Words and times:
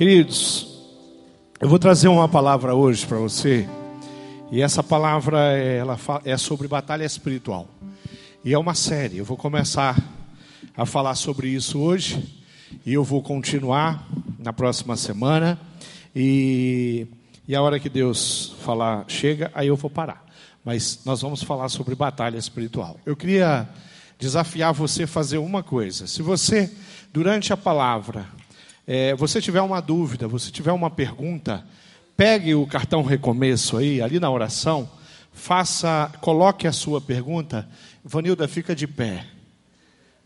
Queridos, 0.00 0.66
eu 1.60 1.68
vou 1.68 1.78
trazer 1.78 2.08
uma 2.08 2.26
palavra 2.26 2.74
hoje 2.74 3.06
para 3.06 3.18
você, 3.18 3.68
e 4.50 4.62
essa 4.62 4.82
palavra 4.82 5.38
ela 5.38 5.98
é 6.24 6.38
sobre 6.38 6.66
batalha 6.66 7.04
espiritual. 7.04 7.68
E 8.42 8.54
é 8.54 8.58
uma 8.58 8.74
série. 8.74 9.18
Eu 9.18 9.26
vou 9.26 9.36
começar 9.36 10.02
a 10.74 10.86
falar 10.86 11.14
sobre 11.16 11.48
isso 11.50 11.78
hoje 11.78 12.42
e 12.86 12.94
eu 12.94 13.04
vou 13.04 13.22
continuar 13.22 14.08
na 14.38 14.54
próxima 14.54 14.96
semana. 14.96 15.60
E, 16.16 17.06
e 17.46 17.54
a 17.54 17.60
hora 17.60 17.78
que 17.78 17.90
Deus 17.90 18.54
falar 18.62 19.04
chega, 19.06 19.50
aí 19.54 19.68
eu 19.68 19.76
vou 19.76 19.90
parar. 19.90 20.24
Mas 20.64 21.00
nós 21.04 21.20
vamos 21.20 21.42
falar 21.42 21.68
sobre 21.68 21.94
batalha 21.94 22.38
espiritual. 22.38 22.98
Eu 23.04 23.14
queria 23.14 23.68
desafiar 24.18 24.72
você 24.72 25.02
a 25.02 25.06
fazer 25.06 25.36
uma 25.36 25.62
coisa. 25.62 26.06
Se 26.06 26.22
você, 26.22 26.74
durante 27.12 27.52
a 27.52 27.56
palavra, 27.56 28.39
é, 28.92 29.14
você 29.14 29.40
tiver 29.40 29.60
uma 29.60 29.80
dúvida, 29.80 30.26
você 30.26 30.50
tiver 30.50 30.72
uma 30.72 30.90
pergunta, 30.90 31.64
pegue 32.16 32.56
o 32.56 32.66
cartão 32.66 33.04
recomeço 33.04 33.76
aí, 33.76 34.02
ali 34.02 34.18
na 34.18 34.28
oração, 34.28 34.90
faça, 35.32 36.10
coloque 36.20 36.66
a 36.66 36.72
sua 36.72 37.00
pergunta. 37.00 37.68
Vanilda, 38.04 38.48
fica 38.48 38.74
de 38.74 38.88
pé. 38.88 39.24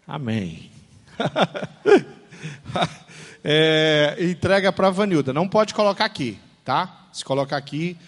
Amém. 0.08 0.70
é, 3.44 4.16
entrega 4.18 4.72
para 4.72 4.88
Vanilda. 4.88 5.30
Não 5.30 5.46
pode 5.46 5.74
colocar 5.74 6.06
aqui, 6.06 6.38
tá? 6.64 7.08
Se 7.12 7.22
colocar 7.22 7.58
aqui, 7.58 7.98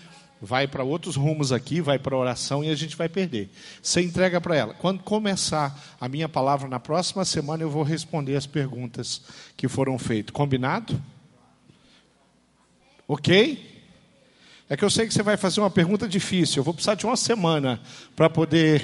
vai 0.40 0.66
para 0.66 0.84
outros 0.84 1.16
rumos 1.16 1.52
aqui, 1.52 1.80
vai 1.80 1.98
para 1.98 2.16
oração 2.16 2.62
e 2.62 2.70
a 2.70 2.74
gente 2.74 2.96
vai 2.96 3.08
perder. 3.08 3.50
Você 3.82 4.02
entrega 4.02 4.40
para 4.40 4.56
ela. 4.56 4.74
Quando 4.74 5.02
começar 5.02 5.78
a 6.00 6.08
minha 6.08 6.28
palavra 6.28 6.68
na 6.68 6.78
próxima 6.78 7.24
semana, 7.24 7.62
eu 7.62 7.70
vou 7.70 7.82
responder 7.82 8.36
as 8.36 8.46
perguntas 8.46 9.22
que 9.56 9.68
foram 9.68 9.98
feitas. 9.98 10.32
Combinado? 10.32 11.02
Ok? 13.08 13.74
É 14.68 14.76
que 14.76 14.84
eu 14.84 14.90
sei 14.90 15.06
que 15.06 15.14
você 15.14 15.22
vai 15.22 15.36
fazer 15.36 15.60
uma 15.60 15.70
pergunta 15.70 16.08
difícil. 16.08 16.60
Eu 16.60 16.64
vou 16.64 16.74
precisar 16.74 16.94
de 16.94 17.06
uma 17.06 17.16
semana 17.16 17.80
para 18.14 18.28
poder 18.28 18.82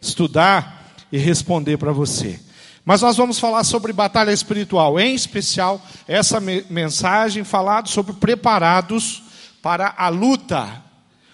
estudar 0.00 0.96
e 1.10 1.18
responder 1.18 1.78
para 1.78 1.92
você. 1.92 2.40
Mas 2.84 3.00
nós 3.00 3.16
vamos 3.16 3.38
falar 3.38 3.62
sobre 3.62 3.92
batalha 3.92 4.32
espiritual, 4.32 4.98
em 4.98 5.14
especial 5.14 5.80
essa 6.08 6.40
mensagem 6.40 7.44
falada 7.44 7.86
sobre 7.86 8.12
preparados 8.14 9.21
para 9.62 9.94
a 9.96 10.08
luta. 10.08 10.82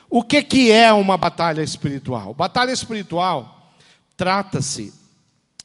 O 0.08 0.22
que, 0.22 0.42
que 0.42 0.70
é 0.70 0.92
uma 0.92 1.16
batalha 1.16 1.62
espiritual? 1.62 2.34
Batalha 2.34 2.70
espiritual 2.70 3.72
trata-se 4.16 4.92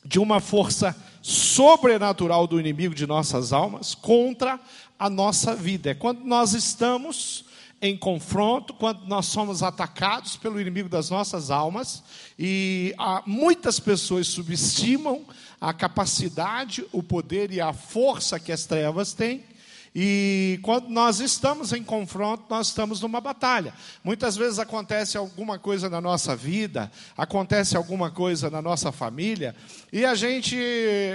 de 0.06 0.20
uma 0.20 0.40
força 0.40 0.96
sobrenatural 1.22 2.48
do 2.48 2.60
inimigo 2.60 2.96
de 2.96 3.08
nossas 3.08 3.54
almas 3.54 3.94
contra 3.94 4.60
a 4.98 5.10
nossa 5.10 5.56
vida. 5.56 5.92
É 5.92 5.94
quando 5.94 6.24
nós 6.24 6.54
estamos 6.54 7.46
em 7.82 7.98
confronto, 7.98 8.74
quando 8.74 9.06
nós 9.08 9.26
somos 9.26 9.62
atacados 9.62 10.38
pelo 10.38 10.60
inimigo 10.60 10.88
das 10.88 11.10
nossas 11.10 11.52
almas, 11.52 12.02
e 12.40 12.94
há, 12.98 13.22
muitas 13.26 13.78
pessoas 13.78 14.28
subestimam 14.28 15.26
a 15.60 15.74
capacidade, 15.74 16.86
o 16.94 17.04
poder 17.04 17.52
e 17.52 17.60
a 17.60 17.74
força 17.74 18.40
que 18.40 18.54
as 18.54 18.66
trevas 18.66 19.14
têm, 19.14 19.44
e 19.96 20.60
quando 20.64 20.90
nós 20.90 21.20
estamos 21.20 21.72
em 21.72 21.84
confronto, 21.84 22.46
nós 22.50 22.68
estamos 22.68 23.00
numa 23.02 23.22
batalha. 23.22 23.74
Muitas 24.04 24.36
vezes 24.36 24.58
acontece 24.58 25.18
alguma 25.18 25.60
coisa 25.60 25.88
na 25.88 26.02
nossa 26.02 26.36
vida, 26.36 26.92
acontece 27.16 27.78
alguma 27.78 28.10
coisa 28.10 28.50
na 28.50 28.62
nossa 28.62 28.92
família, 28.92 29.56
e 29.92 30.04
a 30.04 30.16
gente 30.16 30.58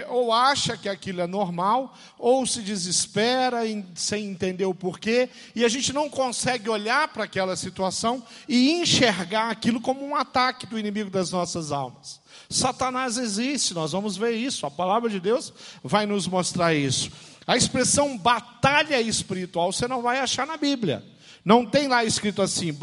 ou 0.09 0.33
acha 0.33 0.77
que 0.77 0.89
aquilo 0.89 1.21
é 1.21 1.27
normal, 1.27 1.93
ou 2.17 2.47
se 2.47 2.63
desespera 2.63 3.67
em, 3.67 3.85
sem 3.97 4.27
entender 4.27 4.67
o 4.67 4.75
porquê, 4.75 5.29
e 5.57 5.65
a 5.65 5.69
gente 5.69 5.93
não 5.93 6.09
consegue 6.09 6.71
olhar 6.71 7.09
para 7.09 7.25
aquela 7.25 7.57
situação 7.57 8.23
e 8.49 8.71
enxergar 8.71 9.51
aquilo 9.51 9.81
como 9.81 10.05
um 10.05 10.15
ataque 10.15 10.67
do 10.67 10.79
inimigo 10.79 11.11
das 11.11 11.33
nossas 11.33 11.73
almas. 11.73 12.21
Satanás 12.49 13.19
existe, 13.19 13.75
nós 13.75 13.93
vamos 13.93 14.17
ver 14.17 14.33
isso, 14.33 14.65
a 14.65 14.71
palavra 14.71 15.11
de 15.11 15.19
Deus 15.19 15.53
vai 15.83 16.07
nos 16.07 16.27
mostrar 16.27 16.75
isso. 16.75 17.11
A 17.49 17.57
expressão 17.57 18.19
batalha 18.19 19.01
espiritual 19.01 19.73
você 19.73 19.89
não 19.89 20.03
vai 20.03 20.21
achar 20.21 20.47
na 20.47 20.59
Bíblia. 20.59 21.03
Não 21.43 21.65
tem 21.65 21.89
lá 21.89 22.05
escrito 22.05 22.43
assim, 22.43 22.77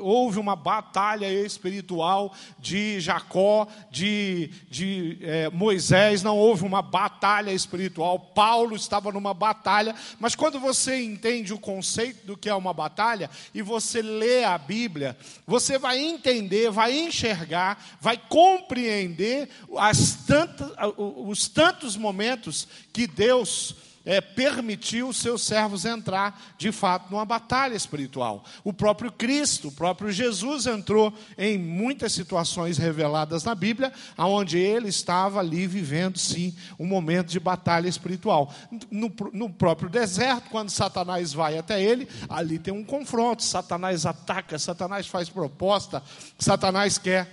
houve 0.00 0.40
uma 0.40 0.56
batalha 0.56 1.32
espiritual 1.32 2.34
de 2.58 2.98
Jacó, 2.98 3.68
de, 3.92 4.50
de 4.68 5.18
é, 5.22 5.48
Moisés, 5.50 6.20
não 6.20 6.36
houve 6.36 6.64
uma 6.64 6.82
batalha 6.82 7.52
espiritual. 7.52 8.18
Paulo 8.18 8.74
estava 8.74 9.12
numa 9.12 9.32
batalha, 9.32 9.94
mas 10.18 10.34
quando 10.34 10.58
você 10.58 11.00
entende 11.00 11.54
o 11.54 11.60
conceito 11.60 12.26
do 12.26 12.36
que 12.36 12.48
é 12.48 12.54
uma 12.56 12.74
batalha 12.74 13.30
e 13.54 13.62
você 13.62 14.02
lê 14.02 14.42
a 14.42 14.58
Bíblia, 14.58 15.16
você 15.46 15.78
vai 15.78 16.00
entender, 16.00 16.72
vai 16.72 16.98
enxergar, 16.98 17.96
vai 18.00 18.20
compreender 18.28 19.48
as 19.78 20.24
tantas, 20.26 20.72
os 20.96 21.46
tantos 21.46 21.96
momentos 21.96 22.66
que 22.92 23.06
Deus 23.06 23.76
é, 24.04 24.20
permitiu 24.20 25.12
seus 25.12 25.42
servos 25.42 25.84
entrar, 25.84 26.54
de 26.58 26.72
fato, 26.72 27.10
numa 27.10 27.24
batalha 27.24 27.74
espiritual. 27.74 28.44
O 28.64 28.72
próprio 28.72 29.12
Cristo, 29.12 29.68
o 29.68 29.72
próprio 29.72 30.10
Jesus 30.10 30.66
entrou 30.66 31.12
em 31.38 31.56
muitas 31.58 32.12
situações 32.12 32.78
reveladas 32.78 33.44
na 33.44 33.54
Bíblia, 33.54 33.92
onde 34.18 34.58
ele 34.58 34.88
estava 34.88 35.40
ali 35.40 35.66
vivendo, 35.66 36.18
sim, 36.18 36.54
um 36.78 36.86
momento 36.86 37.28
de 37.28 37.40
batalha 37.40 37.88
espiritual. 37.88 38.52
No, 38.90 39.12
no 39.32 39.50
próprio 39.50 39.88
deserto, 39.88 40.50
quando 40.50 40.70
Satanás 40.70 41.32
vai 41.32 41.56
até 41.56 41.82
ele, 41.82 42.08
ali 42.28 42.58
tem 42.58 42.74
um 42.74 42.84
confronto. 42.84 43.42
Satanás 43.42 44.04
ataca, 44.04 44.58
Satanás 44.58 45.06
faz 45.06 45.28
proposta, 45.28 46.02
Satanás 46.38 46.98
quer, 46.98 47.30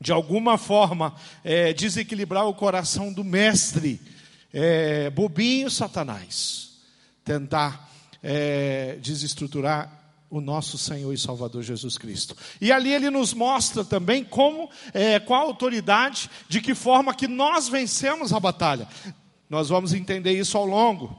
de 0.00 0.12
alguma 0.12 0.56
forma, 0.56 1.14
é, 1.44 1.74
desequilibrar 1.74 2.46
o 2.46 2.54
coração 2.54 3.12
do 3.12 3.22
mestre 3.22 4.00
é, 4.52 5.10
bobinho 5.10 5.70
Satanás 5.70 6.70
tentar 7.24 7.90
é, 8.22 8.98
desestruturar 9.00 9.98
o 10.30 10.40
nosso 10.40 10.78
Senhor 10.78 11.12
e 11.12 11.18
Salvador 11.18 11.62
Jesus 11.62 11.98
Cristo. 11.98 12.36
E 12.60 12.70
ali 12.70 12.92
ele 12.92 13.10
nos 13.10 13.34
mostra 13.34 13.84
também 13.84 14.22
como, 14.22 14.70
é, 14.94 15.18
qual 15.18 15.46
autoridade, 15.46 16.30
de 16.48 16.60
que 16.60 16.74
forma 16.74 17.14
que 17.14 17.26
nós 17.26 17.68
vencemos 17.68 18.32
a 18.32 18.38
batalha. 18.38 18.86
Nós 19.48 19.68
vamos 19.68 19.92
entender 19.92 20.38
isso 20.38 20.56
ao 20.56 20.64
longo 20.64 21.16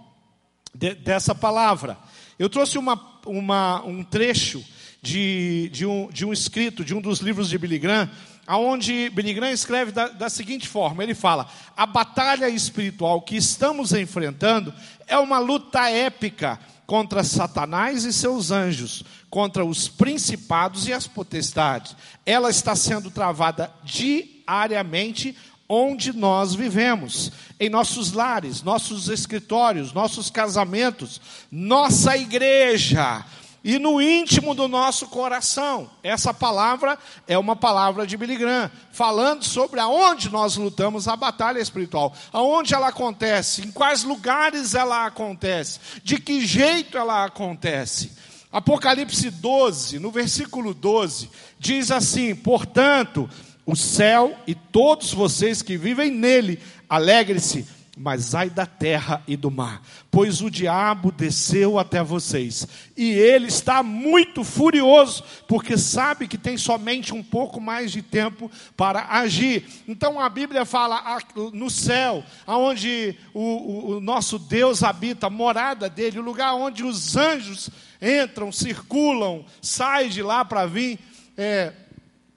de, 0.74 0.96
dessa 0.96 1.36
palavra. 1.36 1.98
Eu 2.40 2.50
trouxe 2.50 2.78
uma, 2.78 3.20
uma, 3.26 3.84
um 3.84 4.02
trecho 4.02 4.64
de, 5.02 5.70
de, 5.74 5.86
um, 5.86 6.10
de 6.10 6.26
um 6.26 6.32
escrito, 6.32 6.86
de 6.86 6.96
um 6.96 7.02
dos 7.02 7.20
livros 7.20 7.50
de 7.50 7.58
Billy 7.58 7.80
Graham, 7.80 8.10
aonde 8.46 9.10
Billy 9.10 9.34
Graham 9.34 9.52
escreve 9.52 9.92
da, 9.92 10.08
da 10.08 10.30
seguinte 10.30 10.68
forma: 10.68 11.04
ele 11.04 11.16
fala, 11.16 11.48
a 11.76 11.86
batalha 11.86 12.50
espiritual 12.50 13.22
que 13.22 13.36
estamos 13.36 13.94
enfrentando 13.94 14.74
é 15.08 15.18
uma 15.18 15.40
luta 15.40 15.90
épica 15.90 16.60
contra 16.86 17.24
Satanás 17.24 18.04
e 18.04 18.12
seus 18.12 18.52
anjos, 18.52 19.04
contra 19.30 19.64
os 19.64 19.88
principados 19.88 20.88
e 20.88 20.94
as 20.94 21.08
potestades. 21.08 21.96
Ela 22.26 22.50
está 22.50 22.76
sendo 22.76 23.10
travada 23.10 23.72
diariamente 23.84 25.36
onde 25.74 26.12
nós 26.12 26.54
vivemos, 26.54 27.32
em 27.58 27.70
nossos 27.70 28.12
lares, 28.12 28.62
nossos 28.62 29.08
escritórios, 29.08 29.94
nossos 29.94 30.30
casamentos, 30.30 31.22
nossa 31.50 32.18
igreja, 32.18 33.24
e 33.64 33.78
no 33.78 34.02
íntimo 34.02 34.56
do 34.56 34.68
nosso 34.68 35.08
coração. 35.08 35.90
Essa 36.02 36.34
palavra 36.34 36.98
é 37.28 37.38
uma 37.38 37.56
palavra 37.56 38.08
de 38.08 38.18
Billy 38.18 38.36
Graham, 38.36 38.72
falando 38.92 39.44
sobre 39.44 39.80
aonde 39.80 40.30
nós 40.30 40.56
lutamos 40.56 41.08
a 41.08 41.16
batalha 41.16 41.60
espiritual, 41.60 42.14
aonde 42.34 42.74
ela 42.74 42.88
acontece, 42.88 43.62
em 43.62 43.72
quais 43.72 44.04
lugares 44.04 44.74
ela 44.74 45.06
acontece, 45.06 45.80
de 46.04 46.18
que 46.18 46.46
jeito 46.46 46.98
ela 46.98 47.26
acontece. 47.26 48.12
Apocalipse 48.52 49.30
12, 49.30 50.00
no 50.00 50.12
versículo 50.12 50.74
12, 50.74 51.30
diz 51.58 51.90
assim: 51.92 52.36
Portanto, 52.36 53.30
o 53.66 53.76
céu 53.76 54.36
e 54.46 54.54
todos 54.54 55.14
vocês 55.14 55.62
que 55.62 55.78
vivem 55.78 56.12
nele, 56.12 56.60
alegre-se 56.90 57.66
mas 58.02 58.34
ai 58.34 58.50
da 58.50 58.66
terra 58.66 59.22
e 59.28 59.38
do 59.38 59.52
mar, 59.52 59.82
pois 60.10 60.42
o 60.42 60.50
diabo 60.50 61.12
desceu 61.12 61.78
até 61.78 62.04
vocês, 62.04 62.68
e 62.98 63.12
ele 63.12 63.48
está 63.48 63.84
muito 63.84 64.44
furioso, 64.44 65.24
porque 65.48 65.78
sabe 65.78 66.28
que 66.28 66.38
tem 66.38 66.58
somente 66.58 67.14
um 67.14 67.22
pouco 67.22 67.62
mais 67.62 67.92
de 67.92 68.02
tempo 68.02 68.50
para 68.76 69.08
agir. 69.10 69.66
Então 69.88 70.20
a 70.20 70.28
Bíblia 70.28 70.66
fala 70.66 71.20
no 71.54 71.70
céu, 71.70 72.24
aonde 72.46 73.16
o, 73.34 73.96
o 73.96 74.02
nosso 74.02 74.40
Deus 74.40 74.84
habita, 74.84 75.28
a 75.28 75.30
morada 75.30 75.90
dele, 75.90 76.20
o 76.20 76.24
lugar 76.24 76.56
onde 76.56 76.84
os 76.84 77.16
anjos 77.16 77.70
entram, 78.02 78.52
circulam, 78.52 79.46
saem 79.62 80.10
de 80.10 80.24
lá 80.24 80.44
para 80.44 80.66
vir. 80.66 81.00
É, 81.38 81.72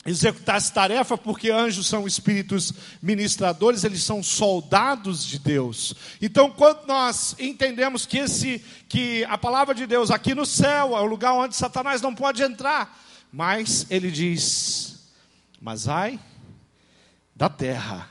executar 0.06 0.56
essa 0.56 0.72
tarefa, 0.72 1.16
porque 1.16 1.50
anjos 1.50 1.86
são 1.86 2.06
espíritos 2.06 2.72
ministradores, 3.00 3.84
eles 3.84 4.02
são 4.02 4.22
soldados 4.22 5.24
de 5.24 5.38
Deus. 5.38 5.94
Então, 6.20 6.50
quando 6.50 6.86
nós 6.86 7.34
entendemos 7.38 8.04
que 8.04 8.18
esse 8.18 8.58
que 8.88 9.24
a 9.24 9.38
palavra 9.38 9.74
de 9.74 9.86
Deus 9.86 10.10
aqui 10.10 10.34
no 10.34 10.44
céu 10.44 10.96
é 10.96 11.00
o 11.00 11.06
lugar 11.06 11.32
onde 11.32 11.56
Satanás 11.56 12.02
não 12.02 12.14
pode 12.14 12.42
entrar, 12.42 13.02
mas 13.32 13.86
ele 13.90 14.10
diz: 14.10 15.10
"Mas 15.60 15.88
ai 15.88 16.20
da 17.34 17.48
terra, 17.48 18.10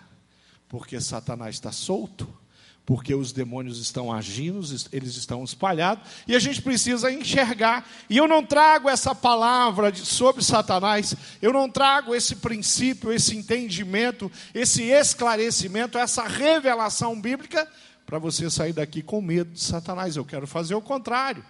porque 0.67 0.99
Satanás 0.99 1.55
está 1.55 1.71
solto 1.71 2.42
porque 2.85 3.15
os 3.15 3.31
demônios 3.31 3.79
estão 3.79 4.11
agindo, 4.11 4.59
eles 4.91 5.15
estão 5.15 5.43
espalhados, 5.43 6.03
e 6.27 6.35
a 6.35 6.39
gente 6.39 6.61
precisa 6.61 7.11
enxergar. 7.11 7.87
E 8.09 8.17
eu 8.17 8.27
não 8.27 8.45
trago 8.45 8.89
essa 8.89 9.15
palavra 9.15 9.93
sobre 9.95 10.43
Satanás, 10.43 11.15
eu 11.41 11.53
não 11.53 11.69
trago 11.69 12.13
esse 12.13 12.35
princípio, 12.35 13.11
esse 13.11 13.37
entendimento, 13.37 14.31
esse 14.53 14.83
esclarecimento, 14.83 15.97
essa 15.97 16.23
revelação 16.23 17.19
bíblica 17.19 17.67
para 18.05 18.19
você 18.19 18.49
sair 18.49 18.73
daqui 18.73 19.01
com 19.01 19.21
medo 19.21 19.51
de 19.51 19.61
Satanás. 19.61 20.15
Eu 20.15 20.25
quero 20.25 20.45
fazer 20.45 20.75
o 20.75 20.81
contrário. 20.81 21.43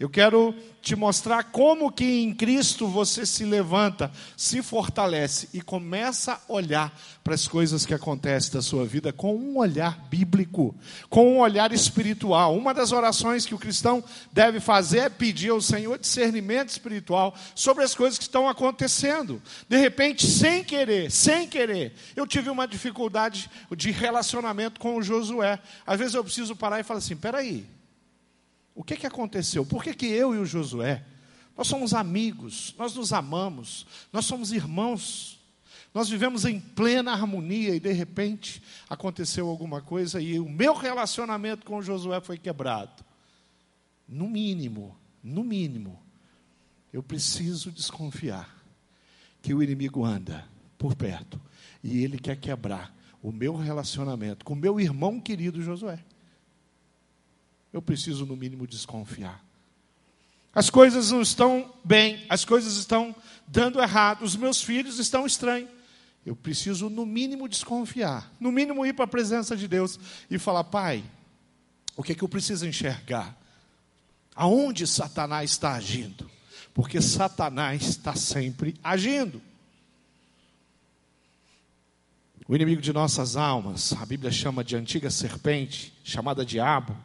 Eu 0.00 0.08
quero 0.08 0.54
te 0.80 0.96
mostrar 0.96 1.44
como 1.44 1.92
que 1.92 2.22
em 2.22 2.32
Cristo 2.32 2.88
você 2.88 3.26
se 3.26 3.44
levanta, 3.44 4.10
se 4.34 4.62
fortalece 4.62 5.50
e 5.52 5.60
começa 5.60 6.32
a 6.32 6.40
olhar 6.50 6.98
para 7.22 7.34
as 7.34 7.46
coisas 7.46 7.84
que 7.84 7.92
acontecem 7.92 8.50
da 8.50 8.62
sua 8.62 8.86
vida 8.86 9.12
com 9.12 9.36
um 9.36 9.58
olhar 9.58 10.08
bíblico, 10.08 10.74
com 11.10 11.34
um 11.34 11.40
olhar 11.40 11.70
espiritual. 11.70 12.56
Uma 12.56 12.72
das 12.72 12.92
orações 12.92 13.44
que 13.44 13.54
o 13.54 13.58
cristão 13.58 14.02
deve 14.32 14.58
fazer 14.58 15.00
é 15.00 15.10
pedir 15.10 15.50
ao 15.50 15.60
Senhor 15.60 15.98
discernimento 15.98 16.70
espiritual 16.70 17.34
sobre 17.54 17.84
as 17.84 17.94
coisas 17.94 18.16
que 18.16 18.24
estão 18.24 18.48
acontecendo. 18.48 19.42
De 19.68 19.76
repente, 19.76 20.26
sem 20.26 20.64
querer, 20.64 21.10
sem 21.10 21.46
querer, 21.46 21.92
eu 22.16 22.26
tive 22.26 22.48
uma 22.48 22.66
dificuldade 22.66 23.50
de 23.76 23.90
relacionamento 23.90 24.80
com 24.80 24.96
o 24.96 25.02
Josué. 25.02 25.58
Às 25.86 25.98
vezes 25.98 26.14
eu 26.14 26.24
preciso 26.24 26.56
parar 26.56 26.80
e 26.80 26.84
falar 26.84 27.00
assim: 27.00 27.16
peraí. 27.16 27.79
O 28.80 28.82
que, 28.82 28.96
que 28.96 29.06
aconteceu? 29.06 29.62
Por 29.66 29.84
que, 29.84 29.92
que 29.92 30.06
eu 30.06 30.34
e 30.34 30.38
o 30.38 30.46
Josué, 30.46 31.04
nós 31.54 31.68
somos 31.68 31.92
amigos, 31.92 32.74
nós 32.78 32.94
nos 32.94 33.12
amamos, 33.12 33.86
nós 34.10 34.24
somos 34.24 34.52
irmãos, 34.52 35.38
nós 35.92 36.08
vivemos 36.08 36.46
em 36.46 36.58
plena 36.58 37.12
harmonia 37.12 37.74
e 37.74 37.78
de 37.78 37.92
repente 37.92 38.62
aconteceu 38.88 39.50
alguma 39.50 39.82
coisa 39.82 40.18
e 40.18 40.40
o 40.40 40.48
meu 40.48 40.72
relacionamento 40.72 41.66
com 41.66 41.76
o 41.76 41.82
Josué 41.82 42.22
foi 42.22 42.38
quebrado. 42.38 43.04
No 44.08 44.30
mínimo, 44.30 44.96
no 45.22 45.44
mínimo, 45.44 46.00
eu 46.90 47.02
preciso 47.02 47.70
desconfiar 47.70 48.64
que 49.42 49.52
o 49.52 49.62
inimigo 49.62 50.06
anda 50.06 50.48
por 50.78 50.94
perto 50.94 51.38
e 51.84 52.02
ele 52.02 52.18
quer 52.18 52.36
quebrar 52.36 52.96
o 53.22 53.30
meu 53.30 53.54
relacionamento 53.54 54.42
com 54.42 54.54
o 54.54 54.56
meu 54.56 54.80
irmão 54.80 55.20
querido 55.20 55.60
Josué 55.60 56.02
eu 57.72 57.80
preciso, 57.80 58.26
no 58.26 58.36
mínimo, 58.36 58.66
desconfiar. 58.66 59.44
As 60.52 60.68
coisas 60.68 61.10
não 61.10 61.22
estão 61.22 61.72
bem, 61.84 62.24
as 62.28 62.44
coisas 62.44 62.76
estão 62.76 63.14
dando 63.46 63.80
errado, 63.80 64.22
os 64.22 64.34
meus 64.34 64.62
filhos 64.62 64.98
estão 64.98 65.24
estranhos. 65.24 65.70
Eu 66.26 66.36
preciso, 66.36 66.90
no 66.90 67.06
mínimo, 67.06 67.48
desconfiar, 67.48 68.30
no 68.38 68.52
mínimo, 68.52 68.84
ir 68.84 68.92
para 68.92 69.04
a 69.04 69.08
presença 69.08 69.56
de 69.56 69.66
Deus 69.66 69.98
e 70.30 70.38
falar: 70.38 70.64
Pai, 70.64 71.04
o 71.96 72.02
que 72.02 72.12
é 72.12 72.14
que 72.14 72.22
eu 72.22 72.28
preciso 72.28 72.66
enxergar? 72.66 73.36
Aonde 74.34 74.86
Satanás 74.86 75.52
está 75.52 75.72
agindo? 75.72 76.30
Porque 76.74 77.00
Satanás 77.00 77.82
está 77.82 78.14
sempre 78.14 78.74
agindo. 78.82 79.40
O 82.46 82.54
inimigo 82.54 82.82
de 82.82 82.92
nossas 82.92 83.36
almas, 83.36 83.92
a 83.92 84.04
Bíblia 84.04 84.32
chama 84.32 84.64
de 84.64 84.74
antiga 84.74 85.08
serpente, 85.08 85.96
chamada 86.02 86.44
diabo, 86.44 86.96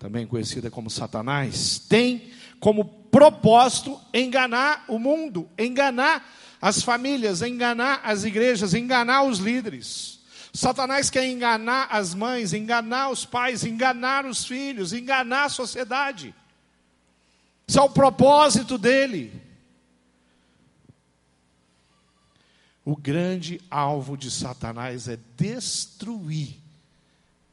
também 0.00 0.26
conhecida 0.26 0.70
como 0.70 0.88
Satanás, 0.88 1.78
tem 1.78 2.32
como 2.58 2.86
propósito 2.86 4.00
enganar 4.14 4.86
o 4.88 4.98
mundo, 4.98 5.46
enganar 5.58 6.26
as 6.58 6.82
famílias, 6.82 7.42
enganar 7.42 8.00
as 8.02 8.24
igrejas, 8.24 8.72
enganar 8.72 9.24
os 9.24 9.38
líderes. 9.38 10.20
Satanás 10.54 11.10
quer 11.10 11.26
enganar 11.26 11.88
as 11.90 12.14
mães, 12.14 12.54
enganar 12.54 13.10
os 13.10 13.26
pais, 13.26 13.62
enganar 13.62 14.24
os 14.24 14.42
filhos, 14.42 14.94
enganar 14.94 15.44
a 15.44 15.48
sociedade. 15.50 16.34
Isso 17.68 17.78
é 17.78 17.82
o 17.82 17.90
propósito 17.90 18.78
dele. 18.78 19.30
O 22.86 22.96
grande 22.96 23.60
alvo 23.70 24.16
de 24.16 24.30
Satanás 24.30 25.08
é 25.08 25.18
destruir, 25.36 26.56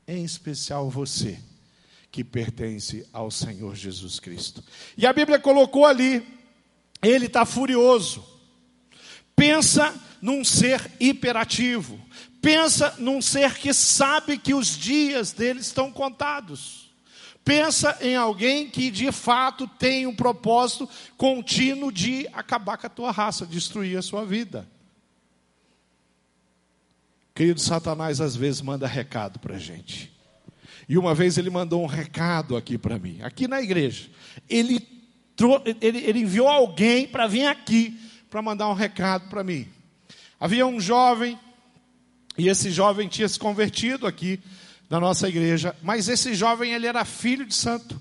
em 0.07 0.23
especial 0.23 0.89
você 0.89 1.37
que 2.11 2.23
pertence 2.23 3.07
ao 3.11 3.29
Senhor 3.29 3.75
Jesus 3.75 4.19
Cristo. 4.19 4.63
E 4.97 5.05
a 5.05 5.13
Bíblia 5.13 5.39
colocou 5.39 5.85
ali, 5.85 6.25
ele 7.01 7.27
está 7.27 7.45
furioso. 7.45 8.25
Pensa 9.35 9.93
num 10.21 10.43
ser 10.43 10.91
hiperativo. 10.99 11.99
Pensa 12.41 12.95
num 12.97 13.21
ser 13.21 13.55
que 13.55 13.73
sabe 13.73 14.37
que 14.37 14.53
os 14.53 14.77
dias 14.77 15.31
dele 15.31 15.59
estão 15.59 15.91
contados. 15.91 16.87
Pensa 17.43 17.97
em 18.01 18.15
alguém 18.15 18.69
que 18.69 18.91
de 18.91 19.11
fato 19.11 19.67
tem 19.67 20.05
um 20.05 20.15
propósito 20.15 20.89
contínuo 21.15 21.91
de 21.91 22.27
acabar 22.33 22.77
com 22.77 22.87
a 22.87 22.89
tua 22.89 23.11
raça, 23.11 23.45
destruir 23.45 23.97
a 23.97 24.01
sua 24.01 24.25
vida. 24.25 24.67
Querido 27.33 27.61
Satanás, 27.61 28.19
às 28.19 28.35
vezes 28.35 28.61
manda 28.61 28.87
recado 28.87 29.39
para 29.39 29.55
a 29.55 29.59
gente. 29.59 30.16
E 30.87 30.97
uma 30.97 31.13
vez 31.13 31.37
ele 31.37 31.49
mandou 31.49 31.83
um 31.83 31.87
recado 31.87 32.55
aqui 32.55 32.77
para 32.77 32.97
mim, 32.97 33.19
aqui 33.21 33.47
na 33.47 33.61
igreja. 33.61 34.09
Ele, 34.49 34.85
ele, 35.81 35.97
ele 35.99 36.19
enviou 36.19 36.47
alguém 36.47 37.07
para 37.07 37.27
vir 37.27 37.45
aqui 37.45 37.99
para 38.29 38.41
mandar 38.41 38.69
um 38.69 38.73
recado 38.73 39.29
para 39.29 39.43
mim. 39.43 39.67
Havia 40.39 40.65
um 40.65 40.79
jovem, 40.79 41.37
e 42.37 42.47
esse 42.47 42.71
jovem 42.71 43.07
tinha 43.07 43.27
se 43.27 43.39
convertido 43.39 44.05
aqui 44.07 44.39
na 44.89 44.99
nossa 44.99 45.27
igreja, 45.27 45.75
mas 45.81 46.07
esse 46.07 46.33
jovem 46.33 46.71
ele 46.71 46.87
era 46.87 47.03
filho 47.03 47.45
de 47.45 47.53
santo. 47.53 47.99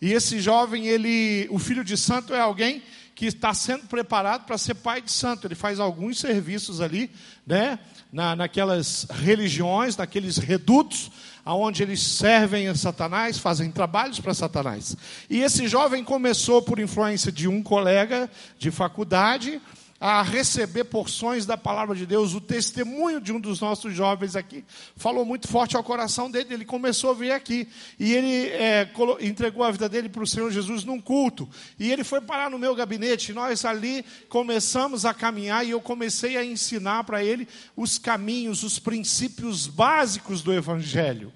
E 0.00 0.12
esse 0.12 0.40
jovem, 0.40 0.86
ele, 0.86 1.46
o 1.50 1.58
filho 1.58 1.82
de 1.82 1.96
santo 1.96 2.34
é 2.34 2.40
alguém 2.40 2.82
que 3.14 3.26
está 3.26 3.54
sendo 3.54 3.86
preparado 3.86 4.44
para 4.44 4.58
ser 4.58 4.74
pai 4.74 5.00
de 5.00 5.10
santo. 5.10 5.46
Ele 5.46 5.54
faz 5.54 5.80
alguns 5.80 6.18
serviços 6.18 6.82
ali, 6.82 7.10
né, 7.46 7.78
na, 8.12 8.36
naquelas 8.36 9.06
religiões, 9.10 9.96
naqueles 9.96 10.36
redutos, 10.36 11.10
aonde 11.46 11.84
eles 11.84 12.02
servem 12.02 12.66
a 12.66 12.74
Satanás, 12.74 13.38
fazem 13.38 13.70
trabalhos 13.70 14.18
para 14.18 14.34
Satanás. 14.34 14.96
E 15.30 15.40
esse 15.40 15.68
jovem 15.68 16.02
começou 16.02 16.60
por 16.60 16.80
influência 16.80 17.30
de 17.30 17.46
um 17.46 17.62
colega 17.62 18.28
de 18.58 18.72
faculdade 18.72 19.62
a 20.00 20.22
receber 20.22 20.84
porções 20.84 21.46
da 21.46 21.56
palavra 21.56 21.94
de 21.94 22.06
Deus. 22.06 22.34
O 22.34 22.40
testemunho 22.40 23.20
de 23.20 23.32
um 23.32 23.40
dos 23.40 23.60
nossos 23.60 23.94
jovens 23.94 24.36
aqui 24.36 24.64
falou 24.96 25.24
muito 25.24 25.48
forte 25.48 25.76
ao 25.76 25.82
coração 25.82 26.30
dele. 26.30 26.54
Ele 26.54 26.64
começou 26.64 27.10
a 27.10 27.14
vir 27.14 27.32
aqui 27.32 27.68
e 27.98 28.12
ele 28.12 28.48
é, 28.48 28.88
entregou 29.20 29.64
a 29.64 29.70
vida 29.70 29.88
dele 29.88 30.08
para 30.08 30.22
o 30.22 30.26
Senhor 30.26 30.50
Jesus 30.50 30.84
num 30.84 31.00
culto. 31.00 31.48
E 31.78 31.90
ele 31.90 32.04
foi 32.04 32.20
parar 32.20 32.50
no 32.50 32.58
meu 32.58 32.74
gabinete. 32.74 33.32
Nós 33.32 33.64
ali 33.64 34.04
começamos 34.28 35.04
a 35.04 35.14
caminhar 35.14 35.66
e 35.66 35.70
eu 35.70 35.80
comecei 35.80 36.36
a 36.36 36.44
ensinar 36.44 37.04
para 37.04 37.24
ele 37.24 37.48
os 37.76 37.98
caminhos, 37.98 38.62
os 38.62 38.78
princípios 38.78 39.66
básicos 39.66 40.42
do 40.42 40.52
Evangelho. 40.52 41.32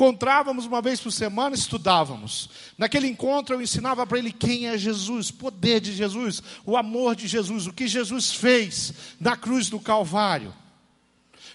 Encontrávamos 0.00 0.64
uma 0.64 0.80
vez 0.80 0.98
por 0.98 1.12
semana, 1.12 1.54
estudávamos. 1.54 2.48
Naquele 2.78 3.06
encontro 3.06 3.54
eu 3.54 3.60
ensinava 3.60 4.06
para 4.06 4.18
ele 4.18 4.32
quem 4.32 4.66
é 4.66 4.78
Jesus, 4.78 5.28
o 5.28 5.34
poder 5.34 5.78
de 5.78 5.92
Jesus, 5.92 6.42
o 6.64 6.74
amor 6.74 7.14
de 7.14 7.28
Jesus, 7.28 7.66
o 7.66 7.72
que 7.72 7.86
Jesus 7.86 8.32
fez 8.32 8.94
na 9.20 9.36
cruz 9.36 9.68
do 9.68 9.78
Calvário. 9.78 10.54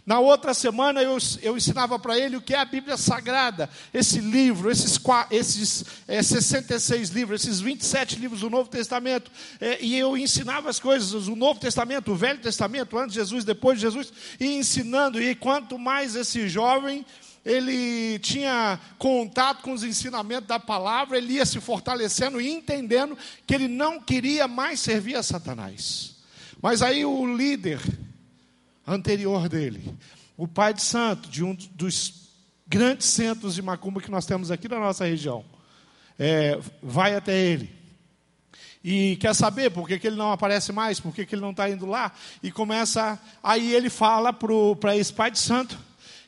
Na 0.05 0.19
outra 0.19 0.53
semana 0.53 1.01
eu, 1.01 1.17
eu 1.41 1.57
ensinava 1.57 1.97
para 1.97 2.19
ele 2.19 2.37
o 2.37 2.41
que 2.41 2.53
é 2.53 2.59
a 2.59 2.65
Bíblia 2.65 2.97
Sagrada, 2.97 3.67
esse 3.91 4.19
livro, 4.19 4.69
esses, 4.69 4.99
esses 5.31 5.83
é, 6.07 6.21
66 6.21 7.09
livros, 7.09 7.41
esses 7.41 7.59
27 7.59 8.19
livros 8.19 8.41
do 8.41 8.49
Novo 8.51 8.69
Testamento. 8.69 9.31
É, 9.59 9.83
e 9.83 9.97
eu 9.97 10.15
ensinava 10.15 10.69
as 10.69 10.79
coisas, 10.79 11.27
o 11.27 11.35
Novo 11.35 11.59
Testamento, 11.59 12.11
o 12.11 12.15
Velho 12.15 12.39
Testamento, 12.39 12.95
antes 12.95 13.13
de 13.13 13.21
Jesus, 13.21 13.43
depois 13.43 13.79
de 13.79 13.87
Jesus, 13.87 14.13
e 14.39 14.53
ensinando. 14.53 15.19
E 15.19 15.33
quanto 15.33 15.79
mais 15.79 16.15
esse 16.15 16.47
jovem 16.47 17.03
ele 17.45 18.17
tinha 18.19 18.79
contato 18.97 19.61
com 19.61 19.71
os 19.71 19.83
ensinamentos 19.83 20.47
da 20.47 20.59
palavra, 20.59 21.17
ele 21.17 21.33
ia 21.33 21.45
se 21.45 21.61
fortalecendo 21.61 22.41
e 22.41 22.49
entendendo 22.49 23.15
que 23.45 23.53
ele 23.53 23.67
não 23.67 24.01
queria 24.01 24.47
mais 24.47 24.79
servir 24.79 25.15
a 25.15 25.21
Satanás. 25.21 26.15
Mas 26.59 26.81
aí 26.81 27.05
o 27.05 27.37
líder 27.37 27.79
anterior 28.87 29.47
dele, 29.47 29.95
o 30.35 30.47
pai 30.47 30.73
de 30.73 30.81
santo, 30.81 31.29
de 31.29 31.43
um 31.43 31.55
dos 31.75 32.31
grandes 32.67 33.07
centros 33.07 33.53
de 33.53 33.61
macumba 33.61 34.01
que 34.01 34.09
nós 34.09 34.25
temos 34.25 34.49
aqui 34.49 34.67
na 34.67 34.79
nossa 34.79 35.05
região, 35.05 35.45
é, 36.17 36.59
vai 36.81 37.13
até 37.13 37.37
ele 37.37 37.69
E 38.83 39.17
quer 39.17 39.35
saber 39.35 39.69
por 39.69 39.87
que, 39.87 39.99
que 39.99 40.07
ele 40.07 40.15
não 40.15 40.31
aparece 40.31 40.71
mais, 40.71 40.99
por 40.99 41.13
que, 41.13 41.27
que 41.27 41.35
ele 41.35 41.41
não 41.43 41.51
está 41.51 41.69
indo 41.69 41.85
lá? 41.85 42.11
E 42.41 42.51
começa. 42.51 43.19
Aí 43.43 43.71
ele 43.73 43.89
fala 43.89 44.33
para 44.33 44.97
esse 44.97 45.13
pai 45.13 45.29
de 45.29 45.37
santo 45.37 45.77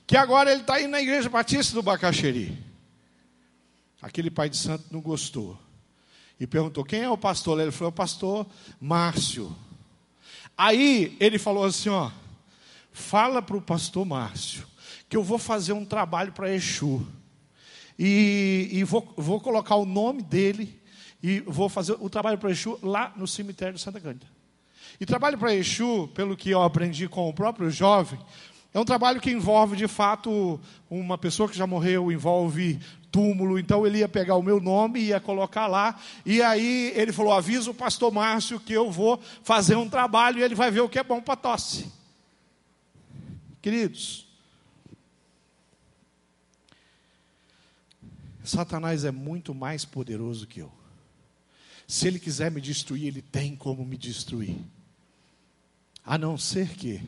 que 0.07 0.15
agora 0.15 0.49
ele 0.49 0.61
está 0.61 0.81
indo 0.81 0.91
na 0.91 1.01
igreja 1.01 1.29
batista 1.29 1.73
do 1.73 1.83
Bacaxeri. 1.83 2.57
Aquele 4.01 4.31
pai 4.31 4.49
de 4.49 4.55
santo 4.55 4.85
não 4.89 5.01
gostou. 5.01 5.59
E 6.39 6.47
perguntou: 6.47 6.85
quem 6.85 7.01
é 7.01 7.09
o 7.09 7.17
pastor? 7.17 7.59
Ele 7.59 7.71
falou: 7.71 7.89
o 7.89 7.95
pastor 7.95 8.47
Márcio. 8.79 9.53
Aí 10.57 11.17
ele 11.19 11.37
falou 11.37 11.65
assim: 11.65 11.89
ó, 11.89 12.09
fala 12.91 13.41
para 13.41 13.57
o 13.57 13.61
pastor 13.61 14.05
Márcio 14.05 14.65
que 15.09 15.15
eu 15.15 15.23
vou 15.23 15.37
fazer 15.37 15.73
um 15.73 15.85
trabalho 15.85 16.31
para 16.31 16.53
Exu. 16.53 17.05
E, 17.97 18.69
e 18.71 18.83
vou, 18.83 19.13
vou, 19.17 19.39
colocar 19.39 19.75
o 19.75 19.85
nome 19.85 20.21
dele 20.21 20.79
e 21.23 21.39
vou 21.41 21.67
fazer 21.67 21.95
o 21.99 22.09
trabalho 22.09 22.37
para 22.37 22.51
Exu 22.51 22.77
lá 22.83 23.13
no 23.15 23.27
cemitério 23.27 23.75
de 23.75 23.81
Santa 23.81 23.99
Cândida. 23.99 24.27
E 24.99 25.05
trabalho 25.05 25.37
para 25.37 25.53
Exu, 25.53 26.09
pelo 26.13 26.35
que 26.35 26.49
eu 26.49 26.61
aprendi 26.61 27.07
com 27.07 27.27
o 27.29 27.33
próprio 27.33 27.69
jovem, 27.71 28.19
é 28.77 28.79
um 28.79 28.85
trabalho 28.85 29.19
que 29.19 29.31
envolve, 29.31 29.75
de 29.75 29.87
fato, 29.87 30.59
uma 30.87 31.17
pessoa 31.17 31.49
que 31.49 31.57
já 31.57 31.65
morreu, 31.65 32.11
envolve 32.11 32.79
túmulo. 33.11 33.57
Então 33.57 33.87
ele 33.87 33.97
ia 33.97 34.07
pegar 34.07 34.35
o 34.35 34.43
meu 34.43 34.61
nome 34.61 34.99
e 34.99 35.05
ia 35.05 35.19
colocar 35.19 35.65
lá. 35.65 35.99
E 36.23 36.43
aí 36.43 36.93
ele 36.95 37.11
falou: 37.11 37.33
avisa 37.33 37.71
o 37.71 37.73
pastor 37.73 38.13
Márcio 38.13 38.59
que 38.59 38.73
eu 38.73 38.91
vou 38.91 39.19
fazer 39.41 39.75
um 39.75 39.89
trabalho 39.89 40.37
e 40.37 40.43
ele 40.43 40.53
vai 40.53 40.69
ver 40.69 40.81
o 40.81 40.89
que 40.89 40.99
é 40.99 41.03
bom 41.03 41.19
para 41.19 41.35
tosse. 41.35 41.91
Queridos, 43.63 44.27
Satanás 48.43 49.05
é 49.05 49.11
muito 49.11 49.55
mais 49.55 49.85
poderoso 49.85 50.45
que 50.45 50.59
eu. 50.59 50.71
Se 51.87 52.07
ele 52.07 52.19
quiser 52.19 52.51
me 52.51 52.61
destruir, 52.61 53.07
ele 53.07 53.23
tem 53.23 53.55
como 53.55 53.83
me 53.83 53.97
destruir. 53.97 54.55
A 56.05 56.15
não 56.15 56.37
ser 56.37 56.75
que 56.75 57.01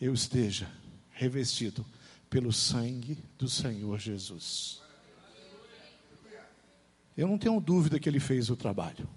eu 0.00 0.12
esteja 0.12 0.70
revestido 1.10 1.84
pelo 2.28 2.52
sangue 2.52 3.18
do 3.38 3.48
Senhor 3.48 3.98
Jesus. 3.98 4.82
Eu 7.16 7.28
não 7.28 7.38
tenho 7.38 7.60
dúvida 7.60 7.98
que 8.00 8.08
ele 8.08 8.18
fez 8.18 8.50
o 8.50 8.56
trabalho. 8.56 9.08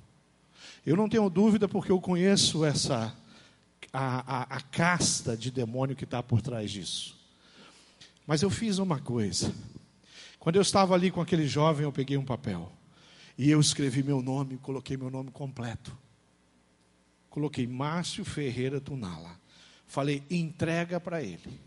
Eu 0.86 0.96
não 0.96 1.10
tenho 1.10 1.30
dúvida 1.30 1.68
porque 1.68 1.92
eu 1.92 2.00
conheço 2.00 2.64
essa 2.64 3.16
a, 3.92 4.42
a, 4.42 4.58
a 4.58 4.62
casta 4.62 5.36
de 5.36 5.50
demônio 5.50 5.96
que 5.96 6.04
está 6.04 6.22
por 6.22 6.42
trás 6.42 6.72
disso. 6.72 7.18
Mas 8.26 8.42
eu 8.42 8.50
fiz 8.50 8.78
uma 8.78 9.00
coisa. 9.00 9.54
Quando 10.40 10.58
eu 10.58 10.62
estava 10.62 10.94
ali 10.94 11.10
com 11.10 11.22
aquele 11.22 11.48
jovem, 11.48 11.84
eu 11.84 11.92
peguei 11.92 12.18
um 12.18 12.26
papel 12.26 12.72
e 13.38 13.50
eu 13.50 13.60
escrevi 13.60 14.04
meu 14.04 14.22
nome, 14.22 14.58
coloquei 14.58 14.96
meu 14.98 15.10
nome 15.10 15.32
completo. 15.32 15.98
Coloquei 17.30 17.68
Márcio 17.68 18.24
Ferreira 18.24 18.80
Tunala. 18.80 19.40
Falei, 19.88 20.24
entrega 20.30 21.00
para 21.00 21.24
ele. 21.24 21.62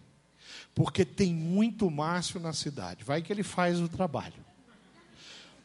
Porque 0.75 1.05
tem 1.05 1.35
muito 1.35 1.91
Márcio 1.91 2.39
na 2.39 2.53
cidade. 2.53 3.05
Vai 3.05 3.23
que 3.23 3.33
ele 3.33 3.43
faz 3.43 3.81
o 3.81 3.89
trabalho. 3.89 4.45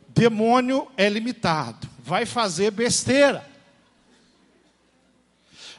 Demônio 0.07 0.89
é 0.95 1.09
limitado. 1.09 1.87
Vai 1.99 2.25
fazer 2.25 2.71
besteira. 2.71 3.45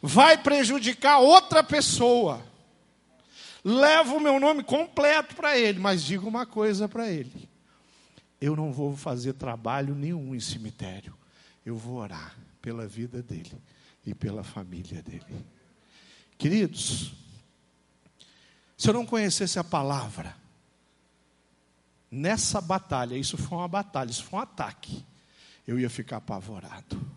Vai 0.02 0.36
prejudicar 0.36 1.18
outra 1.18 1.62
pessoa. 1.62 2.44
Levo 3.64 4.16
o 4.16 4.20
meu 4.20 4.38
nome 4.38 4.62
completo 4.62 5.34
para 5.34 5.58
ele, 5.58 5.80
mas 5.80 6.04
digo 6.04 6.28
uma 6.28 6.46
coisa 6.46 6.88
para 6.88 7.10
ele: 7.10 7.48
eu 8.40 8.54
não 8.54 8.72
vou 8.72 8.96
fazer 8.96 9.32
trabalho 9.32 9.94
nenhum 9.94 10.34
em 10.34 10.40
cemitério. 10.40 11.14
Eu 11.64 11.76
vou 11.76 11.96
orar 11.96 12.36
pela 12.62 12.86
vida 12.86 13.22
dele 13.22 13.50
e 14.04 14.14
pela 14.14 14.44
família 14.44 15.02
dele. 15.02 15.24
Queridos, 16.38 17.12
se 18.76 18.88
eu 18.88 18.94
não 18.94 19.06
conhecesse 19.06 19.58
a 19.58 19.64
palavra, 19.64 20.36
nessa 22.10 22.60
batalha, 22.60 23.16
isso 23.16 23.36
foi 23.36 23.58
uma 23.58 23.68
batalha, 23.68 24.10
isso 24.10 24.24
foi 24.24 24.38
um 24.38 24.42
ataque, 24.42 25.04
eu 25.66 25.78
ia 25.78 25.90
ficar 25.90 26.18
apavorado 26.18 27.16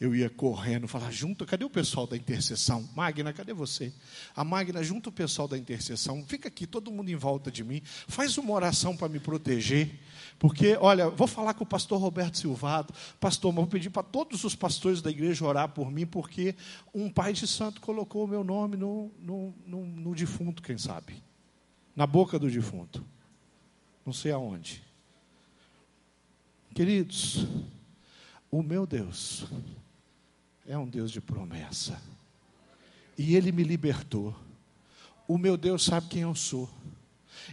eu 0.00 0.14
ia 0.14 0.30
correndo, 0.30 0.86
falar, 0.86 1.10
junto, 1.10 1.44
cadê 1.44 1.64
o 1.64 1.70
pessoal 1.70 2.06
da 2.06 2.16
intercessão? 2.16 2.88
Magna, 2.94 3.32
cadê 3.32 3.52
você? 3.52 3.92
A 4.34 4.44
Magna, 4.44 4.82
junto 4.82 5.10
o 5.10 5.12
pessoal 5.12 5.48
da 5.48 5.58
intercessão, 5.58 6.24
fica 6.24 6.46
aqui, 6.46 6.68
todo 6.68 6.92
mundo 6.92 7.10
em 7.10 7.16
volta 7.16 7.50
de 7.50 7.64
mim, 7.64 7.82
faz 8.06 8.38
uma 8.38 8.52
oração 8.52 8.96
para 8.96 9.08
me 9.08 9.18
proteger, 9.18 9.90
porque, 10.38 10.76
olha, 10.80 11.10
vou 11.10 11.26
falar 11.26 11.54
com 11.54 11.64
o 11.64 11.66
pastor 11.66 12.00
Roberto 12.00 12.38
Silvado, 12.38 12.94
pastor, 13.18 13.52
mas 13.52 13.62
vou 13.62 13.66
pedir 13.66 13.90
para 13.90 14.04
todos 14.04 14.44
os 14.44 14.54
pastores 14.54 15.02
da 15.02 15.10
igreja 15.10 15.44
orar 15.44 15.68
por 15.68 15.90
mim, 15.90 16.06
porque 16.06 16.54
um 16.94 17.10
pai 17.10 17.32
de 17.32 17.48
santo 17.48 17.80
colocou 17.80 18.24
o 18.24 18.28
meu 18.28 18.44
nome 18.44 18.76
no, 18.76 19.10
no, 19.18 19.52
no, 19.66 19.84
no 19.84 20.14
defunto, 20.14 20.62
quem 20.62 20.78
sabe? 20.78 21.20
Na 21.96 22.06
boca 22.06 22.38
do 22.38 22.48
defunto. 22.48 23.04
Não 24.06 24.12
sei 24.12 24.30
aonde. 24.30 24.80
Queridos, 26.72 27.44
o 28.48 28.62
meu 28.62 28.86
Deus 28.86 29.44
é 30.68 30.76
um 30.76 30.86
Deus 30.86 31.10
de 31.10 31.20
promessa. 31.20 32.00
E 33.16 33.34
Ele 33.34 33.50
me 33.50 33.64
libertou. 33.64 34.36
O 35.26 35.38
meu 35.38 35.56
Deus 35.56 35.82
sabe 35.82 36.08
quem 36.08 36.22
eu 36.22 36.34
sou. 36.34 36.68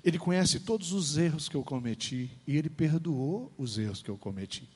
Ele 0.03 0.19
conhece 0.19 0.59
todos 0.59 0.91
os 0.91 1.17
erros 1.17 1.47
que 1.47 1.55
eu 1.55 1.63
cometi 1.63 2.29
e 2.45 2.57
Ele 2.57 2.69
perdoou 2.69 3.51
os 3.57 3.77
erros 3.77 4.03
que 4.03 4.09
eu 4.11 4.17
cometi. 4.17 4.69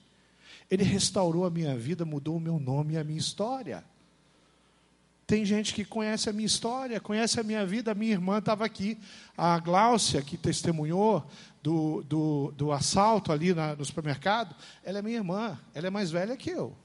Ele 0.72 0.84
restaurou 0.84 1.46
a 1.46 1.50
minha 1.50 1.78
vida, 1.78 2.06
mudou 2.06 2.38
o 2.38 2.40
meu 2.40 2.60
nome 2.60 2.94
e 2.94 2.98
a 2.98 3.04
minha 3.04 3.20
história. 3.20 3.84
Tem 5.28 5.44
gente 5.44 5.74
que 5.74 5.84
conhece 5.84 6.30
a 6.30 6.34
minha 6.34 6.46
história, 6.46 7.00
conhece 7.00 7.40
a 7.40 7.44
minha 7.44 7.66
vida. 7.66 7.92
A 7.92 7.96
minha 7.96 8.14
irmã 8.14 8.40
estava 8.40 8.66
aqui, 8.66 8.98
a 9.38 9.60
Gláucia, 9.60 10.22
que 10.22 10.38
testemunhou 10.38 11.30
do, 11.62 12.04
do, 12.04 12.54
do 12.56 12.72
assalto 12.72 13.32
ali 13.32 13.54
na, 13.54 13.76
no 13.76 13.84
supermercado. 13.84 14.56
Ela 14.84 15.00
é 15.00 15.02
minha 15.02 15.18
irmã, 15.18 15.60
ela 15.74 15.88
é 15.88 15.90
mais 15.90 16.10
velha 16.10 16.38
que 16.38 16.50
eu. 16.50 16.76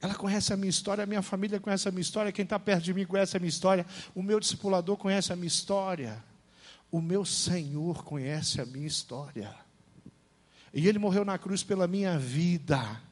Ela 0.00 0.14
conhece 0.14 0.52
a 0.52 0.56
minha 0.56 0.70
história, 0.70 1.02
a 1.02 1.06
minha 1.06 1.22
família 1.22 1.58
conhece 1.58 1.88
a 1.88 1.90
minha 1.90 2.02
história, 2.02 2.30
quem 2.30 2.44
está 2.44 2.58
perto 2.58 2.84
de 2.84 2.94
mim 2.94 3.04
conhece 3.04 3.36
a 3.36 3.40
minha 3.40 3.48
história, 3.48 3.84
o 4.14 4.22
meu 4.22 4.38
discipulador 4.38 4.96
conhece 4.96 5.32
a 5.32 5.36
minha 5.36 5.48
história, 5.48 6.22
o 6.90 7.00
meu 7.00 7.24
Senhor 7.24 8.04
conhece 8.04 8.60
a 8.60 8.66
minha 8.66 8.86
história. 8.86 9.54
E 10.72 10.86
Ele 10.86 10.98
morreu 10.98 11.24
na 11.24 11.36
cruz 11.36 11.64
pela 11.64 11.88
minha 11.88 12.18
vida. 12.18 13.02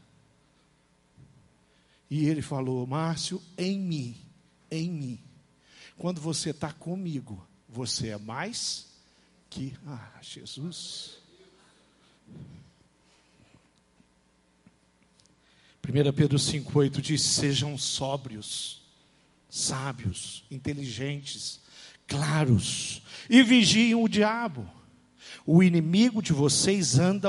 E 2.09 2.27
Ele 2.29 2.43
falou: 2.43 2.87
Márcio, 2.87 3.43
em 3.59 3.79
mim, 3.79 4.17
em 4.71 4.91
mim. 4.91 5.21
Quando 5.99 6.21
você 6.21 6.51
está 6.51 6.73
comigo, 6.73 7.45
você 7.69 8.09
é 8.09 8.19
mais 8.19 8.87
que. 9.51 9.77
Ah, 9.87 10.13
Jesus. 10.21 11.19
1 15.89 16.13
Pedro 16.13 16.37
5,8 16.37 17.01
diz: 17.01 17.23
Sejam 17.23 17.79
sóbrios, 17.79 18.83
sábios, 19.49 20.45
inteligentes, 20.51 21.61
claros, 22.09 23.01
e 23.31 23.41
vigiem 23.45 23.95
o 23.95 24.09
diabo. 24.09 24.69
O 25.47 25.63
inimigo 25.63 26.21
de 26.21 26.33
vocês 26.33 26.99
anda 26.99 27.29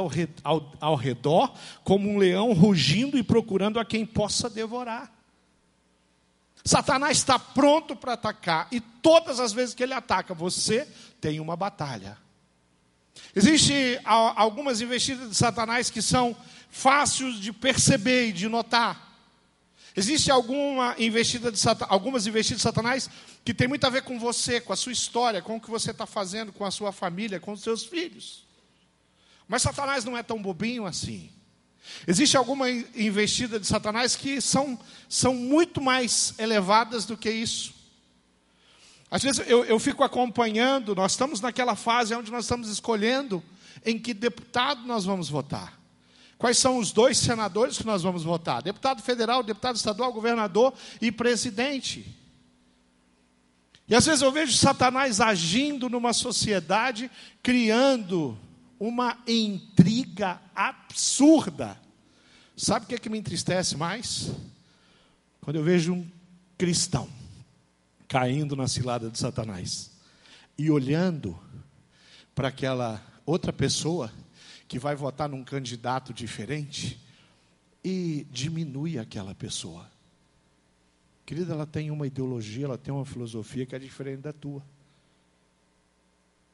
ao, 0.80 0.96
redor 0.96 1.54
como 1.84 2.10
um 2.10 2.18
leão 2.18 2.52
rugindo 2.54 3.16
e 3.16 3.22
procurando 3.22 3.80
a 3.80 3.86
quem 3.86 4.04
possa 4.08 4.50
devorar. 4.50 5.14
Satanás 6.66 7.18
está 7.18 7.38
pronto 7.38 7.96
para 7.96 8.14
atacar, 8.14 8.68
e 8.72 8.82
todas 8.82 9.40
as 9.40 9.54
vezes 9.54 9.76
que 9.76 9.84
ele 9.84 9.94
ataca, 9.94 10.34
você 10.34 10.88
tem 11.22 11.40
uma 11.40 11.56
batalha. 11.56 12.18
Existem 13.36 14.00
algumas 14.04 14.82
investidas 14.82 15.30
de 15.30 15.36
Satanás 15.36 15.92
que 15.92 16.02
são 16.02 16.36
fáceis 16.78 17.40
de 17.40 17.52
perceber 17.52 18.28
e 18.28 18.32
de 18.32 18.48
notar. 18.48 19.08
Existe 19.96 20.30
alguma 20.30 20.96
investida 21.00 21.52
de 21.52 21.60
algumas 21.90 22.28
investidas 22.28 22.60
de 22.60 22.64
Satanás 22.64 23.10
que 23.44 23.52
tem 23.52 23.68
muito 23.68 23.84
a 23.86 23.90
ver 23.90 24.04
com 24.04 24.20
você, 24.20 24.62
com 24.62 24.72
a 24.72 24.76
sua 24.76 24.92
história, 24.92 25.42
com 25.42 25.56
o 25.56 25.60
que 25.60 25.72
você 25.72 25.90
está 25.90 26.06
fazendo, 26.06 26.54
com 26.54 26.64
a 26.64 26.70
sua 26.70 26.92
família, 26.92 27.40
com 27.40 27.54
os 27.54 27.62
seus 27.62 27.84
filhos. 27.84 28.46
Mas 29.48 29.64
Satanás 29.64 30.06
não 30.06 30.16
é 30.16 30.22
tão 30.22 30.40
bobinho 30.40 30.86
assim. 30.86 31.32
Existe 32.06 32.38
alguma 32.38 32.70
investida 32.70 33.60
de 33.60 33.66
Satanás 33.66 34.16
que 34.16 34.40
são, 34.40 34.80
são 35.10 35.34
muito 35.34 35.82
mais 35.82 36.36
elevadas 36.38 37.06
do 37.06 37.18
que 37.18 37.32
isso. 37.32 37.74
Às 39.10 39.24
vezes 39.24 39.42
eu, 39.48 39.66
eu 39.66 39.80
fico 39.80 40.04
acompanhando, 40.04 40.94
nós 40.94 41.14
estamos 41.14 41.42
naquela 41.42 41.76
fase 41.76 42.14
onde 42.14 42.32
nós 42.32 42.44
estamos 42.46 42.70
escolhendo 42.70 43.44
em 43.84 43.98
que 43.98 44.14
deputado 44.14 44.86
nós 44.86 45.06
vamos 45.06 45.28
votar. 45.28 45.77
Quais 46.38 46.58
são 46.58 46.78
os 46.78 46.92
dois 46.92 47.18
senadores 47.18 47.78
que 47.78 47.86
nós 47.86 48.04
vamos 48.04 48.24
votar? 48.24 48.62
Deputado 48.62 49.02
federal, 49.02 49.42
deputado 49.42 49.76
estadual, 49.76 50.14
governador 50.14 50.74
e 51.02 51.12
presidente. 51.12 52.16
E 53.88 53.96
às 53.96 54.06
vezes 54.06 54.22
eu 54.22 54.32
vejo 54.32 54.54
Satanás 54.54 55.20
agindo 55.20 55.90
numa 55.90 56.14
sociedade, 56.14 57.10
criando 57.42 58.38
uma 58.80 59.18
intriga 59.26 60.40
absurda. 60.54 61.80
Sabe 62.56 62.86
o 62.86 62.90
que, 62.90 62.96
é 62.96 63.00
que 63.00 63.10
me 63.10 63.18
entristece 63.18 63.76
mais? 63.76 64.32
Quando 65.42 65.56
eu 65.56 65.64
vejo 65.64 65.94
um 65.94 66.08
cristão 66.58 67.10
caindo 68.08 68.56
na 68.56 68.68
cilada 68.68 69.10
de 69.10 69.18
Satanás 69.18 69.92
e 70.58 70.70
olhando 70.70 71.38
para 72.36 72.50
aquela 72.50 73.02
outra 73.26 73.52
pessoa 73.52 74.12
que 74.68 74.78
vai 74.78 74.96
votar 74.96 75.30
num 75.30 75.44
candidato 75.44 76.14
diferente 76.14 77.00
e 77.84 78.28
diminui 78.30 79.00
aquela 79.00 79.34
pessoa. 79.34 79.90
Querida, 81.26 81.54
ela 81.54 81.66
tem 81.66 81.92
uma 81.92 82.08
ideologia, 82.08 82.66
ela 82.66 82.78
tem 82.78 82.94
uma 82.94 83.06
filosofia 83.06 83.66
que 83.66 83.76
é 83.76 83.80
diferente 83.80 84.22
da 84.22 84.34
tua. 84.34 84.64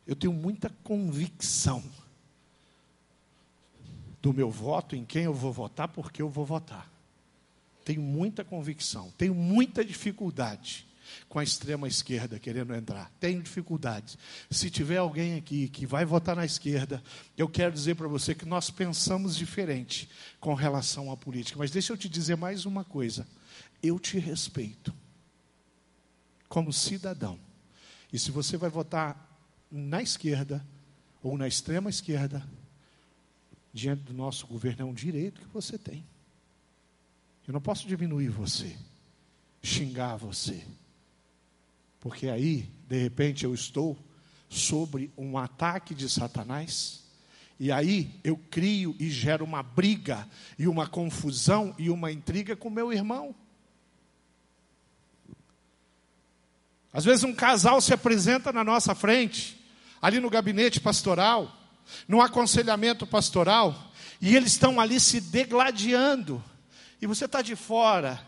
Eu 0.06 0.16
tenho 0.16 0.34
muita 0.34 0.70
convicção 0.84 1.84
do 4.22 4.34
meu 4.34 4.50
voto, 4.50 4.96
em 4.96 5.06
quem 5.06 5.24
eu 5.24 5.34
vou 5.34 5.52
votar, 5.52 5.88
porque 5.88 6.22
eu 6.22 6.30
vou 6.30 6.46
votar. 6.46 6.92
Tenho 7.84 8.02
muita 8.02 8.44
convicção, 8.44 9.12
tenho 9.18 9.36
muita 9.36 9.84
dificuldade 9.84 10.88
com 11.28 11.40
a 11.40 11.44
extrema 11.44 11.88
esquerda 11.88 12.40
querendo 12.40 12.74
entrar. 12.74 13.12
Tenho 13.20 13.42
dificuldades. 13.42 14.18
Se 14.50 14.70
tiver 14.70 14.98
alguém 14.98 15.36
aqui 15.36 15.68
que 15.68 15.86
vai 15.86 16.06
votar 16.06 16.36
na 16.36 16.46
esquerda, 16.46 17.04
eu 17.38 17.48
quero 17.48 17.74
dizer 17.74 17.96
para 17.96 18.08
você 18.08 18.34
que 18.36 18.46
nós 18.46 18.70
pensamos 18.70 19.36
diferente 19.36 20.10
com 20.40 20.54
relação 20.54 21.12
à 21.12 21.18
política. 21.18 21.60
Mas 21.60 21.72
deixa 21.72 21.94
eu 21.94 21.98
te 21.98 22.10
dizer 22.10 22.36
mais 22.38 22.66
uma 22.66 22.84
coisa. 22.84 23.28
Eu 23.82 24.00
te 24.00 24.18
respeito 24.18 24.94
como 26.48 26.72
cidadão. 26.72 27.40
E 28.12 28.20
se 28.20 28.32
você 28.32 28.58
vai 28.58 28.70
votar 28.70 29.30
na 29.72 30.02
esquerda 30.02 30.64
ou 31.22 31.38
na 31.38 31.48
extrema 31.48 31.90
esquerda, 31.90 32.48
diante 33.74 34.04
do 34.04 34.14
nosso 34.14 34.46
governo, 34.46 34.84
é 34.84 34.86
um 34.86 34.94
direito 34.94 35.42
que 35.42 35.48
você 35.48 35.78
tem. 35.78 36.06
Eu 37.48 37.54
não 37.54 37.60
posso 37.60 37.88
diminuir 37.88 38.30
você, 38.30 38.78
xingar 39.62 40.16
você. 40.16 40.64
Porque 42.04 42.28
aí, 42.28 42.70
de 42.90 43.02
repente, 43.02 43.46
eu 43.46 43.54
estou 43.54 43.98
sobre 44.50 45.10
um 45.18 45.38
ataque 45.38 45.96
de 45.96 46.10
Satanás. 46.10 47.02
E 47.58 47.72
aí 47.72 48.20
eu 48.26 48.36
crio 48.52 48.94
e 49.00 49.10
gero 49.10 49.46
uma 49.46 49.64
briga 49.64 50.28
e 50.60 50.68
uma 50.68 50.86
confusão 50.86 51.74
e 51.78 51.90
uma 51.90 52.12
intriga 52.12 52.58
com 52.58 52.70
meu 52.70 52.92
irmão. 52.92 53.34
Às 56.92 57.06
vezes 57.06 57.24
um 57.24 57.34
casal 57.34 57.80
se 57.80 57.94
apresenta 57.94 58.52
na 58.52 58.66
nossa 58.66 58.94
frente, 58.94 59.58
ali 60.02 60.20
no 60.20 60.30
gabinete 60.30 60.82
pastoral, 60.82 61.58
no 62.06 62.22
aconselhamento 62.22 63.08
pastoral, 63.08 63.94
e 64.20 64.36
eles 64.36 64.52
estão 64.52 64.78
ali 64.78 65.00
se 65.00 65.22
degladiando, 65.22 66.44
e 67.02 67.08
você 67.08 67.24
está 67.24 67.42
de 67.42 67.56
fora. 67.56 68.22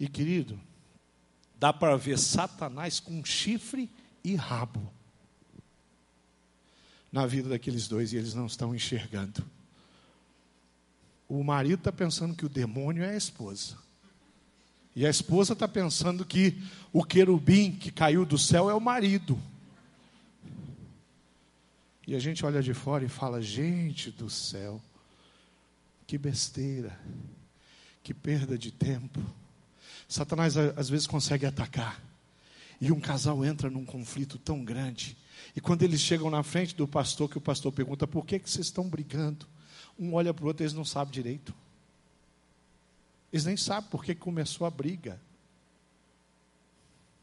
E 0.00 0.08
querido, 0.08 0.60
dá 1.60 1.74
para 1.74 1.94
ver 1.94 2.18
Satanás 2.18 2.98
com 2.98 3.22
chifre 3.22 3.90
e 4.24 4.34
rabo 4.34 4.90
na 7.12 7.26
vida 7.26 7.50
daqueles 7.50 7.86
dois 7.86 8.14
e 8.14 8.16
eles 8.16 8.32
não 8.32 8.46
estão 8.46 8.74
enxergando. 8.74 9.44
O 11.28 11.44
marido 11.44 11.80
está 11.80 11.92
pensando 11.92 12.34
que 12.34 12.46
o 12.46 12.48
demônio 12.48 13.04
é 13.04 13.10
a 13.10 13.16
esposa. 13.16 13.76
E 14.96 15.06
a 15.06 15.10
esposa 15.10 15.52
está 15.52 15.68
pensando 15.68 16.24
que 16.24 16.56
o 16.92 17.04
querubim 17.04 17.72
que 17.72 17.92
caiu 17.92 18.24
do 18.24 18.38
céu 18.38 18.70
é 18.70 18.74
o 18.74 18.80
marido. 18.80 19.38
E 22.06 22.14
a 22.14 22.18
gente 22.18 22.44
olha 22.44 22.62
de 22.62 22.72
fora 22.72 23.04
e 23.04 23.08
fala: 23.08 23.42
gente 23.42 24.10
do 24.10 24.30
céu, 24.30 24.80
que 26.06 26.16
besteira, 26.16 26.98
que 28.02 28.14
perda 28.14 28.56
de 28.56 28.72
tempo. 28.72 29.20
Satanás 30.10 30.56
às 30.56 30.90
vezes 30.90 31.06
consegue 31.06 31.46
atacar. 31.46 32.02
E 32.80 32.90
um 32.90 33.00
casal 33.00 33.44
entra 33.44 33.70
num 33.70 33.84
conflito 33.84 34.38
tão 34.38 34.64
grande. 34.64 35.16
E 35.54 35.60
quando 35.60 35.84
eles 35.84 36.00
chegam 36.00 36.28
na 36.28 36.42
frente 36.42 36.74
do 36.74 36.88
pastor, 36.88 37.30
que 37.30 37.38
o 37.38 37.40
pastor 37.40 37.70
pergunta: 37.70 38.08
por 38.08 38.26
que, 38.26 38.40
que 38.40 38.50
vocês 38.50 38.66
estão 38.66 38.88
brigando? 38.88 39.46
Um 39.96 40.12
olha 40.14 40.34
para 40.34 40.44
o 40.44 40.48
outro 40.48 40.64
eles 40.64 40.72
não 40.72 40.84
sabem 40.84 41.12
direito. 41.12 41.54
Eles 43.32 43.44
nem 43.44 43.56
sabem 43.56 43.88
por 43.88 44.04
que 44.04 44.12
começou 44.12 44.66
a 44.66 44.70
briga. 44.70 45.20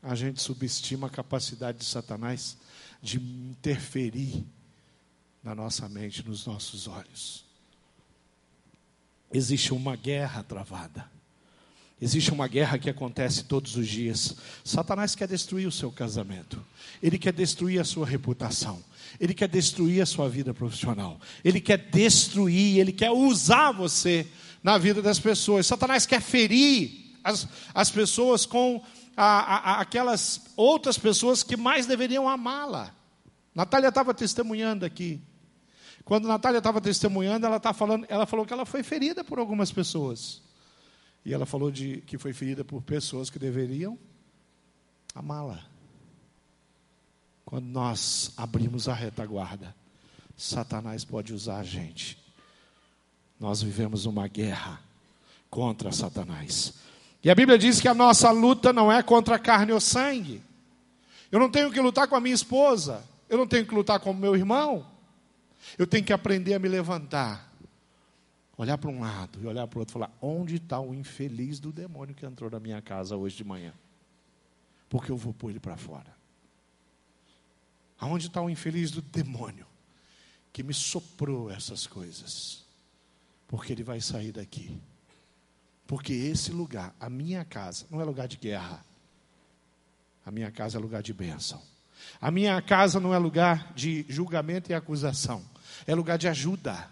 A 0.02 0.16
gente 0.16 0.42
subestima 0.42 1.08
a 1.08 1.10
capacidade 1.10 1.80
de 1.80 1.86
Satanás 1.86 2.56
de 3.02 3.18
interferir 3.18 4.46
na 5.44 5.54
nossa 5.54 5.90
mente, 5.90 6.26
nos 6.26 6.46
nossos 6.46 6.88
olhos. 6.88 7.44
Existe 9.30 9.74
uma 9.74 9.98
guerra 9.98 10.42
travada. 10.42 11.17
Existe 12.00 12.32
uma 12.32 12.48
guerra 12.48 12.78
que 12.78 12.90
acontece 12.90 13.44
todos 13.44 13.76
os 13.76 13.88
dias. 13.88 14.36
Satanás 14.64 15.16
quer 15.16 15.28
destruir 15.28 15.68
o 15.68 15.72
seu 15.72 15.92
casamento. 15.92 16.64
Ele 17.02 17.18
quer 17.18 17.34
destruir 17.34 17.80
a 17.80 17.84
sua 17.84 18.06
reputação. 18.06 18.84
Ele 19.20 19.34
quer 19.34 19.48
destruir 19.48 20.02
a 20.02 20.06
sua 20.06 20.30
vida 20.30 20.54
profissional. 20.54 21.20
Ele 21.44 21.60
quer 21.60 21.78
destruir, 21.78 22.78
ele 22.78 22.92
quer 22.92 23.10
usar 23.10 23.72
você 23.72 24.28
na 24.62 24.78
vida 24.78 25.02
das 25.02 25.20
pessoas. 25.20 25.66
Satanás 25.66 26.06
quer 26.06 26.22
ferir 26.22 27.16
as, 27.24 27.48
as 27.74 27.90
pessoas 27.90 28.46
com 28.46 28.84
a, 29.16 29.24
a, 29.26 29.82
aquelas 29.82 30.42
outras 30.56 31.00
pessoas 31.00 31.42
que 31.42 31.58
mais 31.58 31.88
deveriam 31.88 32.30
amá-la. 32.30 32.94
Natália 33.56 33.90
estava 33.90 34.14
testemunhando 34.14 34.86
aqui. 34.86 35.20
Quando 36.06 36.28
Natália 36.28 36.60
estava 36.60 36.80
testemunhando, 36.80 37.48
ela, 37.48 37.60
tá 37.60 37.74
falando, 37.74 38.06
ela 38.08 38.28
falou 38.28 38.46
que 38.46 38.54
ela 38.54 38.66
foi 38.68 38.84
ferida 38.84 39.24
por 39.24 39.40
algumas 39.40 39.72
pessoas. 39.72 40.44
E 41.28 41.34
ela 41.34 41.46
falou 41.46 41.70
de 41.70 41.98
que 42.08 42.18
foi 42.18 42.32
ferida 42.32 42.64
por 42.64 42.82
pessoas 42.82 43.30
que 43.30 43.38
deveriam 43.38 44.00
amá-la. 45.14 45.62
Quando 47.44 47.66
nós 47.66 48.32
abrimos 48.38 48.88
a 48.88 48.94
retaguarda, 48.94 49.76
Satanás 50.38 51.04
pode 51.04 51.34
usar 51.34 51.58
a 51.58 51.64
gente. 51.66 52.18
Nós 53.38 53.62
vivemos 53.62 54.06
uma 54.06 54.26
guerra 54.30 54.80
contra 55.50 55.92
Satanás. 55.92 56.76
E 57.22 57.30
a 57.30 57.36
Bíblia 57.36 57.58
diz 57.58 57.82
que 57.82 57.90
a 57.90 57.94
nossa 57.94 58.32
luta 58.32 58.72
não 58.72 58.90
é 58.90 59.04
contra 59.04 59.38
carne 59.38 59.74
ou 59.74 59.82
sangue. 59.82 60.42
Eu 61.30 61.42
não 61.42 61.52
tenho 61.52 61.70
que 61.70 61.82
lutar 61.82 62.08
com 62.08 62.16
a 62.16 62.22
minha 62.22 62.36
esposa. 62.36 63.04
Eu 63.28 63.38
não 63.38 63.46
tenho 63.46 63.66
que 63.66 63.76
lutar 63.76 64.00
com 64.00 64.12
o 64.12 64.16
meu 64.16 64.34
irmão. 64.34 64.88
Eu 65.78 65.86
tenho 65.86 66.06
que 66.06 66.14
aprender 66.14 66.54
a 66.54 66.60
me 66.60 66.70
levantar 66.70 67.47
olhar 68.58 68.78
para 68.78 68.90
um 68.90 69.00
lado 69.00 69.42
e 69.42 69.46
olhar 69.46 69.68
para 69.68 69.78
o 69.78 69.80
outro 69.82 69.94
e 69.94 69.96
falar: 69.96 70.12
onde 70.22 70.56
está 70.56 70.80
o 70.80 70.94
infeliz 70.94 71.60
do 71.60 71.72
demônio 71.72 72.16
que 72.16 72.26
entrou 72.26 72.50
na 72.50 72.60
minha 72.60 72.82
casa 72.82 73.16
hoje 73.16 73.38
de 73.38 73.44
manhã? 73.44 73.74
Porque 74.90 75.12
eu 75.12 75.18
vou 75.18 75.34
pôr 75.34 75.52
ele 75.52 75.60
para 75.60 75.78
fora. 75.78 76.16
Aonde 78.00 78.28
está 78.28 78.42
o 78.42 78.50
infeliz 78.50 78.92
do 78.92 79.02
demônio 79.02 79.66
que 80.54 80.64
me 80.64 80.74
soprou 80.74 81.52
essas 81.52 81.88
coisas? 81.88 82.66
Porque 83.48 83.74
ele 83.74 83.84
vai 83.84 84.00
sair 84.02 84.32
daqui. 84.32 84.80
Porque 85.86 86.14
esse 86.14 86.52
lugar, 86.52 86.94
a 87.00 87.10
minha 87.10 87.46
casa, 87.46 87.86
não 87.90 88.02
é 88.02 88.04
lugar 88.04 88.28
de 88.28 88.38
guerra. 88.38 88.86
A 90.26 90.32
minha 90.32 90.52
casa 90.52 90.78
é 90.78 90.82
lugar 90.82 91.02
de 91.02 91.14
bênção. 91.14 91.62
A 92.20 92.30
minha 92.30 92.62
casa 92.62 93.00
não 93.00 93.14
é 93.14 93.18
lugar 93.18 93.74
de 93.74 94.06
julgamento 94.10 94.72
e 94.72 94.76
acusação. 94.76 95.44
É 95.86 95.96
lugar 95.96 96.18
de 96.18 96.28
ajuda. 96.28 96.90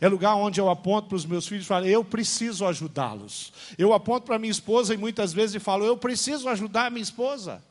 É 0.00 0.08
lugar 0.08 0.34
onde 0.34 0.60
eu 0.60 0.68
aponto 0.68 1.08
para 1.08 1.16
os 1.16 1.24
meus 1.24 1.46
filhos 1.46 1.64
e 1.64 1.68
falo, 1.68 1.86
eu 1.86 2.04
preciso 2.04 2.66
ajudá-los. 2.66 3.52
Eu 3.78 3.92
aponto 3.92 4.26
para 4.26 4.38
minha 4.38 4.50
esposa 4.50 4.92
e 4.94 4.96
muitas 4.96 5.32
vezes 5.32 5.62
falo, 5.62 5.84
eu 5.84 5.96
preciso 5.96 6.48
ajudar 6.48 6.86
a 6.86 6.90
minha 6.90 7.02
esposa. 7.02 7.62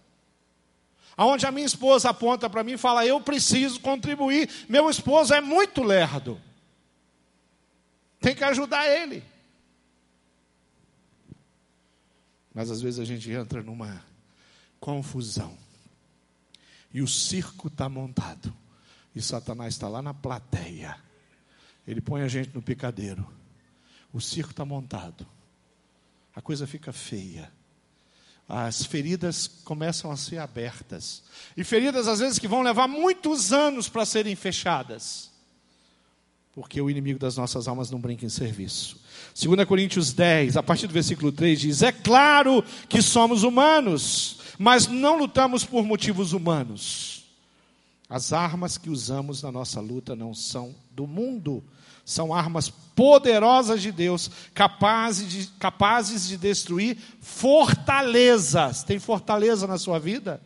Aonde 1.16 1.46
a 1.46 1.52
minha 1.52 1.66
esposa 1.66 2.10
aponta 2.10 2.50
para 2.50 2.64
mim 2.64 2.74
e 2.74 2.78
fala, 2.78 3.06
eu 3.06 3.20
preciso 3.22 3.80
contribuir. 3.80 4.50
Meu 4.68 4.90
esposo 4.90 5.34
é 5.34 5.42
muito 5.42 5.84
lerdo. 5.84 6.42
Tem 8.20 8.34
que 8.34 8.44
ajudar 8.44 8.88
ele. 8.88 9.24
Mas 12.54 12.72
às 12.72 12.82
vezes 12.82 13.00
a 13.00 13.06
gente 13.06 13.30
entra 13.30 13.62
numa 13.62 14.04
confusão. 14.80 15.56
E 16.94 17.02
o 17.02 17.08
circo 17.08 17.68
está 17.68 17.90
montado. 17.90 18.54
E 19.16 19.22
Satanás 19.22 19.74
está 19.74 19.88
lá 19.88 20.02
na 20.02 20.14
plateia 20.14 20.98
ele 21.88 22.02
põe 22.02 22.22
a 22.22 22.28
gente 22.28 22.52
no 22.54 22.62
picadeiro. 22.62 23.28
O 24.12 24.22
circo 24.22 24.52
está 24.52 24.64
montado. 24.64 25.26
A 26.36 26.42
coisa 26.42 26.66
fica 26.66 26.92
feia. 26.92 27.52
As 28.48 28.86
feridas 28.86 29.48
começam 29.48 30.12
a 30.12 30.18
ser 30.18 30.38
abertas. 30.38 31.24
E 31.56 31.64
feridas, 31.64 32.08
às 32.08 32.20
vezes, 32.20 32.40
que 32.40 32.48
vão 32.48 32.62
levar 32.62 32.88
muitos 32.88 33.54
anos 33.54 33.88
para 33.88 34.06
serem 34.06 34.36
fechadas. 34.36 35.32
Porque 36.54 36.80
o 36.80 36.90
inimigo 36.90 37.18
das 37.18 37.36
nossas 37.36 37.68
almas 37.68 37.90
não 37.90 38.00
brinca 38.00 38.26
em 38.26 38.30
serviço. 38.30 39.00
2 39.40 39.68
Coríntios 39.68 40.14
10, 40.14 40.56
a 40.58 40.64
partir 40.64 40.86
do 40.88 40.94
versículo 40.94 41.32
3, 41.32 41.60
diz: 41.60 41.82
É 41.82 41.92
claro 41.92 42.64
que 42.88 43.02
somos 43.02 43.44
humanos, 43.44 44.40
mas 44.60 44.88
não 44.88 45.18
lutamos 45.18 45.66
por 45.66 45.84
motivos 45.84 46.32
humanos. 46.34 47.13
As 48.14 48.32
armas 48.32 48.78
que 48.78 48.92
usamos 48.92 49.42
na 49.42 49.52
nossa 49.52 49.82
luta 49.82 50.16
não 50.16 50.36
são 50.36 50.76
do 50.92 51.08
mundo, 51.08 51.64
são 52.06 52.32
armas 52.32 52.70
poderosas 52.70 53.82
de 53.82 53.92
Deus, 53.92 54.30
capazes 54.54 55.28
de, 55.28 55.48
capazes 55.58 56.28
de 56.28 56.38
destruir 56.38 56.96
fortalezas. 57.20 58.84
Tem 58.84 59.00
fortaleza 59.00 59.66
na 59.66 59.80
sua 59.80 59.98
vida? 59.98 60.40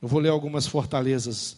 Eu 0.00 0.06
vou 0.06 0.20
ler 0.20 0.28
algumas 0.28 0.68
fortalezas 0.68 1.56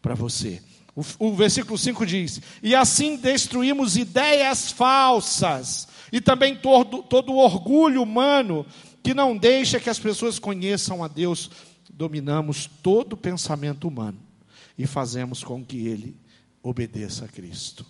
para 0.00 0.14
você. 0.14 0.62
O, 0.94 1.02
o, 1.18 1.34
versículo 1.34 1.76
5 1.76 2.06
diz: 2.06 2.40
E 2.62 2.72
assim 2.72 3.16
destruímos 3.16 3.96
ideias 3.96 4.70
falsas, 4.70 5.88
e 6.12 6.20
também 6.20 6.54
todo, 6.54 7.02
todo 7.02 7.32
o 7.32 7.38
orgulho 7.38 8.00
humano 8.00 8.64
que 9.02 9.12
não 9.12 9.36
deixa 9.36 9.80
que 9.80 9.90
as 9.90 9.98
pessoas 9.98 10.38
conheçam 10.38 11.02
a 11.02 11.08
Deus. 11.08 11.50
Dominamos 11.96 12.66
todo 12.66 13.16
pensamento 13.16 13.86
humano 13.86 14.18
e 14.76 14.86
fazemos 14.86 15.44
com 15.44 15.64
que 15.64 15.86
ele 15.86 16.16
obedeça 16.62 17.24
a 17.24 17.28
Cristo. 17.28 17.86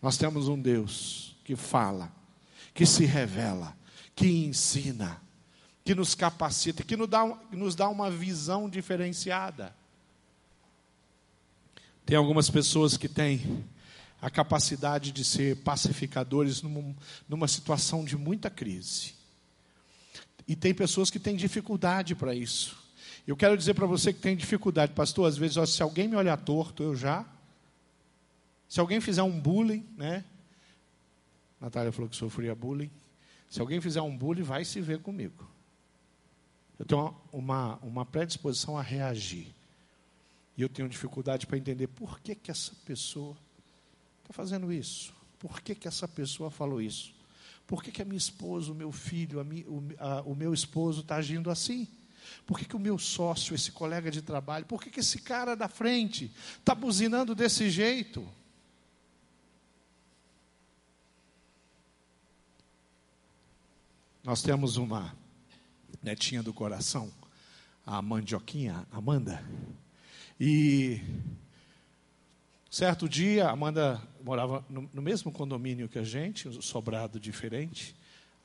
Nós 0.00 0.16
temos 0.16 0.48
um 0.48 0.60
Deus 0.60 1.34
que 1.44 1.56
fala, 1.56 2.12
que 2.72 2.86
se 2.86 3.04
revela, 3.04 3.76
que 4.14 4.28
ensina, 4.44 5.20
que 5.84 5.94
nos 5.94 6.14
capacita, 6.14 6.84
que 6.84 6.96
nos 6.96 7.08
dá, 7.08 7.24
nos 7.50 7.74
dá 7.74 7.88
uma 7.88 8.10
visão 8.10 8.68
diferenciada. 8.68 9.74
Tem 12.06 12.16
algumas 12.16 12.48
pessoas 12.48 12.96
que 12.96 13.08
têm 13.08 13.64
a 14.20 14.30
capacidade 14.30 15.10
de 15.10 15.24
ser 15.24 15.56
pacificadores 15.56 16.62
numa, 16.62 16.94
numa 17.28 17.48
situação 17.48 18.04
de 18.04 18.16
muita 18.16 18.48
crise. 18.48 19.14
E 20.46 20.54
tem 20.54 20.72
pessoas 20.74 21.10
que 21.10 21.18
têm 21.18 21.34
dificuldade 21.34 22.14
para 22.14 22.34
isso. 22.34 22.83
Eu 23.26 23.36
quero 23.36 23.56
dizer 23.56 23.74
para 23.74 23.86
você 23.86 24.12
que 24.12 24.20
tem 24.20 24.36
dificuldade, 24.36 24.92
pastor, 24.92 25.28
às 25.28 25.36
vezes, 25.36 25.56
ó, 25.56 25.64
se 25.64 25.82
alguém 25.82 26.06
me 26.06 26.16
olhar 26.16 26.36
torto, 26.36 26.82
eu 26.82 26.94
já 26.94 27.26
se 28.74 28.80
alguém 28.80 29.00
fizer 29.00 29.22
um 29.22 29.38
bullying, 29.38 29.86
né? 29.96 30.24
Natália 31.60 31.92
falou 31.92 32.10
que 32.10 32.16
sofria 32.16 32.56
bullying. 32.56 32.90
Se 33.48 33.60
alguém 33.60 33.80
fizer 33.80 34.02
um 34.02 34.16
bullying, 34.16 34.42
vai 34.42 34.64
se 34.64 34.80
ver 34.80 34.98
comigo. 34.98 35.48
Eu 36.76 36.84
tenho 36.84 37.14
uma, 37.32 37.76
uma 37.76 38.04
predisposição 38.04 38.76
a 38.76 38.82
reagir. 38.82 39.46
E 40.56 40.62
eu 40.62 40.68
tenho 40.68 40.88
dificuldade 40.88 41.46
para 41.46 41.56
entender 41.56 41.86
por 41.86 42.18
que, 42.18 42.34
que 42.34 42.50
essa 42.50 42.72
pessoa 42.84 43.36
está 44.22 44.32
fazendo 44.32 44.72
isso. 44.72 45.14
Por 45.38 45.60
que, 45.60 45.74
que 45.74 45.86
essa 45.86 46.08
pessoa 46.08 46.50
falou 46.50 46.82
isso? 46.82 47.14
Por 47.66 47.80
que, 47.80 47.92
que 47.92 48.02
a 48.02 48.04
minha 48.04 48.18
esposa, 48.18 48.72
o 48.72 48.74
meu 48.74 48.90
filho, 48.90 49.38
a 49.38 49.44
mi, 49.44 49.64
o, 49.68 49.82
a, 49.98 50.22
o 50.22 50.34
meu 50.34 50.52
esposo 50.52 51.00
está 51.02 51.14
agindo 51.14 51.48
assim? 51.48 51.86
Por 52.46 52.58
que, 52.58 52.64
que 52.64 52.76
o 52.76 52.80
meu 52.80 52.98
sócio, 52.98 53.54
esse 53.54 53.72
colega 53.72 54.10
de 54.10 54.22
trabalho, 54.22 54.66
por 54.66 54.82
que, 54.82 54.90
que 54.90 55.00
esse 55.00 55.20
cara 55.20 55.54
da 55.54 55.68
frente 55.68 56.30
está 56.58 56.74
buzinando 56.74 57.34
desse 57.34 57.70
jeito? 57.70 58.26
Nós 64.22 64.40
temos 64.40 64.76
uma 64.76 65.14
netinha 66.02 66.42
do 66.42 66.52
coração, 66.52 67.12
a 67.84 68.00
Mandioquinha, 68.00 68.86
Amanda. 68.90 69.44
E 70.40 71.00
certo 72.70 73.08
dia, 73.08 73.48
Amanda 73.48 74.02
morava 74.24 74.64
no, 74.68 74.88
no 74.92 75.02
mesmo 75.02 75.30
condomínio 75.30 75.88
que 75.88 75.98
a 75.98 76.02
gente, 76.02 76.48
um 76.48 76.62
sobrado 76.62 77.20
diferente. 77.20 77.94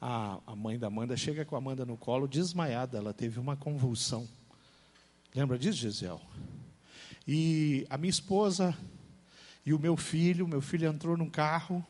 A, 0.02 0.40
a 0.48 0.56
mãe 0.56 0.80
da 0.80 0.88
Amanda 0.88 1.18
chega 1.18 1.44
com 1.44 1.56
a 1.56 1.58
Amanda 1.58 1.86
no 1.86 1.98
colo, 1.98 2.28
desmaiada, 2.28 2.98
ela 2.98 3.14
teve 3.14 3.40
uma 3.40 3.56
convulsão. 3.56 4.28
Lembra 5.36 5.58
disso, 5.58 5.78
Gisele? 5.78 6.20
E 7.28 7.86
a 7.90 7.98
minha 7.98 8.10
esposa 8.10 8.76
e 9.66 9.74
o 9.74 9.80
meu 9.80 9.96
filho, 9.98 10.48
meu 10.48 10.62
filho 10.62 10.88
entrou 10.88 11.18
num 11.18 11.30
carro 11.30 11.86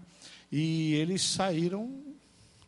e 0.52 0.94
eles 0.96 1.22
saíram 1.22 2.04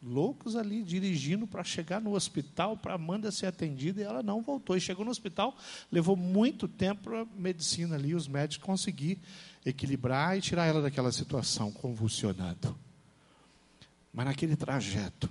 loucos 0.01 0.55
ali 0.55 0.81
dirigindo 0.83 1.45
para 1.45 1.63
chegar 1.63 2.01
no 2.01 2.15
hospital 2.15 2.75
para 2.75 2.95
Amanda 2.95 3.31
ser 3.31 3.47
atendida 3.47 4.01
e 4.01 4.03
ela 4.03 4.23
não 4.23 4.41
voltou. 4.41 4.75
E 4.75 4.81
chegou 4.81 5.03
no 5.03 5.11
hospital, 5.11 5.55
levou 5.91 6.15
muito 6.15 6.67
tempo 6.67 7.03
para 7.03 7.21
a 7.21 7.27
medicina 7.35 7.95
ali, 7.95 8.15
os 8.15 8.27
médicos 8.27 8.65
conseguir 8.65 9.19
equilibrar 9.65 10.37
e 10.37 10.41
tirar 10.41 10.65
ela 10.65 10.81
daquela 10.81 11.11
situação 11.11 11.71
convulsionando. 11.71 12.75
Mas 14.13 14.25
naquele 14.25 14.55
trajeto, 14.55 15.29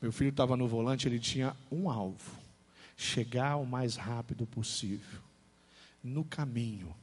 meu 0.00 0.12
filho 0.12 0.30
estava 0.30 0.56
no 0.56 0.66
volante, 0.66 1.06
ele 1.08 1.18
tinha 1.18 1.56
um 1.70 1.88
alvo: 1.90 2.32
chegar 2.96 3.56
o 3.56 3.66
mais 3.66 3.96
rápido 3.96 4.46
possível. 4.46 5.20
No 6.02 6.24
caminho, 6.24 6.94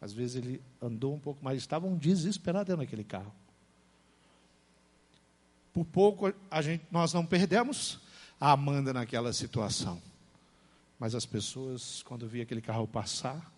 às 0.00 0.12
vezes 0.12 0.36
ele 0.36 0.62
andou 0.80 1.14
um 1.14 1.18
pouco 1.18 1.44
mais, 1.44 1.58
estavam 1.58 1.96
desesperados 1.96 2.68
dentro 2.68 2.82
daquele 2.82 3.04
carro. 3.04 3.32
Por 5.72 5.84
pouco 5.84 6.32
a 6.50 6.62
gente, 6.62 6.84
nós 6.90 7.12
não 7.12 7.24
perdemos 7.24 8.00
a 8.40 8.52
Amanda 8.52 8.92
naquela 8.92 9.32
situação. 9.32 10.00
Mas 10.98 11.14
as 11.14 11.24
pessoas, 11.24 12.02
quando 12.02 12.26
via 12.26 12.42
aquele 12.42 12.60
carro 12.60 12.86
passar, 12.86 13.50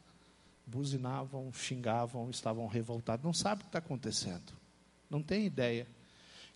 buzinavam, 0.66 1.52
xingavam, 1.52 2.30
estavam 2.30 2.66
revoltados. 2.66 3.24
Não 3.24 3.32
sabe 3.32 3.62
o 3.62 3.64
que 3.64 3.68
está 3.68 3.78
acontecendo. 3.78 4.52
Não 5.10 5.22
tem 5.22 5.46
ideia 5.46 5.86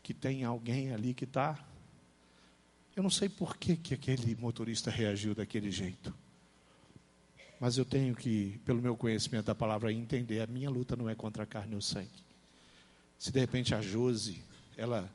que 0.07 0.15
tem 0.15 0.45
alguém 0.45 0.93
ali 0.93 1.13
que 1.13 1.25
está. 1.25 1.59
Eu 2.95 3.03
não 3.03 3.11
sei 3.11 3.29
por 3.29 3.57
que, 3.57 3.77
que 3.77 3.93
aquele 3.93 4.37
motorista 4.37 4.89
reagiu 4.89 5.35
daquele 5.35 5.69
jeito. 5.69 6.15
Mas 7.59 7.77
eu 7.77 7.85
tenho 7.85 8.15
que, 8.15 8.61
pelo 8.65 8.81
meu 8.81 8.97
conhecimento 8.97 9.47
da 9.47 9.55
palavra, 9.55 9.93
entender: 9.93 10.41
a 10.41 10.47
minha 10.47 10.71
luta 10.71 10.95
não 10.95 11.11
é 11.11 11.17
contra 11.17 11.43
a 11.43 11.47
carne 11.47 11.75
ou 11.75 11.81
sangue. 11.81 12.25
Se 13.19 13.33
de 13.33 13.41
repente 13.41 13.75
a 13.75 13.81
Jose, 13.81 14.41
ela 14.77 15.11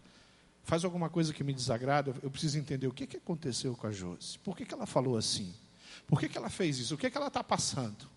faz 0.65 0.83
alguma 0.83 1.09
coisa 1.09 1.33
que 1.33 1.41
me 1.41 1.53
desagrada, 1.53 2.13
eu 2.21 2.29
preciso 2.29 2.59
entender 2.59 2.87
o 2.87 2.91
que, 2.91 3.07
que 3.07 3.15
aconteceu 3.15 3.73
com 3.77 3.87
a 3.87 3.91
Josi. 3.91 4.39
Por 4.39 4.57
que, 4.57 4.65
que 4.65 4.73
ela 4.73 4.85
falou 4.85 5.15
assim? 5.15 5.55
Por 6.05 6.19
que, 6.19 6.27
que 6.27 6.37
ela 6.37 6.49
fez 6.49 6.79
isso? 6.79 6.95
O 6.95 6.97
que, 6.97 7.09
que 7.09 7.15
ela 7.15 7.27
está 7.27 7.41
passando? 7.41 8.09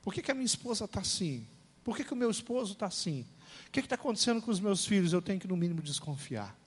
Por 0.00 0.14
que, 0.14 0.22
que 0.22 0.30
a 0.30 0.34
minha 0.34 0.46
esposa 0.46 0.86
está 0.86 1.00
assim? 1.00 1.46
Por 1.84 1.94
que, 1.94 2.04
que 2.04 2.14
o 2.14 2.16
meu 2.16 2.30
esposo 2.30 2.72
está 2.72 2.86
assim? 2.86 3.26
O 3.70 3.72
que 3.72 3.78
está 3.78 3.94
acontecendo 3.94 4.42
com 4.42 4.50
os 4.50 4.58
meus 4.58 4.84
filhos? 4.84 5.12
Eu 5.12 5.22
tenho 5.22 5.38
que, 5.38 5.46
no 5.46 5.56
mínimo, 5.56 5.80
desconfiar. 5.80 6.58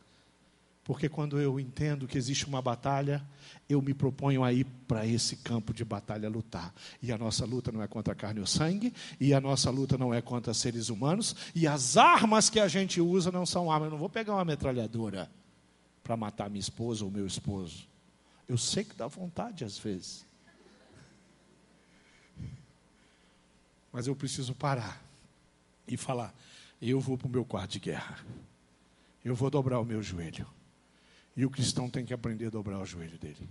Porque 0.86 1.10
quando 1.10 1.38
eu 1.38 1.60
entendo 1.60 2.08
que 2.08 2.18
existe 2.18 2.46
uma 2.46 2.62
batalha, 2.62 3.22
eu 3.68 3.82
me 3.82 3.94
proponho 3.94 4.42
a 4.42 4.54
ir 4.54 4.64
para 4.88 5.06
esse 5.06 5.36
campo 5.36 5.74
de 5.74 5.84
batalha 5.84 6.30
lutar. 6.30 6.74
E 7.02 7.12
a 7.12 7.18
nossa 7.18 7.46
luta 7.46 7.74
não 7.74 7.84
é 7.84 7.88
contra 7.90 8.14
a 8.14 8.16
carne 8.16 8.40
ou 8.40 8.48
sangue, 8.48 8.94
e 9.20 9.34
a 9.34 9.42
nossa 9.42 9.70
luta 9.70 9.98
não 9.98 10.14
é 10.14 10.22
contra 10.22 10.54
seres 10.54 10.88
humanos, 10.88 11.36
e 11.54 11.68
as 11.68 11.98
armas 11.98 12.50
que 12.50 12.60
a 12.60 12.70
gente 12.70 13.02
usa 13.02 13.34
não 13.34 13.46
são 13.46 13.70
armas. 13.70 13.88
Eu 13.88 13.92
não 13.92 13.98
vou 13.98 14.10
pegar 14.10 14.36
uma 14.36 14.46
metralhadora 14.46 15.30
para 16.02 16.16
matar 16.16 16.50
minha 16.50 16.62
esposa 16.62 17.04
ou 17.04 17.12
meu 17.12 17.28
esposo. 17.28 17.86
Eu 18.48 18.58
sei 18.58 18.86
que 18.86 18.96
dá 18.96 19.08
vontade 19.08 19.66
às 19.66 19.78
vezes. 19.78 20.26
Mas 23.92 24.08
eu 24.08 24.16
preciso 24.16 24.56
parar 24.56 25.04
e 25.86 25.98
falar: 25.98 26.34
eu 26.90 27.00
vou 27.00 27.18
para 27.18 27.28
o 27.28 27.32
meu 27.32 27.46
quarto 27.46 27.72
de 27.72 27.80
guerra. 27.80 28.20
Eu 29.24 29.36
vou 29.36 29.50
dobrar 29.50 29.80
o 29.80 29.86
meu 29.86 30.02
joelho. 30.02 30.48
E 31.36 31.46
o 31.46 31.50
cristão 31.50 31.90
tem 31.90 32.06
que 32.06 32.14
aprender 32.14 32.48
a 32.48 32.50
dobrar 32.50 32.80
o 32.80 32.86
joelho 32.86 33.18
dele. 33.18 33.50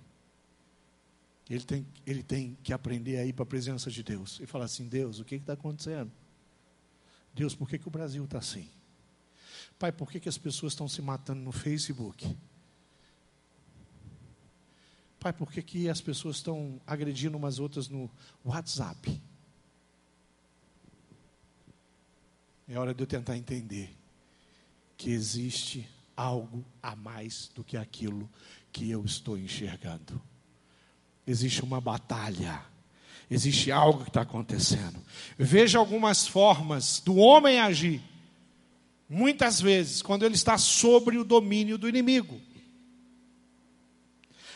Ele 1.48 1.64
tem, 1.64 1.86
ele 2.06 2.22
tem 2.22 2.56
que 2.62 2.72
aprender 2.72 3.16
a 3.16 3.24
ir 3.24 3.32
para 3.32 3.42
a 3.42 3.46
presença 3.46 3.90
de 3.90 4.02
Deus 4.02 4.38
e 4.40 4.46
falar 4.46 4.66
assim: 4.66 4.86
Deus, 4.86 5.18
o 5.18 5.24
que 5.24 5.34
está 5.34 5.54
acontecendo? 5.54 6.10
Deus, 7.34 7.54
por 7.54 7.68
que, 7.68 7.78
que 7.78 7.88
o 7.88 7.90
Brasil 7.90 8.24
está 8.24 8.38
assim? 8.38 8.68
Pai, 9.78 9.90
por 9.90 10.10
que, 10.10 10.20
que 10.20 10.28
as 10.28 10.38
pessoas 10.38 10.74
estão 10.74 10.86
se 10.86 11.02
matando 11.02 11.40
no 11.40 11.50
Facebook? 11.50 12.36
Pai, 15.18 15.32
por 15.32 15.50
que, 15.50 15.62
que 15.62 15.88
as 15.88 16.00
pessoas 16.00 16.36
estão 16.36 16.80
agredindo 16.86 17.36
umas 17.36 17.58
outras 17.58 17.88
no 17.88 18.10
WhatsApp? 18.44 19.20
É 22.68 22.78
hora 22.78 22.94
de 22.94 23.02
eu 23.02 23.06
tentar 23.06 23.36
entender 23.36 23.94
que 24.96 25.10
existe 25.10 25.88
algo 26.16 26.64
a 26.82 26.94
mais 26.94 27.50
do 27.54 27.64
que 27.64 27.76
aquilo 27.76 28.30
que 28.72 28.90
eu 28.90 29.04
estou 29.04 29.36
enxergando. 29.36 30.20
Existe 31.26 31.62
uma 31.62 31.80
batalha, 31.80 32.62
existe 33.30 33.70
algo 33.70 34.04
que 34.04 34.10
está 34.10 34.22
acontecendo. 34.22 35.02
Veja 35.36 35.78
algumas 35.78 36.26
formas 36.26 37.00
do 37.00 37.16
homem 37.16 37.58
agir, 37.58 38.00
muitas 39.08 39.60
vezes, 39.60 40.02
quando 40.02 40.24
ele 40.24 40.34
está 40.34 40.56
sobre 40.56 41.18
o 41.18 41.24
domínio 41.24 41.76
do 41.76 41.88
inimigo. 41.88 42.40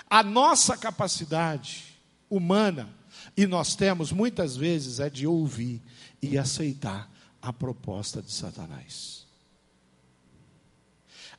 A 0.08 0.22
nossa 0.22 0.76
capacidade 0.76 1.84
humana, 2.30 2.88
e 3.36 3.46
nós 3.46 3.74
temos 3.74 4.12
muitas 4.12 4.56
vezes, 4.56 5.00
é 5.00 5.10
de 5.10 5.26
ouvir 5.26 5.82
e 6.22 6.38
aceitar 6.38 7.10
a 7.46 7.52
proposta 7.52 8.20
de 8.20 8.32
Satanás. 8.32 9.24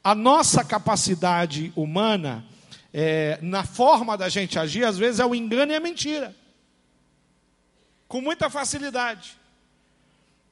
A 0.02 0.16
nossa 0.16 0.64
capacidade 0.64 1.74
humana, 1.76 2.46
é, 2.94 3.38
na 3.42 3.66
forma 3.66 4.18
da 4.18 4.30
gente 4.30 4.58
agir, 4.58 4.86
às 4.86 4.98
vezes 4.98 5.20
é 5.20 5.26
o 5.26 5.36
engano 5.36 5.74
e 5.74 5.76
a 5.76 5.80
mentira. 5.82 6.34
com 8.08 8.22
muita 8.22 8.50
facilidade. 8.50 9.38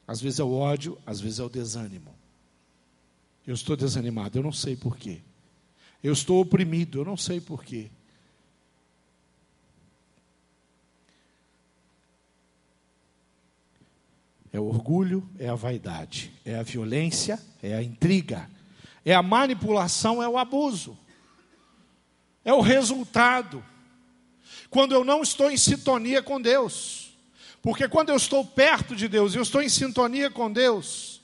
Às 0.05 0.19
vezes 0.19 0.39
é 0.39 0.43
o 0.43 0.51
ódio, 0.51 0.97
às 1.05 1.21
vezes 1.21 1.39
é 1.39 1.43
o 1.43 1.49
desânimo. 1.49 2.13
Eu 3.47 3.53
estou 3.53 3.77
desanimado, 3.77 4.37
eu 4.37 4.43
não 4.43 4.51
sei 4.51 4.75
porquê. 4.75 5.21
Eu 6.03 6.11
estou 6.11 6.41
oprimido, 6.41 6.99
eu 6.99 7.05
não 7.05 7.15
sei 7.15 7.39
porquê. 7.39 7.89
É 14.55 14.59
o 14.59 14.67
orgulho, 14.67 15.29
é 15.37 15.49
a 15.49 15.55
vaidade, 15.55 16.31
é 16.45 16.55
a 16.55 16.63
violência, 16.63 17.37
é 17.61 17.75
a 17.75 17.83
intriga, 17.83 18.49
é 19.03 19.13
a 19.13 19.21
manipulação, 19.21 20.23
é 20.23 20.29
o 20.29 20.37
abuso, 20.37 20.97
é 22.41 22.53
o 22.53 22.61
resultado. 22.61 23.61
Quando 24.69 24.93
eu 24.93 25.03
não 25.03 25.21
estou 25.21 25.51
em 25.51 25.57
sintonia 25.57 26.23
com 26.23 26.41
Deus, 26.41 27.17
porque 27.61 27.85
quando 27.89 28.11
eu 28.11 28.15
estou 28.15 28.45
perto 28.45 28.95
de 28.95 29.09
Deus, 29.09 29.35
eu 29.35 29.41
estou 29.41 29.61
em 29.61 29.67
sintonia 29.67 30.31
com 30.31 30.49
Deus, 30.49 31.21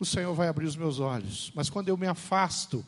o 0.00 0.04
Senhor 0.04 0.34
vai 0.34 0.48
abrir 0.48 0.66
os 0.66 0.74
meus 0.74 0.98
olhos, 0.98 1.52
mas 1.54 1.70
quando 1.70 1.88
eu 1.88 1.96
me 1.96 2.08
afasto 2.08 2.84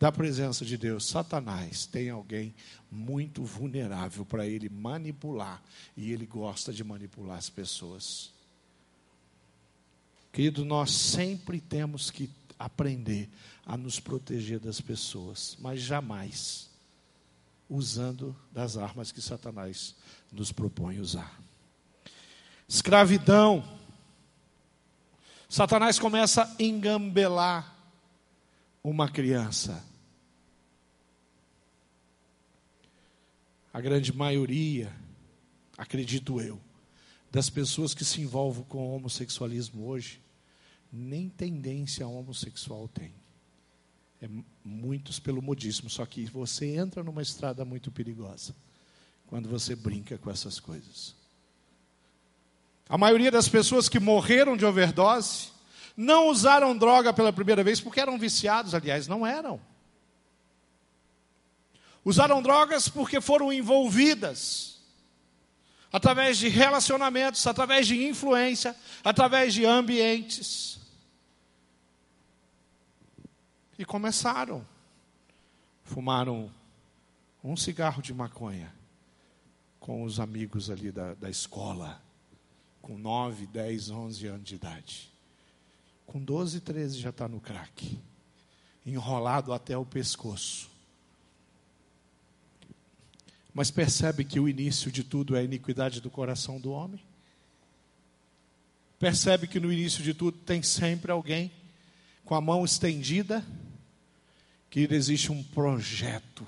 da 0.00 0.10
presença 0.10 0.64
de 0.64 0.78
Deus, 0.78 1.04
Satanás 1.04 1.84
tem 1.84 2.08
alguém 2.08 2.54
muito 2.90 3.44
vulnerável 3.44 4.24
para 4.24 4.46
ele 4.46 4.70
manipular, 4.70 5.62
e 5.94 6.10
ele 6.10 6.24
gosta 6.24 6.72
de 6.72 6.82
manipular 6.82 7.36
as 7.36 7.50
pessoas. 7.50 8.34
Querido, 10.36 10.66
nós 10.66 10.90
sempre 10.90 11.62
temos 11.62 12.10
que 12.10 12.28
aprender 12.58 13.26
a 13.64 13.74
nos 13.74 13.98
proteger 13.98 14.60
das 14.60 14.82
pessoas, 14.82 15.56
mas 15.58 15.80
jamais 15.80 16.68
usando 17.70 18.36
das 18.52 18.76
armas 18.76 19.10
que 19.10 19.22
Satanás 19.22 19.94
nos 20.30 20.52
propõe 20.52 21.00
usar. 21.00 21.40
Escravidão. 22.68 23.66
Satanás 25.48 25.98
começa 25.98 26.42
a 26.42 26.62
engambelar 26.62 27.74
uma 28.84 29.08
criança. 29.08 29.82
A 33.72 33.80
grande 33.80 34.12
maioria, 34.14 34.94
acredito 35.78 36.42
eu, 36.42 36.60
das 37.32 37.48
pessoas 37.48 37.94
que 37.94 38.04
se 38.04 38.20
envolvem 38.20 38.64
com 38.64 38.94
homossexualismo 38.94 39.86
hoje 39.86 40.25
nem 40.96 41.28
tendência 41.28 42.06
homossexual 42.06 42.88
tem. 42.88 43.12
É 44.20 44.28
muitos 44.64 45.18
pelo 45.18 45.42
modismo, 45.42 45.90
só 45.90 46.06
que 46.06 46.24
você 46.24 46.76
entra 46.76 47.02
numa 47.02 47.22
estrada 47.22 47.64
muito 47.64 47.90
perigosa 47.90 48.54
quando 49.26 49.48
você 49.48 49.76
brinca 49.76 50.16
com 50.16 50.30
essas 50.30 50.58
coisas. 50.58 51.14
A 52.88 52.96
maioria 52.96 53.30
das 53.30 53.48
pessoas 53.48 53.88
que 53.88 53.98
morreram 53.98 54.56
de 54.56 54.64
overdose 54.64 55.48
não 55.96 56.28
usaram 56.28 56.76
droga 56.76 57.12
pela 57.12 57.32
primeira 57.32 57.62
vez 57.62 57.80
porque 57.80 58.00
eram 58.00 58.18
viciados, 58.18 58.74
aliás, 58.74 59.06
não 59.06 59.26
eram. 59.26 59.60
Usaram 62.04 62.40
drogas 62.40 62.88
porque 62.88 63.20
foram 63.20 63.52
envolvidas 63.52 64.76
através 65.92 66.38
de 66.38 66.48
relacionamentos, 66.48 67.46
através 67.46 67.86
de 67.86 68.06
influência, 68.06 68.76
através 69.02 69.54
de 69.54 69.64
ambientes. 69.64 70.78
E 73.78 73.84
começaram. 73.84 74.66
Fumaram 75.84 76.50
um 77.44 77.56
cigarro 77.56 78.02
de 78.02 78.12
maconha 78.12 78.74
com 79.78 80.02
os 80.02 80.18
amigos 80.18 80.68
ali 80.68 80.90
da, 80.90 81.14
da 81.14 81.30
escola, 81.30 82.02
com 82.82 82.98
9, 82.98 83.46
10, 83.46 83.90
11 83.90 84.26
anos 84.26 84.48
de 84.48 84.54
idade. 84.56 85.12
Com 86.04 86.18
12, 86.18 86.60
13 86.60 86.98
já 86.98 87.10
está 87.10 87.28
no 87.28 87.40
crack, 87.40 87.96
enrolado 88.84 89.52
até 89.52 89.76
o 89.76 89.84
pescoço. 89.84 90.68
Mas 93.54 93.70
percebe 93.70 94.24
que 94.24 94.40
o 94.40 94.48
início 94.48 94.90
de 94.90 95.04
tudo 95.04 95.36
é 95.36 95.40
a 95.40 95.44
iniquidade 95.44 96.00
do 96.00 96.10
coração 96.10 96.60
do 96.60 96.72
homem? 96.72 97.00
Percebe 98.98 99.46
que 99.46 99.60
no 99.60 99.72
início 99.72 100.02
de 100.02 100.12
tudo 100.12 100.38
tem 100.38 100.62
sempre 100.62 101.12
alguém 101.12 101.50
com 102.24 102.34
a 102.34 102.40
mão 102.40 102.64
estendida 102.64 103.44
que 104.84 104.94
existe 104.94 105.32
um 105.32 105.42
projeto 105.42 106.46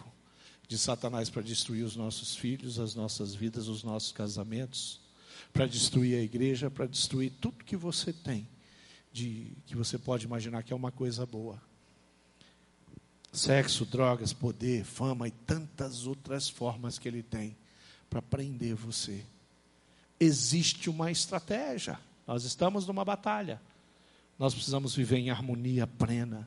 de 0.67 0.77
Satanás 0.77 1.31
para 1.31 1.41
destruir 1.41 1.83
os 1.83 1.97
nossos 1.97 2.37
filhos, 2.37 2.79
as 2.79 2.95
nossas 2.95 3.35
vidas, 3.35 3.69
os 3.69 3.83
nossos 3.83 4.13
casamentos, 4.13 5.01
para 5.51 5.67
destruir 5.67 6.19
a 6.19 6.23
igreja, 6.23 6.71
para 6.71 6.85
destruir 6.85 7.33
tudo 7.41 7.65
que 7.65 7.75
você 7.75 8.13
tem, 8.13 8.47
de 9.11 9.57
que 9.65 9.75
você 9.75 9.97
pode 9.97 10.27
imaginar 10.27 10.63
que 10.63 10.75
é 10.75 10.77
uma 10.77 10.93
coisa 10.93 11.25
boa. 11.25 11.59
Sexo, 13.33 13.87
drogas, 13.87 14.35
poder, 14.35 14.85
fama 14.85 15.27
e 15.27 15.31
tantas 15.31 16.07
outras 16.07 16.51
formas 16.51 16.99
que 16.99 17.09
ele 17.09 17.23
tem 17.23 17.57
para 18.11 18.21
prender 18.21 18.75
você. 18.75 19.25
Existe 20.21 20.91
uma 20.91 21.11
estratégia. 21.11 21.99
Nós 22.27 22.45
estamos 22.45 22.87
numa 22.87 23.07
batalha. 23.07 23.59
Nós 24.39 24.53
precisamos 24.53 24.95
viver 24.95 25.17
em 25.17 25.31
harmonia 25.31 25.87
plena 25.87 26.47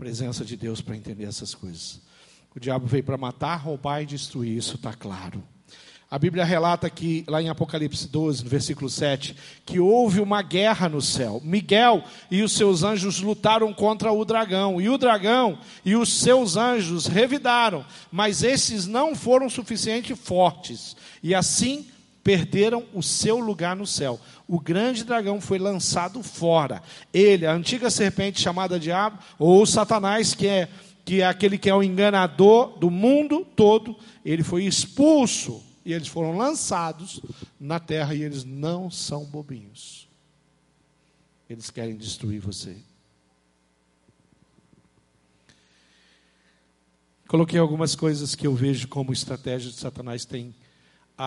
presença 0.00 0.46
de 0.46 0.56
Deus 0.56 0.80
para 0.80 0.96
entender 0.96 1.24
essas 1.24 1.54
coisas. 1.54 2.00
O 2.56 2.58
diabo 2.58 2.86
veio 2.86 3.04
para 3.04 3.18
matar, 3.18 3.56
roubar 3.56 4.00
e 4.00 4.06
destruir, 4.06 4.56
isso 4.56 4.76
está 4.76 4.94
claro. 4.94 5.44
A 6.10 6.18
Bíblia 6.18 6.42
relata 6.42 6.88
que, 6.88 7.22
lá 7.28 7.42
em 7.42 7.50
Apocalipse 7.50 8.08
12, 8.08 8.42
no 8.42 8.48
versículo 8.48 8.88
7, 8.88 9.36
que 9.66 9.78
houve 9.78 10.18
uma 10.20 10.40
guerra 10.40 10.88
no 10.88 11.02
céu. 11.02 11.38
Miguel 11.44 12.02
e 12.30 12.42
os 12.42 12.52
seus 12.52 12.82
anjos 12.82 13.20
lutaram 13.20 13.74
contra 13.74 14.10
o 14.10 14.24
dragão, 14.24 14.80
e 14.80 14.88
o 14.88 14.96
dragão 14.96 15.58
e 15.84 15.94
os 15.94 16.10
seus 16.14 16.56
anjos 16.56 17.06
revidaram, 17.06 17.84
mas 18.10 18.42
esses 18.42 18.86
não 18.86 19.14
foram 19.14 19.50
suficientemente 19.50 20.14
fortes, 20.14 20.96
e 21.22 21.34
assim 21.34 21.86
perderam 22.30 22.84
o 22.94 23.02
seu 23.02 23.38
lugar 23.38 23.74
no 23.74 23.86
céu 23.86 24.20
o 24.50 24.58
grande 24.58 25.04
dragão 25.04 25.40
foi 25.40 25.60
lançado 25.60 26.24
fora. 26.24 26.82
Ele, 27.14 27.46
a 27.46 27.52
antiga 27.52 27.88
serpente 27.88 28.40
chamada 28.40 28.80
Diabo, 28.80 29.16
ou 29.38 29.64
Satanás, 29.64 30.34
que 30.34 30.48
é, 30.48 30.68
que 31.04 31.20
é 31.20 31.26
aquele 31.26 31.56
que 31.56 31.70
é 31.70 31.74
o 31.74 31.84
enganador 31.84 32.76
do 32.76 32.90
mundo 32.90 33.46
todo, 33.54 33.96
ele 34.24 34.42
foi 34.42 34.64
expulso 34.64 35.62
e 35.84 35.92
eles 35.92 36.08
foram 36.08 36.36
lançados 36.36 37.20
na 37.60 37.78
terra 37.78 38.12
e 38.12 38.24
eles 38.24 38.42
não 38.42 38.90
são 38.90 39.24
bobinhos. 39.24 40.08
Eles 41.48 41.70
querem 41.70 41.96
destruir 41.96 42.40
você. 42.40 42.76
Coloquei 47.28 47.60
algumas 47.60 47.94
coisas 47.94 48.34
que 48.34 48.48
eu 48.48 48.54
vejo 48.56 48.88
como 48.88 49.12
estratégia 49.12 49.70
de 49.70 49.76
Satanás 49.76 50.24
tem 50.24 50.52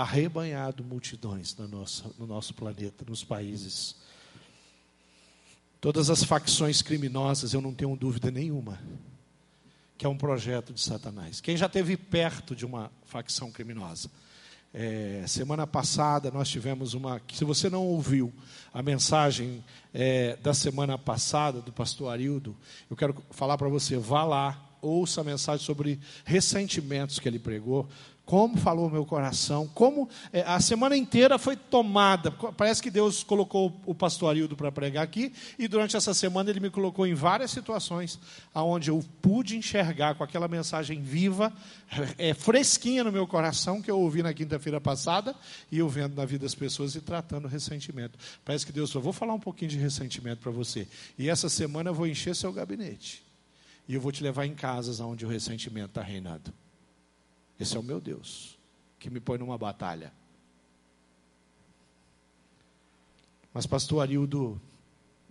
arrebanhado 0.02 0.84
multidões 0.84 1.56
no 1.56 1.68
nosso, 1.68 2.16
no 2.18 2.26
nosso 2.26 2.52
planeta, 2.56 3.06
nos 3.08 3.24
países. 3.24 3.96
Todas 5.80 6.10
as 6.10 6.24
facções 6.24 6.82
criminosas, 6.82 7.54
eu 7.54 7.62
não 7.62 7.72
tenho 7.72 7.96
dúvida 7.96 8.32
nenhuma, 8.32 8.80
que 9.96 10.04
é 10.04 10.10
um 10.10 10.18
projeto 10.18 10.74
de 10.74 10.82
Satanás. 10.82 11.40
Quem 11.40 11.56
já 11.56 11.68
esteve 11.68 11.96
perto 11.96 12.56
de 12.56 12.66
uma 12.66 12.92
facção 13.06 13.52
criminosa? 13.52 14.10
É, 14.74 15.24
semana 15.28 15.68
passada 15.68 16.32
nós 16.32 16.50
tivemos 16.50 16.96
uma. 16.96 17.22
Se 17.32 17.46
você 17.46 17.70
não 17.70 17.86
ouviu 17.86 18.34
a 18.74 18.82
mensagem 18.82 19.64
é, 19.94 20.36
da 20.38 20.56
semana 20.56 20.98
passada 20.98 21.62
do 21.62 21.72
pastor 21.72 22.12
Arildo, 22.12 22.58
eu 22.90 22.98
quero 22.98 23.16
falar 23.30 23.60
para 23.60 23.70
você: 23.70 23.96
vá 23.96 24.24
lá, 24.24 24.72
ouça 24.82 25.22
a 25.22 25.24
mensagem 25.24 25.64
sobre 25.64 26.00
ressentimentos 26.26 27.20
que 27.20 27.28
ele 27.28 27.38
pregou 27.38 27.88
como 28.26 28.58
falou 28.58 28.88
o 28.88 28.90
meu 28.90 29.06
coração, 29.06 29.68
como 29.74 30.08
é, 30.32 30.42
a 30.44 30.60
semana 30.60 30.96
inteira 30.96 31.38
foi 31.38 31.58
tomada. 31.58 32.32
Parece 32.32 32.82
que 32.82 32.90
Deus 32.90 33.22
colocou 33.22 33.74
o 33.86 33.94
pastor 33.94 34.30
Arildo 34.30 34.56
para 34.56 34.72
pregar 34.72 35.04
aqui, 35.04 35.34
e 35.60 35.68
durante 35.68 35.98
essa 35.98 36.14
semana 36.14 36.50
ele 36.50 36.62
me 36.62 36.70
colocou 36.70 37.06
em 37.06 37.14
várias 37.14 37.52
situações 37.52 38.20
onde 38.56 38.90
eu 38.90 39.04
pude 39.22 39.58
enxergar 39.58 40.16
com 40.16 40.24
aquela 40.24 40.48
mensagem 40.48 41.02
viva, 41.02 41.52
é, 42.18 42.34
fresquinha 42.34 43.04
no 43.04 43.12
meu 43.12 43.28
coração, 43.28 43.82
que 43.82 43.92
eu 43.92 44.00
ouvi 44.00 44.24
na 44.24 44.34
quinta-feira 44.34 44.80
passada, 44.80 45.36
e 45.72 45.80
eu 45.80 45.90
vendo 45.90 46.16
na 46.16 46.26
vida 46.26 46.44
das 46.44 46.56
pessoas 46.56 46.96
e 46.96 47.02
tratando 47.02 47.48
ressentimento. 47.48 48.18
Parece 48.46 48.66
que 48.66 48.72
Deus 48.72 48.92
falou: 48.92 49.04
vou 49.04 49.14
falar 49.14 49.34
um 49.34 49.40
pouquinho 49.40 49.72
de 49.72 49.78
ressentimento 49.78 50.42
para 50.42 50.52
você. 50.52 50.88
E 51.18 51.30
essa 51.30 51.50
semana 51.50 51.90
eu 51.90 51.94
vou 51.94 52.08
encher 52.08 52.36
seu 52.36 52.54
gabinete. 52.54 53.24
E 53.88 53.96
eu 53.96 54.02
vou 54.02 54.14
te 54.14 54.24
levar 54.24 54.46
em 54.46 54.56
casas 54.56 55.02
onde 55.02 55.26
o 55.26 55.30
ressentimento 55.30 55.90
está 55.90 56.02
reinando. 56.02 56.54
Esse 57.60 57.76
é 57.78 57.80
o 57.80 57.84
meu 57.84 58.02
Deus, 58.02 58.58
que 59.00 59.10
me 59.10 59.20
põe 59.20 59.38
numa 59.38 59.58
batalha. 59.58 60.12
Mas 63.54 63.66
pastor 63.66 64.02
Arildo 64.02 64.60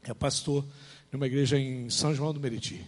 é 0.02 0.14
pastor 0.14 0.64
numa 1.11 1.26
igreja 1.26 1.58
em 1.58 1.90
São 1.90 2.14
João 2.14 2.32
do 2.32 2.40
Meriti. 2.40 2.85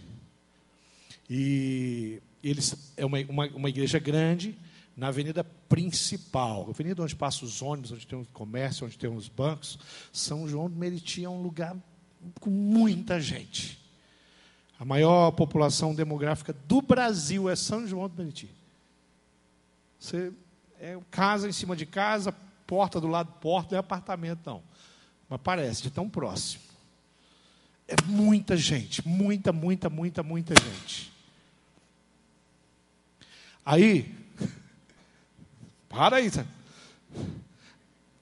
E 1.29 2.21
eles 2.43 2.93
é 2.95 3.05
uma, 3.05 3.19
uma, 3.27 3.47
uma 3.47 3.69
igreja 3.69 3.99
grande, 3.99 4.57
na 4.95 5.07
avenida 5.07 5.43
principal, 5.43 6.69
avenida 6.69 7.03
onde 7.03 7.15
passam 7.15 7.47
os 7.47 7.61
ônibus, 7.61 7.91
onde 7.91 8.07
tem 8.07 8.17
o 8.17 8.25
comércio, 8.31 8.85
onde 8.85 8.97
tem 8.97 9.09
os 9.09 9.27
bancos, 9.27 9.77
São 10.13 10.47
João 10.47 10.69
do 10.69 10.75
Meriti 10.75 11.23
é 11.23 11.29
um 11.29 11.41
lugar 11.41 11.75
com 12.39 12.49
muita 12.49 13.19
gente. 13.19 13.77
A 14.79 14.85
maior 14.85 15.31
população 15.31 15.93
demográfica 15.93 16.53
do 16.67 16.81
Brasil 16.81 17.49
é 17.49 17.55
São 17.55 17.85
João 17.85 18.07
do 18.07 18.15
Meriti. 18.15 18.49
Você 20.05 20.31
é 20.79 20.99
casa 21.09 21.49
em 21.49 21.51
cima 21.51 21.75
de 21.75 21.83
casa, 21.83 22.31
porta 22.67 23.01
do 23.01 23.07
lado 23.07 23.31
porta, 23.41 23.71
não 23.71 23.77
é 23.77 23.79
apartamento, 23.79 24.41
não. 24.45 24.63
Mas 25.27 25.41
parece 25.43 25.81
de 25.81 25.89
tão 25.89 26.07
próximo. 26.07 26.63
É 27.87 27.95
muita 28.05 28.55
gente, 28.55 29.07
muita, 29.07 29.51
muita, 29.51 29.89
muita, 29.89 30.21
muita 30.21 30.53
gente. 30.53 31.11
Aí, 33.65 34.15
para 35.89 36.17
aí, 36.17 36.31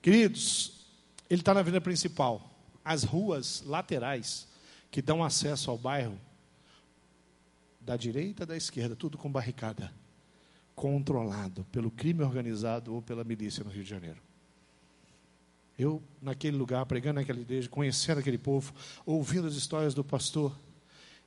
queridos, 0.02 0.86
ele 1.30 1.42
está 1.42 1.54
na 1.54 1.60
avenida 1.60 1.82
principal. 1.82 2.50
As 2.84 3.04
ruas 3.04 3.62
laterais 3.66 4.48
que 4.90 5.02
dão 5.02 5.22
acesso 5.22 5.70
ao 5.70 5.78
bairro, 5.78 6.18
da 7.82 7.98
direita 7.98 8.46
da 8.46 8.56
esquerda, 8.56 8.96
tudo 8.96 9.18
com 9.18 9.30
barricada, 9.30 9.92
controlado 10.76 11.66
pelo 11.72 11.92
crime 11.92 12.24
organizado 12.24 12.94
ou 12.94 13.02
pela 13.02 13.24
milícia 13.24 13.64
no 13.64 13.70
Rio 13.70 13.84
de 13.84 13.90
Janeiro. 13.90 14.22
Eu, 15.78 16.02
naquele 16.22 16.56
lugar, 16.56 16.86
pregando 16.86 17.20
naquela 17.20 17.40
igreja, 17.40 17.68
conhecendo 17.68 18.20
aquele 18.20 18.38
povo, 18.38 18.74
ouvindo 19.06 19.48
as 19.48 19.56
histórias 19.56 19.94
do 19.94 20.04
pastor 20.04 20.56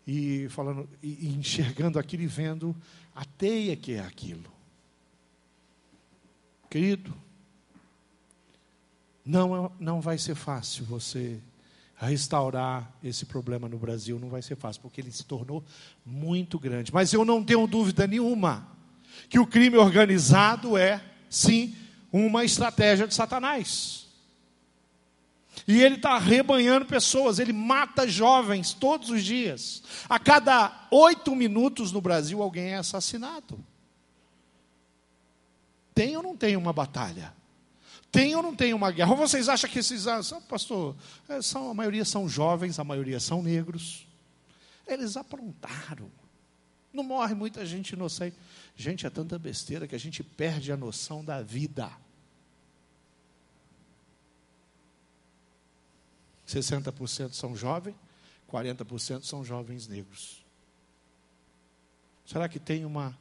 e 0.06 0.48
falando 0.50 0.88
e, 1.02 1.28
enxergando 1.28 1.98
aquilo 1.98 2.22
e 2.22 2.26
vendo 2.26 2.76
a 3.14 3.24
teia 3.24 3.76
que 3.76 3.94
é 3.94 4.00
aquilo. 4.00 4.50
Querido, 6.70 7.12
não, 9.24 9.72
não 9.80 10.00
vai 10.00 10.18
ser 10.18 10.36
fácil 10.36 10.84
você 10.84 11.40
restaurar 11.96 12.94
esse 13.02 13.24
problema 13.24 13.68
no 13.68 13.78
Brasil, 13.78 14.18
não 14.18 14.28
vai 14.28 14.42
ser 14.42 14.54
fácil, 14.54 14.82
porque 14.82 15.00
ele 15.00 15.10
se 15.10 15.24
tornou 15.24 15.64
muito 16.04 16.58
grande. 16.58 16.92
Mas 16.92 17.12
eu 17.12 17.24
não 17.24 17.42
tenho 17.42 17.66
dúvida 17.66 18.06
nenhuma 18.06 18.75
que 19.28 19.38
o 19.38 19.46
crime 19.46 19.76
organizado 19.76 20.76
é, 20.76 21.02
sim, 21.28 21.74
uma 22.12 22.44
estratégia 22.44 23.06
de 23.06 23.14
Satanás. 23.14 24.06
E 25.66 25.82
ele 25.82 25.96
está 25.96 26.16
rebanhando 26.18 26.86
pessoas, 26.86 27.38
ele 27.38 27.52
mata 27.52 28.06
jovens 28.06 28.72
todos 28.72 29.10
os 29.10 29.24
dias. 29.24 29.82
A 30.08 30.18
cada 30.18 30.86
oito 30.90 31.34
minutos 31.34 31.90
no 31.90 32.00
Brasil 32.00 32.40
alguém 32.40 32.72
é 32.72 32.76
assassinado. 32.76 33.58
Tem 35.94 36.16
ou 36.16 36.22
não 36.22 36.36
tem 36.36 36.56
uma 36.56 36.72
batalha? 36.72 37.34
Tem 38.12 38.36
ou 38.36 38.42
não 38.42 38.54
tem 38.54 38.72
uma 38.74 38.90
guerra? 38.90 39.10
Ou 39.10 39.16
vocês 39.16 39.48
acham 39.48 39.68
que 39.68 39.78
esses. 39.78 40.06
Ah, 40.06 40.20
pastor, 40.48 40.94
é, 41.28 41.42
são, 41.42 41.70
a 41.70 41.74
maioria 41.74 42.04
são 42.04 42.28
jovens, 42.28 42.78
a 42.78 42.84
maioria 42.84 43.18
são 43.18 43.42
negros. 43.42 44.06
Eles 44.86 45.16
aprontaram. 45.16 46.10
Não 46.92 47.02
morre 47.02 47.34
muita 47.34 47.66
gente 47.66 47.90
inocente. 47.90 48.36
Gente, 48.76 49.06
é 49.06 49.10
tanta 49.10 49.38
besteira 49.38 49.88
que 49.88 49.94
a 49.94 49.98
gente 49.98 50.22
perde 50.22 50.70
a 50.70 50.76
noção 50.76 51.24
da 51.24 51.40
vida. 51.42 51.90
60% 56.46 57.32
são 57.32 57.56
jovens, 57.56 57.94
40% 58.50 59.24
são 59.24 59.44
jovens 59.44 59.88
negros. 59.88 60.44
Será 62.26 62.48
que 62.48 62.58
tem 62.58 62.84
uma, 62.84 63.16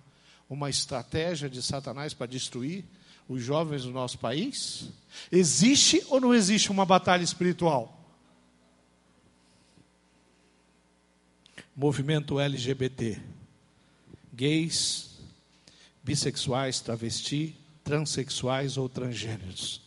uma 0.49 0.69
estratégia 0.69 1.49
de 1.49 1.61
Satanás 1.63 2.13
para 2.13 2.27
destruir 2.27 2.83
os 3.27 3.41
jovens 3.41 3.83
do 3.83 3.91
nosso 3.91 4.19
país? 4.19 4.89
Existe 5.31 6.05
ou 6.09 6.19
não 6.19 6.33
existe 6.33 6.69
uma 6.69 6.85
batalha 6.85 7.23
espiritual? 7.23 7.91
Movimento 11.75 12.39
LGBT, 12.39 13.21
gays, 14.33 15.14
bissexuais, 16.05 16.79
travesti, 16.79 17.57
transexuais 17.83 18.77
ou 18.77 18.87
transgêneros. 18.87 19.81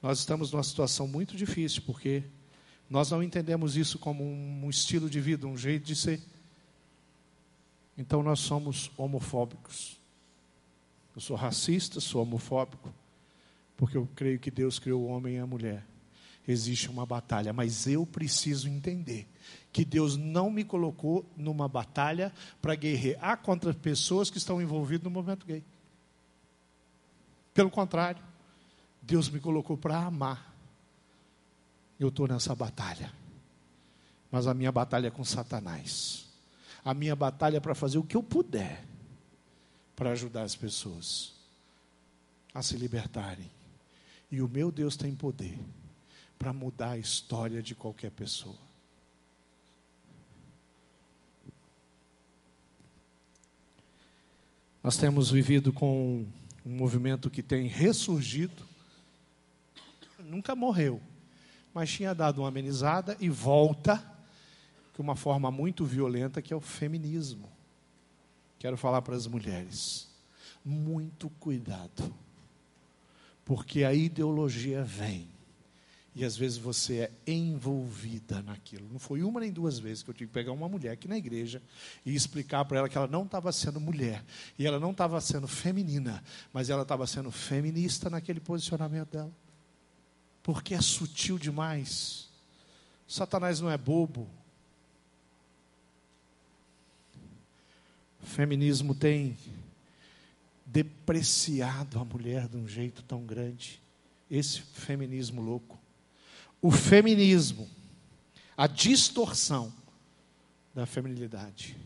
Nós 0.00 0.20
estamos 0.20 0.52
numa 0.52 0.62
situação 0.62 1.08
muito 1.08 1.36
difícil 1.36 1.82
porque 1.84 2.22
nós 2.88 3.10
não 3.10 3.22
entendemos 3.22 3.76
isso 3.76 3.98
como 3.98 4.24
um 4.24 4.70
estilo 4.70 5.10
de 5.10 5.20
vida, 5.20 5.48
um 5.48 5.58
jeito 5.58 5.84
de 5.84 5.96
ser. 5.96 6.22
Então 7.96 8.22
nós 8.22 8.38
somos 8.38 8.92
homofóbicos. 8.96 9.98
Eu 11.14 11.20
sou 11.20 11.36
racista, 11.36 11.98
sou 11.98 12.22
homofóbico, 12.22 12.94
porque 13.76 13.96
eu 13.96 14.08
creio 14.14 14.38
que 14.38 14.52
Deus 14.52 14.78
criou 14.78 15.02
o 15.02 15.08
homem 15.08 15.34
e 15.34 15.38
a 15.38 15.46
mulher. 15.46 15.84
Existe 16.48 16.88
uma 16.88 17.04
batalha, 17.04 17.52
mas 17.52 17.86
eu 17.86 18.04
preciso 18.06 18.68
entender 18.68 19.28
que 19.70 19.84
Deus 19.84 20.16
não 20.16 20.50
me 20.50 20.64
colocou 20.64 21.24
numa 21.36 21.68
batalha 21.68 22.32
para 22.60 22.74
guerrear 22.74 23.36
contra 23.38 23.72
pessoas 23.74 24.30
que 24.30 24.38
estão 24.38 24.60
envolvidas 24.60 25.04
no 25.04 25.10
movimento 25.10 25.46
gay. 25.46 25.62
Pelo 27.52 27.70
contrário, 27.70 28.22
Deus 29.02 29.28
me 29.28 29.38
colocou 29.38 29.76
para 29.76 29.98
amar 29.98 30.48
eu 31.98 32.08
estou 32.08 32.28
nessa 32.28 32.54
batalha. 32.54 33.12
Mas 34.30 34.46
a 34.46 34.54
minha 34.54 34.70
batalha 34.70 35.08
é 35.08 35.10
com 35.10 35.24
Satanás. 35.24 36.26
A 36.84 36.94
minha 36.94 37.16
batalha 37.16 37.56
é 37.56 37.60
para 37.60 37.74
fazer 37.74 37.98
o 37.98 38.04
que 38.04 38.16
eu 38.16 38.22
puder 38.22 38.84
para 39.96 40.12
ajudar 40.12 40.42
as 40.42 40.54
pessoas 40.54 41.32
a 42.54 42.62
se 42.62 42.76
libertarem. 42.76 43.50
E 44.30 44.40
o 44.40 44.48
meu 44.48 44.70
Deus 44.70 44.96
tem 44.96 45.14
poder 45.14 45.58
para 46.38 46.52
mudar 46.52 46.90
a 46.90 46.98
história 46.98 47.60
de 47.60 47.74
qualquer 47.74 48.10
pessoa. 48.12 48.56
Nós 54.82 54.96
temos 54.96 55.30
vivido 55.30 55.72
com 55.72 56.24
um 56.64 56.76
movimento 56.76 57.28
que 57.28 57.42
tem 57.42 57.66
ressurgido, 57.66 58.64
nunca 60.20 60.54
morreu, 60.54 61.02
mas 61.74 61.90
tinha 61.90 62.14
dado 62.14 62.42
uma 62.42 62.48
amenizada 62.48 63.16
e 63.20 63.28
volta 63.28 64.02
com 64.94 65.02
uma 65.02 65.16
forma 65.16 65.50
muito 65.50 65.84
violenta 65.84 66.40
que 66.40 66.52
é 66.52 66.56
o 66.56 66.60
feminismo. 66.60 67.50
Quero 68.58 68.76
falar 68.76 69.02
para 69.02 69.16
as 69.16 69.26
mulheres, 69.26 70.08
muito 70.64 71.28
cuidado, 71.40 72.14
porque 73.44 73.84
a 73.84 73.92
ideologia 73.92 74.82
vem 74.84 75.28
e 76.18 76.24
às 76.24 76.36
vezes 76.36 76.58
você 76.58 76.98
é 76.98 77.12
envolvida 77.26 78.42
naquilo. 78.42 78.88
Não 78.90 78.98
foi 78.98 79.22
uma 79.22 79.40
nem 79.40 79.52
duas 79.52 79.78
vezes 79.78 80.02
que 80.02 80.10
eu 80.10 80.14
tive 80.14 80.28
que 80.28 80.34
pegar 80.34 80.52
uma 80.52 80.68
mulher 80.68 80.90
aqui 80.90 81.08
na 81.08 81.16
igreja 81.16 81.62
e 82.04 82.14
explicar 82.14 82.64
para 82.64 82.78
ela 82.78 82.88
que 82.88 82.98
ela 82.98 83.06
não 83.06 83.22
estava 83.22 83.52
sendo 83.52 83.80
mulher 83.80 84.24
e 84.58 84.66
ela 84.66 84.80
não 84.80 84.90
estava 84.90 85.20
sendo 85.20 85.46
feminina, 85.46 86.22
mas 86.52 86.70
ela 86.70 86.82
estava 86.82 87.06
sendo 87.06 87.30
feminista 87.30 88.10
naquele 88.10 88.40
posicionamento 88.40 89.10
dela 89.10 89.32
porque 90.48 90.72
é 90.72 90.80
sutil 90.80 91.38
demais. 91.38 92.26
Satanás 93.06 93.60
não 93.60 93.70
é 93.70 93.76
bobo. 93.76 94.26
O 98.22 98.26
feminismo 98.26 98.94
tem 98.94 99.36
depreciado 100.64 101.98
a 101.98 102.04
mulher 102.04 102.48
de 102.48 102.56
um 102.56 102.66
jeito 102.66 103.02
tão 103.02 103.26
grande. 103.26 103.78
Esse 104.30 104.62
feminismo 104.62 105.42
louco. 105.42 105.78
O 106.60 106.70
feminismo, 106.70 107.68
a 108.56 108.66
distorção 108.66 109.72
da 110.74 110.86
feminilidade, 110.86 111.76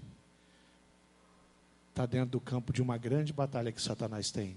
está 1.90 2.06
dentro 2.06 2.30
do 2.30 2.40
campo 2.40 2.72
de 2.72 2.80
uma 2.80 2.96
grande 2.96 3.32
batalha 3.32 3.70
que 3.70 3.82
Satanás 3.82 4.30
tem 4.30 4.56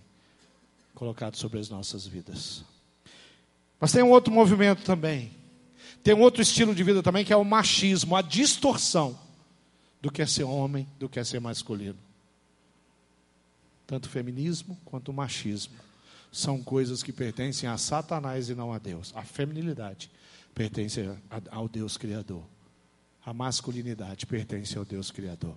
colocado 0.94 1.36
sobre 1.36 1.60
as 1.60 1.70
nossas 1.70 2.08
vidas. 2.08 2.64
Mas 3.80 3.92
tem 3.92 4.02
um 4.02 4.12
outro 4.12 4.34
movimento 4.34 4.84
também. 4.84 5.32
Tem 6.02 6.14
um 6.14 6.22
outro 6.22 6.42
estilo 6.42 6.74
de 6.74 6.84
vida 6.84 7.04
também 7.04 7.26
que 7.26 7.34
é 7.34 7.36
o 7.36 7.44
machismo, 7.44 8.16
a 8.16 8.22
distorção 8.22 9.20
do 10.02 10.10
que 10.10 10.22
é 10.22 10.26
ser 10.26 10.44
homem, 10.44 10.88
do 10.98 11.10
que 11.10 11.20
é 11.20 11.24
ser 11.24 11.42
masculino. 11.42 11.98
Tanto 13.86 14.06
o 14.06 14.10
feminismo 14.10 14.78
quanto 14.86 15.10
o 15.10 15.14
machismo 15.14 15.76
são 16.36 16.62
coisas 16.62 17.02
que 17.02 17.14
pertencem 17.14 17.70
a 17.70 17.78
Satanás 17.78 18.50
e 18.50 18.56
não 18.56 18.74
a 18.74 18.78
Deus. 18.78 19.14
A 19.16 19.24
feminilidade 19.24 20.12
pertence 20.54 21.00
ao 21.50 21.70
Deus 21.70 21.96
Criador. 21.96 22.44
A 23.26 23.34
masculinidade 23.34 24.26
pertence 24.26 24.78
ao 24.78 24.84
Deus 24.84 25.12
Criador. 25.12 25.56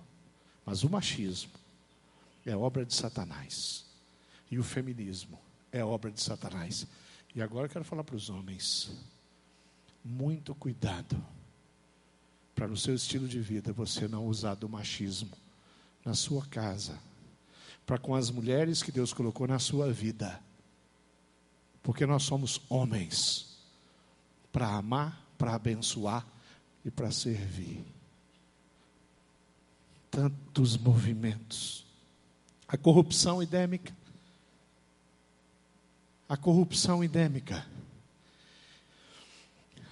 Mas 0.65 0.85
o 0.85 0.89
machismo 0.89 1.51
é 2.45 2.55
obra 2.55 2.85
de 2.85 2.95
Satanás. 2.95 3.85
E 4.49 4.57
o 4.57 4.63
feminismo 4.63 5.37
é 5.69 5.83
obra 5.83 6.09
de 6.09 6.21
Satanás. 6.21 6.87
E 7.35 7.41
agora 7.41 7.65
eu 7.65 7.69
quero 7.69 7.83
falar 7.83 8.05
para 8.05 8.15
os 8.15 8.29
homens: 8.29 8.89
muito 10.03 10.55
cuidado 10.55 11.21
para 12.55 12.69
no 12.69 12.77
seu 12.77 12.95
estilo 12.95 13.27
de 13.27 13.41
vida 13.41 13.73
você 13.73 14.07
não 14.07 14.25
usar 14.25 14.55
do 14.55 14.69
machismo 14.69 15.37
na 16.05 16.13
sua 16.13 16.45
casa, 16.45 16.97
para 17.85 17.97
com 17.97 18.15
as 18.15 18.31
mulheres 18.31 18.81
que 18.81 18.93
Deus 18.93 19.11
colocou 19.11 19.45
na 19.45 19.59
sua 19.59 19.91
vida. 19.91 20.41
Porque 21.81 22.05
nós 22.05 22.23
somos 22.23 22.61
homens 22.69 23.57
para 24.51 24.67
amar, 24.67 25.25
para 25.37 25.55
abençoar 25.55 26.25
e 26.83 26.91
para 26.91 27.11
servir. 27.11 27.85
Tantos 30.11 30.77
movimentos. 30.77 31.85
A 32.67 32.77
corrupção 32.77 33.41
endêmica. 33.41 33.95
A 36.27 36.37
corrupção 36.37 37.03
endêmica. 37.03 37.65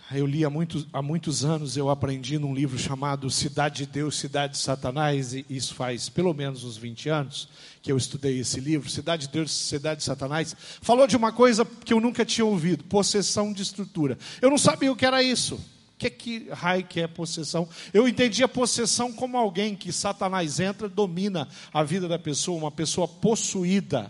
Eu 0.10 0.26
li 0.26 0.45
há 0.45 0.49
muitos, 0.49 0.88
há 0.93 1.01
muitos 1.01 1.43
anos, 1.43 1.76
eu 1.76 1.89
aprendi 1.89 2.39
num 2.39 2.55
livro 2.55 2.80
chamado 2.80 3.30
Cidade 3.30 3.86
de 3.86 3.91
Deus, 3.91 4.18
Cidade 4.18 4.53
de 4.53 4.60
Satanás, 4.60 5.34
e 5.34 5.45
isso 5.49 5.76
faz 5.76 6.08
pelo 6.08 6.34
menos 6.34 6.64
uns 6.64 6.78
20 6.78 7.10
anos 7.10 7.49
que 7.82 7.91
eu 7.91 7.97
estudei 7.97 8.39
esse 8.39 8.62
livro, 8.62 8.89
Cidade 8.89 9.28
de 9.28 9.34
Deus, 9.34 9.51
Cidade 9.51 9.99
de 9.99 10.05
Satanás, 10.05 10.55
falou 10.82 11.08
de 11.08 11.18
uma 11.18 11.34
coisa 11.34 11.66
que 11.66 11.91
eu 11.93 11.99
nunca 11.99 12.24
tinha 12.24 12.45
ouvido, 12.45 12.86
possessão 12.86 13.51
de 13.51 13.62
estrutura. 13.62 14.18
Eu 14.41 14.49
não 14.49 14.58
sabia 14.58 14.89
o 14.89 14.95
que 14.95 15.05
era 15.05 15.22
isso. 15.22 15.55
O 15.55 15.97
que, 15.97 16.10
que 16.10 16.49
raio 16.51 16.86
que 16.86 17.01
é 17.01 17.08
possessão? 17.08 17.68
Eu 17.93 18.08
entendia 18.08 18.47
possessão 18.47 19.12
como 19.12 19.36
alguém 19.36 19.76
que 19.76 19.91
Satanás 19.91 20.62
entra, 20.62 20.88
domina 20.88 21.49
a 21.74 21.84
vida 21.84 22.08
da 22.08 22.18
pessoa, 22.18 22.58
uma 22.58 22.72
pessoa 22.72 23.10
possuída. 23.10 24.10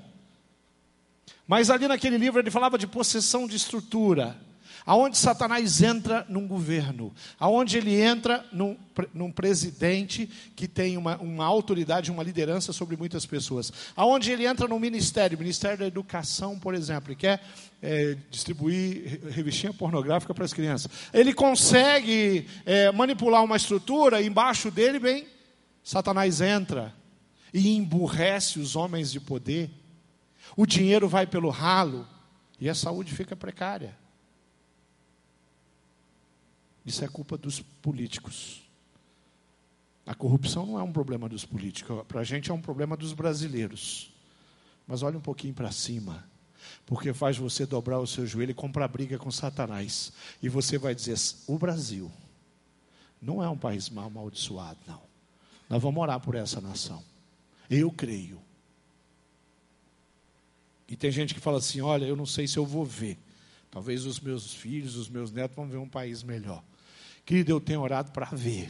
Mas 1.47 1.71
ali 1.71 1.87
naquele 1.87 2.19
livro 2.19 2.39
ele 2.39 2.51
falava 2.51 2.77
de 2.77 2.85
possessão 2.85 3.47
de 3.47 3.55
estrutura 3.55 4.45
aonde 4.87 5.17
Satanás 5.17 5.81
entra 5.81 6.25
num 6.29 6.47
governo, 6.47 7.13
aonde 7.37 7.77
ele 7.77 7.93
entra 7.99 8.45
num, 8.53 8.77
num 9.13 9.29
presidente 9.29 10.29
que 10.55 10.65
tem 10.65 10.95
uma, 10.95 11.17
uma, 11.17 11.45
autoridade, 11.45 12.09
uma 12.09 12.23
liderança 12.23 12.71
sobre 12.71 12.95
muitas 12.95 13.25
pessoas, 13.25 13.71
aonde 13.97 14.31
ele 14.31 14.47
entra 14.47 14.65
no 14.65 14.79
ministério, 14.79 15.37
Ministério 15.37 15.79
da 15.79 15.85
Educação, 15.85 16.57
por 16.57 16.73
exemplo, 16.73 17.11
e 17.11 17.17
quer 17.17 17.43
é, 17.81 18.15
distribuir 18.31 19.19
revistinha 19.29 19.73
pornográfica 19.73 20.33
para 20.33 20.45
as 20.45 20.53
crianças. 20.53 20.89
Ele 21.13 21.33
consegue 21.33 22.47
é, 22.65 22.89
manipular 22.93 23.43
uma 23.43 23.57
estrutura, 23.57 24.21
embaixo 24.21 24.71
dele 24.71 24.99
vem 24.99 25.27
Satanás 25.83 26.39
entra 26.39 26.93
e 27.53 27.75
emburrece 27.75 28.57
os 28.57 28.75
homens 28.77 29.11
de 29.11 29.19
poder. 29.19 29.69
O 30.55 30.65
dinheiro 30.65 31.09
vai 31.09 31.27
pelo 31.27 31.49
ralo 31.49 32.07
e 32.57 32.69
a 32.69 32.75
saúde 32.75 33.13
fica 33.13 33.35
precária. 33.35 34.06
Isso 36.87 37.03
é 37.03 37.07
culpa 37.09 37.37
dos 37.37 37.59
políticos. 37.59 38.61
A 40.05 40.15
corrupção 40.15 40.65
não 40.65 40.79
é 40.79 40.83
um 40.83 40.93
problema 40.93 41.27
dos 41.27 41.43
políticos, 41.43 42.01
para 42.07 42.21
a 42.21 42.23
gente 42.23 42.49
é 42.49 42.53
um 42.53 42.61
problema 42.61 42.95
dos 42.95 43.11
brasileiros. 43.11 44.09
Mas 44.87 45.03
olhe 45.03 45.17
um 45.17 45.21
pouquinho 45.21 45.53
para 45.53 45.69
cima, 45.69 46.23
porque 46.85 47.13
faz 47.13 47.37
você 47.37 47.65
dobrar 47.65 47.99
o 47.99 48.07
seu 48.07 48.25
joelho 48.25 48.51
e 48.51 48.53
comprar 48.53 48.87
briga 48.87 49.17
com 49.17 49.29
Satanás. 49.29 50.13
E 50.41 50.47
você 50.47 50.77
vai 50.77 50.95
dizer: 50.95 51.17
o 51.45 51.59
Brasil 51.59 52.09
não 53.21 53.43
é 53.43 53.49
um 53.49 53.57
país 53.57 53.89
mal 53.89 54.05
amaldiçoado, 54.05 54.79
não. 54.87 55.01
Nós 55.69 55.81
vamos 55.81 56.01
orar 56.01 56.21
por 56.21 56.35
essa 56.35 56.61
nação. 56.61 57.03
Eu 57.69 57.91
creio. 57.91 58.39
E 60.87 60.95
tem 60.95 61.11
gente 61.11 61.33
que 61.33 61.41
fala 61.41 61.57
assim: 61.57 61.81
olha, 61.81 62.05
eu 62.05 62.15
não 62.15 62.25
sei 62.25 62.47
se 62.47 62.55
eu 62.55 62.65
vou 62.65 62.85
ver. 62.85 63.19
Talvez 63.69 64.05
os 64.05 64.21
meus 64.21 64.53
filhos, 64.53 64.95
os 64.95 65.09
meus 65.09 65.33
netos 65.33 65.53
vão 65.53 65.67
ver 65.67 65.75
um 65.75 65.89
país 65.89 66.23
melhor. 66.23 66.63
Querido, 67.27 67.51
eu 67.51 67.59
tenho 67.59 67.81
orado 67.81 68.09
para 68.13 68.27
ver. 68.27 68.69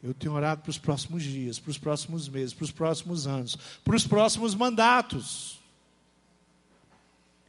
Eu 0.00 0.14
tenho 0.14 0.32
orado 0.32 0.62
para 0.62 0.70
os 0.70 0.78
próximos 0.78 1.24
dias, 1.24 1.58
para 1.58 1.72
os 1.72 1.78
próximos 1.78 2.28
meses, 2.28 2.54
para 2.54 2.62
os 2.62 2.70
próximos 2.70 3.26
anos, 3.26 3.56
para 3.82 3.96
os 3.96 4.06
próximos 4.06 4.54
mandatos. 4.54 5.60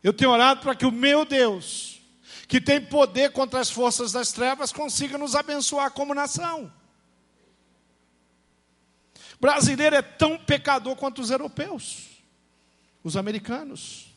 Eu 0.01 0.11
tenho 0.11 0.31
orado 0.31 0.61
para 0.61 0.73
que 0.73 0.87
o 0.87 0.91
meu 0.91 1.23
Deus, 1.23 2.01
que 2.47 2.59
tem 2.59 2.83
poder 2.83 3.31
contra 3.31 3.59
as 3.59 3.69
forças 3.69 4.11
das 4.11 4.31
trevas, 4.31 4.73
consiga 4.73 5.15
nos 5.15 5.35
abençoar 5.35 5.91
como 5.91 6.15
nação. 6.15 6.73
O 9.35 9.39
brasileiro 9.39 9.97
é 9.97 10.01
tão 10.01 10.35
pecador 10.35 10.95
quanto 10.95 11.21
os 11.21 11.29
europeus, 11.29 12.23
os 13.03 13.15
americanos, 13.15 14.11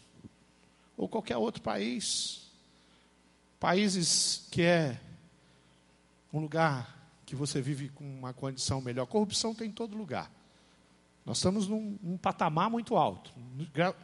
ou 0.96 1.06
qualquer 1.06 1.36
outro 1.36 1.60
país. 1.60 2.47
Países 3.58 4.46
que 4.50 4.62
é 4.62 5.00
um 6.32 6.40
lugar 6.40 6.96
que 7.26 7.34
você 7.36 7.60
vive 7.60 7.88
com 7.90 8.04
uma 8.04 8.32
condição 8.32 8.80
melhor. 8.80 9.06
Corrupção 9.06 9.54
tem 9.54 9.68
em 9.68 9.72
todo 9.72 9.96
lugar. 9.96 10.30
Nós 11.26 11.38
estamos 11.38 11.68
num, 11.68 12.16
patamar 12.16 12.70
muito 12.70 12.96
alto. 12.96 13.30
Gra 13.72 13.94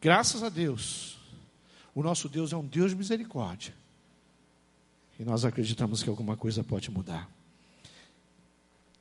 graças 0.00 0.42
a 0.42 0.48
Deus, 0.48 1.18
o 1.94 2.02
nosso 2.02 2.28
Deus 2.28 2.52
é 2.52 2.56
um 2.56 2.66
Deus 2.66 2.90
de 2.90 2.96
misericórdia. 2.96 3.74
E 5.18 5.24
nós 5.24 5.44
acreditamos 5.44 6.02
que 6.02 6.10
alguma 6.10 6.36
coisa 6.36 6.64
pode 6.64 6.90
mudar 6.90 7.28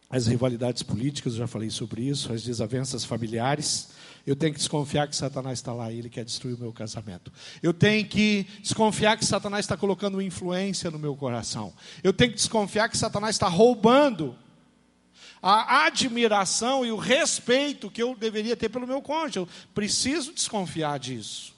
as 0.10 0.26
rivalidades 0.26 0.84
políticas, 0.84 1.34
eu 1.34 1.40
já 1.40 1.48
falei 1.48 1.70
sobre 1.70 2.02
isso, 2.02 2.32
as 2.32 2.42
desavenças 2.42 3.04
familiares. 3.04 3.90
Eu 4.26 4.36
tenho 4.36 4.54
que 4.54 4.60
desconfiar 4.60 5.08
que 5.08 5.16
Satanás 5.16 5.60
está 5.60 5.74
lá 5.74 5.92
e 5.92 6.00
ele 6.00 6.10
quer 6.10 6.24
destruir 6.24 6.56
o 6.56 6.60
meu 6.60 6.72
casamento. 6.72 7.32
Eu 7.62 7.74
tenho 7.74 8.08
que 8.08 8.48
desconfiar 8.62 9.18
que 9.18 9.26
Satanás 9.26 9.66
está 9.66 9.76
colocando 9.76 10.22
influência 10.22 10.90
no 10.90 10.98
meu 10.98 11.16
coração. 11.16 11.74
Eu 12.02 12.14
tenho 12.14 12.32
que 12.32 12.38
desconfiar 12.38 12.90
que 12.90 12.98
Satanás 12.98 13.36
está 13.36 13.50
roubando 13.50 14.38
a 15.42 15.86
admiração 15.86 16.86
e 16.86 16.92
o 16.92 16.98
respeito 16.98 17.92
que 17.92 18.02
eu 18.02 18.16
deveria 18.16 18.56
ter 18.56 18.70
pelo 18.70 18.88
meu 18.88 19.02
cônjuge. 19.02 19.40
Eu 19.40 19.50
preciso 19.76 20.34
desconfiar 20.34 21.00
disso. 21.00 21.54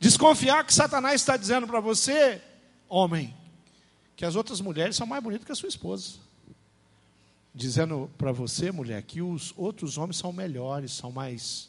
Desconfiar 0.00 0.64
que 0.64 0.72
Satanás 0.72 1.20
está 1.20 1.36
dizendo 1.36 1.66
para 1.66 1.80
você, 1.80 2.40
homem, 2.88 3.34
que 4.16 4.24
as 4.24 4.34
outras 4.34 4.62
mulheres 4.62 4.96
são 4.96 5.06
mais 5.06 5.22
bonitas 5.22 5.44
que 5.44 5.52
a 5.52 5.54
sua 5.54 5.68
esposa 5.68 6.27
dizendo 7.58 8.08
para 8.16 8.30
você, 8.30 8.70
mulher, 8.70 9.02
que 9.02 9.20
os 9.20 9.52
outros 9.56 9.98
homens 9.98 10.16
são 10.16 10.32
melhores, 10.32 10.92
são 10.92 11.10
mais 11.10 11.68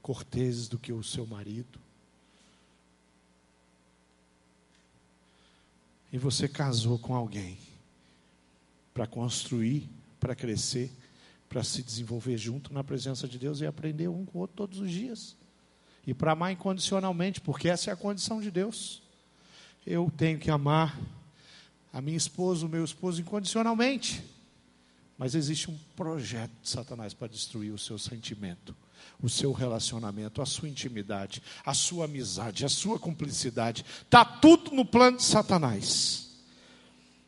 corteses 0.00 0.66
do 0.66 0.78
que 0.78 0.94
o 0.94 1.02
seu 1.02 1.26
marido. 1.26 1.78
E 6.10 6.16
você 6.16 6.48
casou 6.48 6.98
com 6.98 7.14
alguém 7.14 7.58
para 8.94 9.06
construir, 9.06 9.90
para 10.18 10.34
crescer, 10.34 10.90
para 11.50 11.62
se 11.62 11.82
desenvolver 11.82 12.38
junto 12.38 12.72
na 12.72 12.82
presença 12.82 13.28
de 13.28 13.38
Deus 13.38 13.60
e 13.60 13.66
aprender 13.66 14.08
um 14.08 14.24
com 14.24 14.38
o 14.38 14.40
outro 14.40 14.56
todos 14.56 14.78
os 14.78 14.90
dias. 14.90 15.36
E 16.06 16.14
para 16.14 16.32
amar 16.32 16.50
incondicionalmente, 16.50 17.42
porque 17.42 17.68
essa 17.68 17.90
é 17.90 17.92
a 17.92 17.96
condição 17.96 18.40
de 18.40 18.50
Deus. 18.50 19.02
Eu 19.86 20.10
tenho 20.16 20.38
que 20.38 20.50
amar 20.50 20.98
a 21.92 22.00
minha 22.00 22.16
esposa, 22.16 22.64
o 22.64 22.70
meu 22.70 22.82
esposo 22.82 23.20
incondicionalmente. 23.20 24.39
Mas 25.20 25.34
existe 25.34 25.70
um 25.70 25.76
projeto 25.94 26.50
de 26.62 26.70
Satanás 26.70 27.12
para 27.12 27.28
destruir 27.28 27.74
o 27.74 27.78
seu 27.78 27.98
sentimento, 27.98 28.74
o 29.22 29.28
seu 29.28 29.52
relacionamento, 29.52 30.40
a 30.40 30.46
sua 30.46 30.66
intimidade, 30.66 31.42
a 31.62 31.74
sua 31.74 32.06
amizade, 32.06 32.64
a 32.64 32.70
sua 32.70 32.98
cumplicidade. 32.98 33.84
Está 34.00 34.24
tudo 34.24 34.70
no 34.70 34.82
plano 34.82 35.18
de 35.18 35.24
Satanás. 35.24 36.30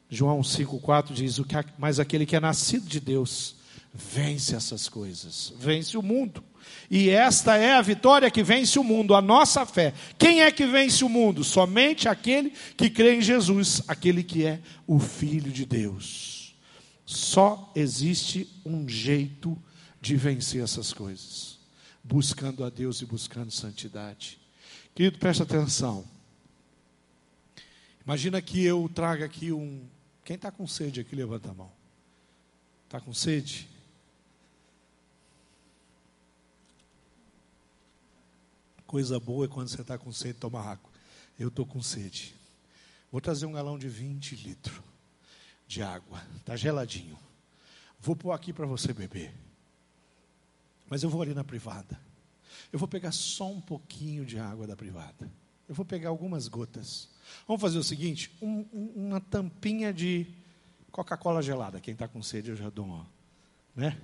João 0.08 0.40
5,4 0.40 1.12
diz: 1.12 1.38
o 1.38 1.44
que, 1.44 1.54
Mas 1.76 2.00
aquele 2.00 2.24
que 2.24 2.34
é 2.34 2.40
nascido 2.40 2.88
de 2.88 2.98
Deus 2.98 3.56
vence 3.92 4.56
essas 4.56 4.88
coisas, 4.88 5.52
vence 5.58 5.94
o 5.98 6.02
mundo. 6.02 6.42
E 6.90 7.10
esta 7.10 7.58
é 7.58 7.74
a 7.74 7.82
vitória 7.82 8.30
que 8.30 8.42
vence 8.42 8.78
o 8.78 8.84
mundo, 8.84 9.14
a 9.14 9.20
nossa 9.20 9.66
fé. 9.66 9.92
Quem 10.18 10.40
é 10.40 10.50
que 10.50 10.64
vence 10.64 11.04
o 11.04 11.10
mundo? 11.10 11.44
Somente 11.44 12.08
aquele 12.08 12.54
que 12.74 12.88
crê 12.88 13.16
em 13.16 13.20
Jesus, 13.20 13.82
aquele 13.86 14.24
que 14.24 14.46
é 14.46 14.60
o 14.86 14.98
Filho 14.98 15.52
de 15.52 15.66
Deus. 15.66 16.31
Só 17.12 17.70
existe 17.76 18.48
um 18.64 18.88
jeito 18.88 19.60
de 20.00 20.16
vencer 20.16 20.62
essas 20.62 20.94
coisas: 20.94 21.58
buscando 22.02 22.64
a 22.64 22.70
Deus 22.70 23.02
e 23.02 23.06
buscando 23.06 23.50
santidade. 23.50 24.40
Querido, 24.94 25.18
presta 25.18 25.42
atenção. 25.42 26.06
Imagina 28.02 28.40
que 28.40 28.64
eu 28.64 28.90
traga 28.94 29.26
aqui 29.26 29.52
um. 29.52 29.86
Quem 30.24 30.36
está 30.36 30.50
com 30.50 30.66
sede 30.66 31.00
aqui, 31.00 31.14
levanta 31.14 31.50
a 31.50 31.54
mão. 31.54 31.70
Está 32.86 32.98
com 32.98 33.12
sede? 33.12 33.68
Coisa 38.86 39.20
boa 39.20 39.44
é 39.44 39.48
quando 39.48 39.68
você 39.68 39.82
está 39.82 39.98
com 39.98 40.12
sede, 40.12 40.38
toma 40.38 40.60
água. 40.60 40.90
Eu 41.38 41.48
estou 41.48 41.66
com 41.66 41.82
sede. 41.82 42.34
Vou 43.10 43.20
trazer 43.20 43.44
um 43.44 43.52
galão 43.52 43.78
de 43.78 43.88
20 43.88 44.36
litros 44.36 44.91
de 45.72 45.82
água. 45.82 46.22
Está 46.36 46.54
geladinho. 46.54 47.18
Vou 47.98 48.14
pôr 48.14 48.32
aqui 48.32 48.52
para 48.52 48.66
você 48.66 48.92
beber. 48.92 49.34
Mas 50.88 51.02
eu 51.02 51.08
vou 51.08 51.22
ali 51.22 51.32
na 51.32 51.42
privada. 51.42 51.98
Eu 52.70 52.78
vou 52.78 52.86
pegar 52.86 53.12
só 53.12 53.50
um 53.50 53.60
pouquinho 53.60 54.26
de 54.26 54.38
água 54.38 54.66
da 54.66 54.76
privada. 54.76 55.30
Eu 55.66 55.74
vou 55.74 55.84
pegar 55.84 56.10
algumas 56.10 56.46
gotas. 56.46 57.08
Vamos 57.48 57.62
fazer 57.62 57.78
o 57.78 57.84
seguinte: 57.84 58.30
um, 58.42 58.66
um, 58.72 59.06
uma 59.06 59.20
tampinha 59.20 59.92
de 59.92 60.26
Coca-Cola 60.90 61.40
gelada, 61.40 61.80
quem 61.80 61.92
está 61.92 62.06
com 62.06 62.22
sede 62.22 62.50
eu 62.50 62.56
já 62.56 62.68
dou 62.68 62.84
uma, 62.84 63.06
né? 63.74 63.98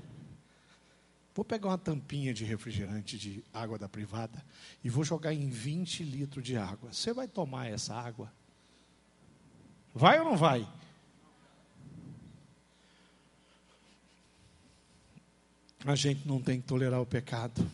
Vou 1.35 1.45
pegar 1.45 1.69
uma 1.69 1.79
tampinha 1.79 2.33
de 2.33 2.45
refrigerante 2.45 3.19
de 3.19 3.45
água 3.53 3.79
da 3.79 3.89
privada 3.89 4.43
e 4.83 4.89
vou 4.89 5.05
jogar 5.05 5.35
em 5.35 5.51
20 5.51 6.03
litros 6.03 6.45
de 6.45 6.57
água. 6.57 6.93
Você 6.93 7.13
vai 7.13 7.29
tomar 7.29 7.67
essa 7.67 7.95
água? 7.95 8.33
Vai 9.95 10.19
ou 10.19 10.25
não 10.25 10.37
vai? 10.37 10.67
A 15.85 15.95
gente 15.95 16.27
não 16.27 16.41
tem 16.41 16.61
que 16.61 16.67
tolerar 16.67 17.01
o 17.01 17.07
pecado 17.07 17.69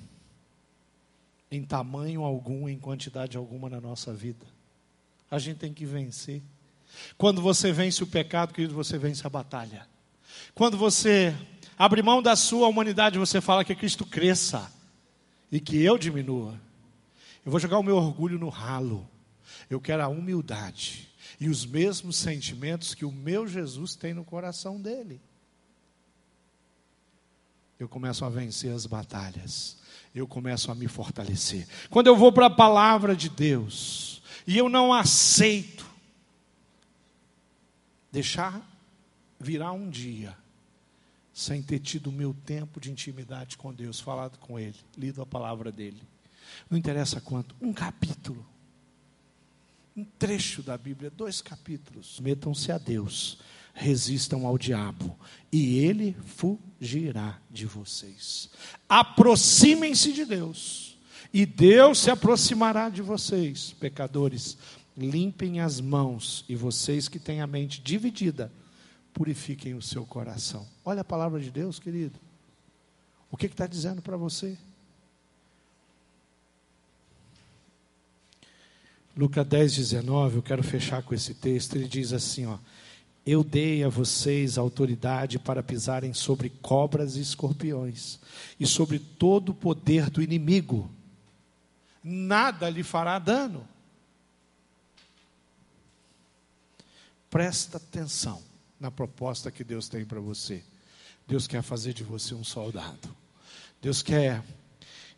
em 1.50 1.62
tamanho 1.62 2.22
algum, 2.22 2.68
em 2.68 2.78
quantidade 2.78 3.36
alguma 3.36 3.70
na 3.70 3.80
nossa 3.80 4.12
vida. 4.12 4.44
A 5.30 5.38
gente 5.38 5.58
tem 5.58 5.72
que 5.72 5.86
vencer. 5.86 6.42
Quando 7.16 7.40
você 7.40 7.72
vence 7.72 8.02
o 8.02 8.06
pecado, 8.06 8.52
querido, 8.52 8.74
você 8.74 8.98
vence 8.98 9.26
a 9.26 9.30
batalha. 9.30 9.86
Quando 10.54 10.76
você 10.76 11.34
abre 11.78 12.02
mão 12.02 12.22
da 12.22 12.36
sua 12.36 12.68
humanidade, 12.68 13.18
você 13.18 13.40
fala 13.40 13.64
que 13.64 13.74
Cristo 13.74 14.04
cresça 14.04 14.70
e 15.50 15.60
que 15.60 15.82
eu 15.82 15.96
diminua. 15.96 16.60
Eu 17.44 17.50
vou 17.50 17.60
jogar 17.60 17.78
o 17.78 17.82
meu 17.82 17.96
orgulho 17.96 18.38
no 18.38 18.48
ralo. 18.48 19.08
Eu 19.68 19.80
quero 19.80 20.02
a 20.02 20.08
humildade 20.08 21.08
e 21.40 21.48
os 21.48 21.64
mesmos 21.64 22.16
sentimentos 22.16 22.94
que 22.94 23.04
o 23.04 23.12
meu 23.12 23.46
Jesus 23.46 23.94
tem 23.94 24.14
no 24.14 24.24
coração 24.24 24.80
dele. 24.80 25.20
Eu 27.78 27.88
começo 27.88 28.24
a 28.24 28.28
vencer 28.28 28.72
as 28.72 28.86
batalhas. 28.86 29.76
Eu 30.14 30.26
começo 30.26 30.70
a 30.70 30.74
me 30.74 30.86
fortalecer. 30.86 31.66
Quando 31.90 32.06
eu 32.06 32.16
vou 32.16 32.32
para 32.32 32.46
a 32.46 32.50
palavra 32.50 33.16
de 33.16 33.28
Deus 33.28 34.22
e 34.46 34.56
eu 34.56 34.68
não 34.68 34.92
aceito 34.92 35.84
deixar 38.12 38.62
virar 39.40 39.72
um 39.72 39.90
dia 39.90 40.36
sem 41.32 41.60
ter 41.60 41.80
tido 41.80 42.10
o 42.10 42.12
meu 42.12 42.32
tempo 42.32 42.80
de 42.80 42.92
intimidade 42.92 43.56
com 43.56 43.74
Deus, 43.74 43.98
falado 43.98 44.38
com 44.38 44.56
Ele, 44.56 44.78
lido 44.96 45.20
a 45.20 45.26
palavra 45.26 45.72
dele. 45.72 46.00
Não 46.70 46.78
interessa 46.78 47.20
quanto, 47.20 47.56
um 47.60 47.72
capítulo, 47.72 48.46
um 49.96 50.04
trecho 50.04 50.62
da 50.62 50.78
Bíblia, 50.78 51.10
dois 51.10 51.42
capítulos. 51.42 52.20
Metam-se 52.20 52.70
a 52.70 52.78
Deus, 52.78 53.38
resistam 53.74 54.46
ao 54.46 54.56
diabo, 54.56 55.18
e 55.50 55.78
ele 55.78 56.16
fugirá 56.24 57.38
de 57.50 57.66
vocês. 57.66 58.48
Aproximem-se 58.88 60.12
de 60.12 60.24
Deus, 60.24 60.96
e 61.32 61.44
Deus 61.44 61.98
se 61.98 62.10
aproximará 62.10 62.88
de 62.88 63.02
vocês, 63.02 63.74
pecadores. 63.78 64.56
Limpem 64.96 65.60
as 65.60 65.80
mãos, 65.80 66.44
e 66.48 66.54
vocês 66.54 67.08
que 67.08 67.18
têm 67.18 67.40
a 67.40 67.46
mente 67.48 67.82
dividida, 67.82 68.52
purifiquem 69.12 69.74
o 69.74 69.82
seu 69.82 70.06
coração. 70.06 70.64
Olha 70.84 71.00
a 71.00 71.04
palavra 71.04 71.40
de 71.40 71.50
Deus, 71.50 71.80
querido. 71.80 72.18
O 73.28 73.36
que 73.36 73.46
está 73.46 73.66
dizendo 73.66 74.00
para 74.00 74.16
você? 74.16 74.56
Lucas 79.16 79.46
10, 79.46 79.76
19, 79.76 80.36
eu 80.36 80.42
quero 80.42 80.62
fechar 80.62 81.02
com 81.02 81.14
esse 81.14 81.34
texto. 81.34 81.76
Ele 81.76 81.88
diz 81.88 82.12
assim: 82.12 82.46
ó, 82.46 82.58
Eu 83.26 83.42
dei 83.42 83.82
a 83.82 83.88
vocês 83.88 84.58
autoridade 84.58 85.38
para 85.38 85.62
pisarem 85.62 86.12
sobre 86.12 86.50
cobras 86.50 87.16
e 87.16 87.20
escorpiões, 87.20 88.18
e 88.60 88.66
sobre 88.66 88.98
todo 88.98 89.50
o 89.50 89.54
poder 89.54 90.10
do 90.10 90.22
inimigo. 90.22 90.90
Nada 92.02 92.68
lhe 92.68 92.82
fará 92.82 93.18
dano. 93.18 93.66
Presta 97.30 97.78
atenção 97.78 98.42
na 98.78 98.90
proposta 98.90 99.50
que 99.50 99.64
Deus 99.64 99.88
tem 99.88 100.04
para 100.04 100.20
você. 100.20 100.62
Deus 101.26 101.46
quer 101.46 101.62
fazer 101.62 101.94
de 101.94 102.04
você 102.04 102.34
um 102.34 102.44
soldado. 102.44 103.08
Deus 103.80 104.02
quer, 104.02 104.44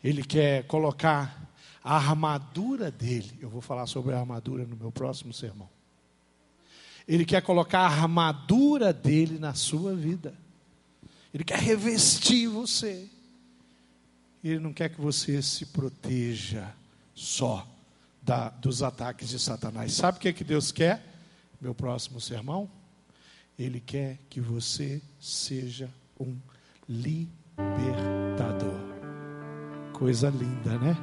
Ele 0.01 0.23
quer 0.23 0.65
colocar 0.65 1.47
a 1.83 1.95
armadura 1.97 2.89
dele. 2.89 3.37
Eu 3.41 3.49
vou 3.49 3.61
falar 3.61 3.85
sobre 3.85 4.15
a 4.15 4.19
armadura 4.19 4.65
no 4.65 4.77
meu 4.77 4.91
próximo 4.91 5.33
sermão. 5.33 5.69
Ele 7.07 7.25
quer 7.25 7.41
colocar 7.41 7.79
a 7.79 7.87
armadura 7.87 8.91
dele 8.91 9.39
na 9.39 9.53
sua 9.53 9.95
vida. 9.95 10.33
Ele 11.33 11.43
quer 11.43 11.59
revestir 11.59 12.47
você. 12.47 13.07
Ele 14.43 14.59
não 14.59 14.73
quer 14.73 14.89
que 14.89 14.99
você 14.99 15.41
se 15.41 15.65
proteja 15.67 16.73
só 17.15 17.67
da, 18.21 18.49
dos 18.49 18.83
ataques 18.83 19.29
de 19.29 19.39
Satanás. 19.39 19.93
Sabe 19.93 20.17
o 20.17 20.21
que, 20.21 20.27
é 20.27 20.33
que 20.33 20.43
Deus 20.43 20.71
quer? 20.71 21.07
meu 21.59 21.73
próximo 21.73 22.21
sermão, 22.21 22.69
ele 23.57 23.79
quer 23.79 24.17
que 24.29 24.39
você 24.39 25.01
seja 25.19 25.89
um 26.19 26.35
libertador. 26.87 28.79
Coisa 29.93 30.29
linda, 30.29 30.77
né? 30.77 30.95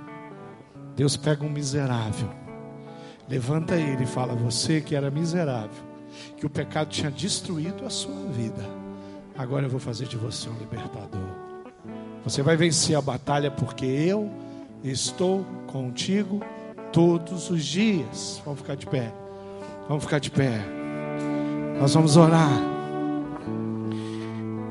Deus 0.94 1.16
pega 1.16 1.44
um 1.44 1.50
miserável, 1.50 2.30
levanta 3.28 3.74
ele 3.74 4.04
e 4.04 4.06
fala: 4.06 4.34
Você 4.36 4.80
que 4.80 4.94
era 4.94 5.10
miserável, 5.10 5.84
que 6.36 6.46
o 6.46 6.50
pecado 6.50 6.88
tinha 6.88 7.10
destruído 7.10 7.84
a 7.86 7.90
sua 7.90 8.26
vida, 8.32 8.64
agora 9.36 9.66
eu 9.66 9.70
vou 9.70 9.80
fazer 9.80 10.06
de 10.06 10.16
você 10.16 10.48
um 10.48 10.58
libertador. 10.58 11.44
Você 12.24 12.42
vai 12.42 12.56
vencer 12.56 12.96
a 12.96 13.02
batalha 13.02 13.50
porque 13.50 13.84
eu 13.84 14.30
estou 14.82 15.44
contigo 15.66 16.40
todos 16.92 17.50
os 17.50 17.64
dias. 17.64 18.40
Vamos 18.44 18.60
ficar 18.60 18.76
de 18.76 18.86
pé. 18.86 19.12
Vamos 19.88 20.04
ficar 20.04 20.18
de 20.18 20.30
pé. 20.30 20.60
Nós 21.78 21.92
vamos 21.92 22.16
orar. 22.16 22.50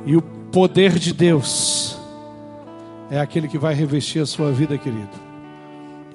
E 0.05 0.15
o 0.15 0.21
poder 0.21 0.97
de 0.97 1.13
Deus 1.13 1.97
é 3.11 3.19
aquele 3.19 3.47
que 3.47 3.57
vai 3.57 3.73
revestir 3.73 4.21
a 4.21 4.25
sua 4.25 4.51
vida, 4.51 4.77
querido. 4.77 5.21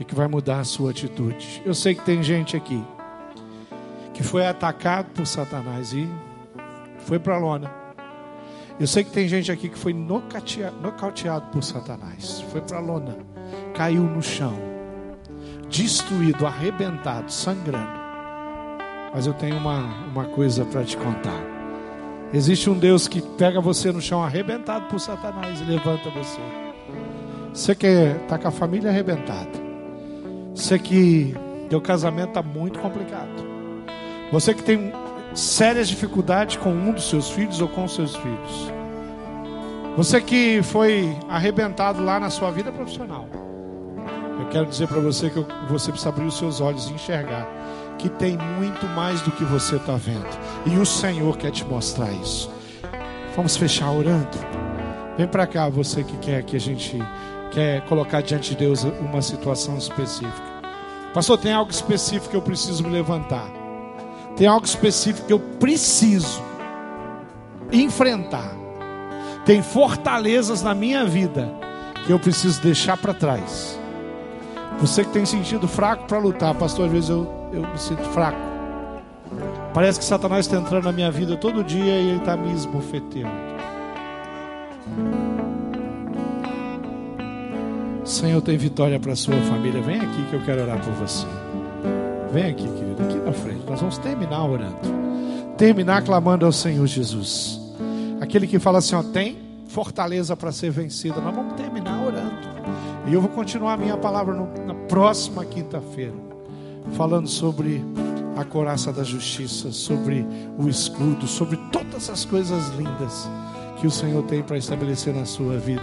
E 0.01 0.05
que 0.05 0.14
vai 0.14 0.26
mudar 0.26 0.61
a 0.61 0.64
sua 0.64 0.91
atitude. 0.91 1.62
Eu 1.64 1.74
sei 1.74 1.95
que 1.95 2.05
tem 2.05 2.22
gente 2.22 2.57
aqui 2.57 2.83
que 4.19 4.25
foi 4.25 4.45
atacado 4.45 5.11
por 5.14 5.25
Satanás 5.25 5.93
e 5.93 6.11
foi 7.07 7.21
para 7.21 7.37
a 7.37 7.39
lona. 7.39 7.71
Eu 8.81 8.87
sei 8.89 9.05
que 9.05 9.12
tem 9.12 9.29
gente 9.29 9.53
aqui 9.53 9.69
que 9.69 9.79
foi 9.79 9.95
nocauteado 9.95 11.47
por 11.53 11.62
Satanás. 11.62 12.45
Foi 12.51 12.61
para 12.61 12.79
a 12.79 12.81
lona. 12.81 13.16
Caiu 13.75 14.03
no 14.03 14.21
chão. 14.21 14.59
Destruído, 15.69 16.49
arrebentado, 16.49 17.31
sangrando. 17.31 17.97
Mas 19.14 19.25
eu 19.25 19.35
tenho 19.35 19.57
uma, 19.57 19.85
uma 20.09 20.25
coisa 20.25 20.64
para 20.64 20.83
te 20.83 20.97
contar. 20.97 21.41
Existe 22.35 22.69
um 22.69 22.77
Deus 22.77 23.07
que 23.07 23.23
pega 23.23 23.61
você 23.61 23.93
no 23.93 24.01
chão 24.01 24.21
arrebentado 24.21 24.87
por 24.87 24.99
Satanás 24.99 25.61
e 25.61 25.64
levanta 25.64 26.11
você. 26.11 26.41
Você 27.55 27.73
que 27.73 27.87
está 27.87 28.37
com 28.37 28.49
a 28.49 28.51
família 28.51 28.91
arrebentada. 28.91 29.53
Você 30.57 30.77
que 30.77 31.37
teu 31.71 31.81
casamento 31.81 32.31
está 32.31 32.43
muito 32.43 32.81
complicado. 32.81 33.47
Você 34.31 34.53
que 34.53 34.62
tem 34.62 34.93
sérias 35.35 35.89
dificuldades 35.89 36.57
com 36.57 36.70
um 36.70 36.93
dos 36.93 37.09
seus 37.09 37.31
filhos 37.31 37.61
ou 37.61 37.68
com 37.68 37.87
seus 37.89 38.14
filhos. 38.16 38.72
Você 39.97 40.20
que 40.20 40.62
foi 40.62 41.16
arrebentado 41.29 42.03
lá 42.03 42.20
na 42.20 42.31
sua 42.31 42.51
vida 42.51 42.70
profissional. 42.70 43.29
Eu 44.39 44.47
quero 44.49 44.66
dizer 44.66 44.87
para 44.87 45.01
você 45.01 45.31
que 45.31 45.45
você 45.68 45.91
precisa 45.91 46.11
abrir 46.11 46.26
os 46.26 46.39
seus 46.39 46.61
olhos 46.61 46.89
e 46.89 46.93
enxergar 46.93 47.49
que 47.99 48.09
tem 48.09 48.37
muito 48.37 48.87
mais 48.87 49.20
do 49.22 49.33
que 49.33 49.45
você 49.45 49.76
está 49.76 49.97
vendo. 49.97 50.29
E 50.66 50.79
o 50.79 50.87
Senhor 50.87 51.37
quer 51.37 51.51
te 51.51 51.64
mostrar 51.64 52.11
isso. 52.12 52.51
Vamos 53.35 53.57
fechar 53.57 53.91
orando. 53.91 54.39
Vem 55.16 55.26
para 55.26 55.47
cá, 55.47 55.68
você 55.68 56.05
que 56.05 56.16
quer 56.18 56.45
que 56.45 56.55
a 56.55 56.61
gente 56.61 56.97
quer 57.51 57.81
colocar 57.87 58.20
diante 58.20 58.51
de 58.51 58.57
Deus 58.57 58.85
uma 58.85 59.20
situação 59.20 59.76
específica. 59.76 60.49
Pastor, 61.12 61.39
tem 61.39 61.53
algo 61.53 61.72
específico 61.72 62.31
que 62.31 62.37
eu 62.37 62.43
preciso 62.43 62.85
me 62.85 62.91
levantar. 62.91 63.57
Tem 64.39 64.47
algo 64.47 64.64
específico 64.64 65.26
que 65.26 65.32
eu 65.32 65.41
preciso 65.41 66.41
enfrentar. 67.72 68.57
Tem 69.45 69.62
fortalezas 69.62 70.62
na 70.62 70.74
minha 70.74 71.05
vida 71.05 71.53
que 72.07 72.12
eu 72.12 72.18
preciso 72.18 72.62
deixar 72.62 72.97
para 72.97 73.12
trás. 73.12 73.78
Você 74.78 75.05
que 75.05 75.11
tem 75.11 75.26
sentido 75.26 75.66
fraco 75.66 76.07
para 76.07 76.18
lutar, 76.18 76.55
pastor, 76.55 76.86
às 76.86 76.93
vezes 76.93 77.11
eu 77.11 77.39
eu 77.53 77.62
me 77.62 77.78
sinto 77.78 78.03
fraco. 78.11 78.39
Parece 79.72 79.99
que 79.99 80.05
Satanás 80.05 80.47
está 80.47 80.59
entrando 80.59 80.84
na 80.84 80.93
minha 80.93 81.11
vida 81.11 81.36
todo 81.36 81.62
dia 81.62 81.99
e 81.99 82.09
ele 82.11 82.18
está 82.18 82.36
me 82.36 82.53
esbofeteando. 82.53 83.49
Senhor, 88.05 88.41
tem 88.41 88.57
vitória 88.57 88.99
para 88.99 89.12
a 89.12 89.16
sua 89.16 89.36
família. 89.43 89.82
Vem 89.82 90.01
aqui 90.01 90.26
que 90.30 90.34
eu 90.34 90.45
quero 90.45 90.62
orar 90.62 90.78
por 90.82 90.93
você. 90.95 91.26
Vem 92.33 92.45
aqui, 92.45 92.68
querido, 92.68 93.03
aqui 93.03 93.18
na 93.18 93.33
frente. 93.33 93.64
Nós 93.68 93.81
vamos 93.81 93.99
terminar 93.99 94.45
orando. 94.45 94.76
Terminar 95.57 96.03
clamando 96.03 96.45
ao 96.47 96.53
Senhor 96.53 96.87
Jesus. 96.87 97.61
Aquele 98.20 98.47
que 98.47 98.59
fala 98.59 98.79
assim: 98.79 98.95
ó, 98.95 99.03
tem 99.03 99.39
fortaleza 99.68 100.37
para 100.37 100.53
ser 100.53 100.70
vencida. 100.70 101.20
Nós 101.20 101.35
vamos 101.35 101.55
terminar 101.55 102.05
orando. 102.05 102.49
E 103.07 103.14
eu 103.14 103.20
vou 103.20 103.31
continuar 103.31 103.74
a 103.74 103.76
minha 103.76 103.97
palavra 103.97 104.35
no, 104.35 104.66
na 104.66 104.74
próxima 104.74 105.45
quinta-feira 105.45 106.29
falando 106.97 107.29
sobre 107.29 107.85
a 108.37 108.45
coraça 108.45 108.93
da 108.93 109.03
justiça, 109.03 109.72
sobre 109.72 110.24
o 110.59 110.68
escudo, 110.68 111.26
sobre 111.26 111.57
todas 111.72 112.09
as 112.09 112.24
coisas 112.24 112.68
lindas 112.70 113.29
que 113.81 113.87
o 113.87 113.91
Senhor 113.91 114.22
tem 114.24 114.43
para 114.43 114.57
estabelecer 114.57 115.14
na 115.14 115.24
sua 115.24 115.59
vida. 115.59 115.83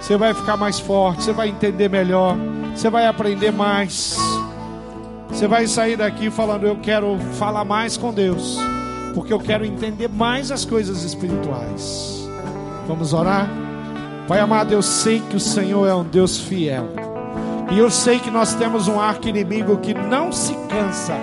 Você 0.00 0.16
vai 0.16 0.32
ficar 0.32 0.56
mais 0.56 0.78
forte, 0.78 1.24
você 1.24 1.32
vai 1.32 1.48
entender 1.48 1.88
melhor, 1.88 2.36
você 2.74 2.88
vai 2.88 3.06
aprender 3.06 3.50
mais. 3.50 4.16
Você 5.40 5.48
vai 5.48 5.66
sair 5.66 5.96
daqui 5.96 6.28
falando: 6.28 6.66
Eu 6.66 6.76
quero 6.76 7.18
falar 7.38 7.64
mais 7.64 7.96
com 7.96 8.12
Deus, 8.12 8.58
porque 9.14 9.32
eu 9.32 9.40
quero 9.40 9.64
entender 9.64 10.06
mais 10.06 10.52
as 10.52 10.66
coisas 10.66 11.02
espirituais. 11.02 12.28
Vamos 12.86 13.14
orar? 13.14 13.48
Pai 14.28 14.38
amado, 14.38 14.74
eu 14.74 14.82
sei 14.82 15.18
que 15.18 15.36
o 15.36 15.40
Senhor 15.40 15.88
é 15.88 15.94
um 15.94 16.04
Deus 16.04 16.38
fiel. 16.38 16.90
E 17.72 17.78
eu 17.78 17.90
sei 17.90 18.18
que 18.18 18.30
nós 18.30 18.52
temos 18.52 18.86
um 18.86 19.00
arco 19.00 19.28
inimigo 19.28 19.78
que 19.78 19.94
não 19.94 20.30
se 20.30 20.52
cansa 20.68 21.14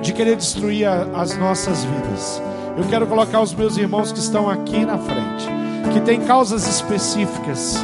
de 0.00 0.14
querer 0.14 0.36
destruir 0.36 0.86
a, 0.86 1.02
as 1.20 1.36
nossas 1.36 1.84
vidas. 1.84 2.40
Eu 2.74 2.84
quero 2.84 3.06
colocar 3.06 3.42
os 3.42 3.52
meus 3.52 3.76
irmãos 3.76 4.10
que 4.10 4.18
estão 4.18 4.48
aqui 4.48 4.82
na 4.86 4.96
frente, 4.96 5.46
que 5.92 6.00
têm 6.00 6.22
causas 6.22 6.66
específicas, 6.66 7.76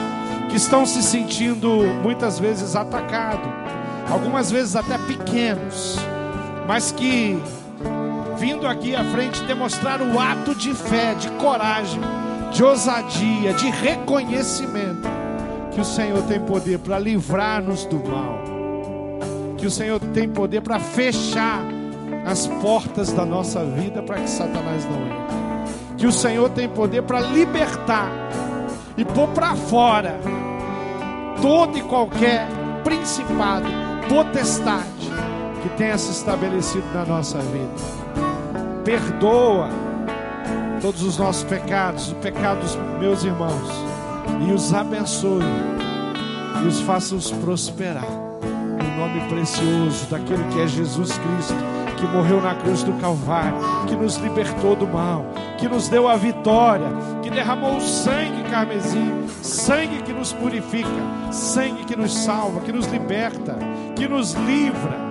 que 0.48 0.56
estão 0.56 0.86
se 0.86 1.02
sentindo 1.02 1.68
muitas 2.02 2.38
vezes 2.38 2.74
atacados, 2.74 3.52
algumas 4.10 4.50
vezes 4.50 4.76
até 4.76 4.98
pequenos, 4.98 5.98
mas 6.66 6.92
que 6.92 7.38
vindo 8.38 8.66
aqui 8.66 8.94
à 8.94 9.04
frente 9.04 9.42
demonstrar 9.44 10.00
o 10.00 10.18
ato 10.18 10.54
de 10.54 10.74
fé, 10.74 11.14
de 11.14 11.28
coragem, 11.32 12.00
de 12.52 12.62
ousadia, 12.62 13.52
de 13.54 13.70
reconhecimento 13.70 15.08
que 15.72 15.80
o 15.80 15.84
Senhor 15.84 16.22
tem 16.22 16.40
poder 16.40 16.78
para 16.78 16.98
livrar-nos 16.98 17.84
do 17.86 17.96
mal, 17.96 18.38
que 19.56 19.66
o 19.66 19.70
Senhor 19.70 19.98
tem 20.12 20.28
poder 20.28 20.60
para 20.60 20.78
fechar 20.78 21.64
as 22.24 22.46
portas 22.46 23.12
da 23.12 23.24
nossa 23.24 23.64
vida 23.64 24.02
para 24.02 24.20
que 24.20 24.30
Satanás 24.30 24.84
não 24.84 25.00
entre, 25.06 25.96
que 25.98 26.06
o 26.06 26.12
Senhor 26.12 26.48
tem 26.50 26.68
poder 26.68 27.02
para 27.02 27.20
libertar 27.20 28.10
e 28.96 29.04
pôr 29.04 29.28
para 29.28 29.54
fora 29.56 30.18
todo 31.42 31.76
e 31.76 31.82
qualquer 31.82 32.46
principado, 32.84 33.66
potestade 34.08 35.10
que 35.62 35.68
tenha 35.70 35.96
se 35.96 36.10
estabelecido 36.10 36.86
na 36.92 37.04
nossa 37.04 37.38
vida. 37.38 38.04
Perdoa 38.84 39.68
todos 40.80 41.02
os 41.02 41.18
nossos 41.18 41.44
pecados, 41.44 42.08
os 42.08 42.14
pecados 42.14 42.74
dos 42.74 42.98
meus 42.98 43.24
irmãos, 43.24 43.68
e 44.46 44.52
os 44.52 44.74
abençoe 44.74 45.42
e 46.62 46.66
os 46.66 46.80
faça 46.80 47.14
os 47.14 47.30
prosperar. 47.30 48.06
No 48.06 48.96
nome 48.98 49.26
precioso 49.28 50.06
daquele 50.10 50.44
que 50.52 50.60
é 50.60 50.66
Jesus 50.66 51.18
Cristo, 51.18 51.73
que 51.94 52.06
morreu 52.06 52.40
na 52.40 52.54
cruz 52.54 52.82
do 52.82 52.92
Calvário, 52.94 53.58
que 53.86 53.96
nos 53.96 54.16
libertou 54.16 54.76
do 54.76 54.86
mal, 54.86 55.26
que 55.58 55.68
nos 55.68 55.88
deu 55.88 56.08
a 56.08 56.16
vitória, 56.16 56.88
que 57.22 57.30
derramou 57.30 57.76
o 57.76 57.80
sangue 57.80 58.42
carmesim, 58.50 59.26
sangue 59.42 60.02
que 60.02 60.12
nos 60.12 60.32
purifica, 60.32 60.88
sangue 61.30 61.84
que 61.84 61.96
nos 61.96 62.12
salva, 62.12 62.60
que 62.60 62.72
nos 62.72 62.86
liberta, 62.86 63.56
que 63.96 64.06
nos 64.06 64.32
livra 64.32 65.04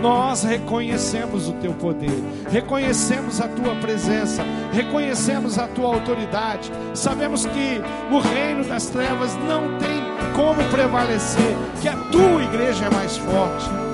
nós 0.00 0.44
reconhecemos 0.44 1.48
o 1.48 1.52
teu 1.54 1.72
poder, 1.74 2.22
reconhecemos 2.50 3.40
a 3.40 3.48
tua 3.48 3.74
presença, 3.76 4.44
reconhecemos 4.72 5.58
a 5.58 5.66
tua 5.66 5.94
autoridade. 5.94 6.70
Sabemos 6.94 7.46
que 7.46 7.80
o 8.10 8.18
reino 8.20 8.64
das 8.64 8.86
trevas 8.86 9.34
não 9.46 9.78
tem 9.78 10.02
como 10.34 10.62
prevalecer, 10.70 11.56
que 11.80 11.88
a 11.88 11.96
tua 11.96 12.42
igreja 12.42 12.86
é 12.86 12.90
mais 12.90 13.16
forte. 13.16 13.87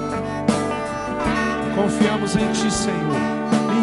Confiamos 1.75 2.37
em 2.37 2.53
ti, 2.53 2.71
Senhor, 2.71 3.17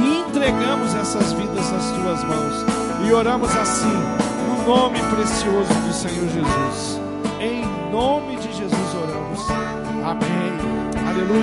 e 0.03 0.19
entregamos 0.19 0.95
essas 0.95 1.33
vidas 1.33 1.71
nas 1.71 1.91
tuas 1.91 2.23
mãos. 2.23 2.65
E 3.05 3.13
oramos 3.13 3.55
assim, 3.57 3.91
no 4.47 4.75
nome 4.75 4.99
precioso 5.13 5.73
do 5.73 5.93
Senhor 5.93 6.27
Jesus. 6.29 7.01
Em 7.39 7.65
nome 7.91 8.37
de 8.37 8.53
Jesus 8.53 8.95
oramos. 8.95 9.49
Amém. 10.05 11.09
Aleluia. 11.09 11.41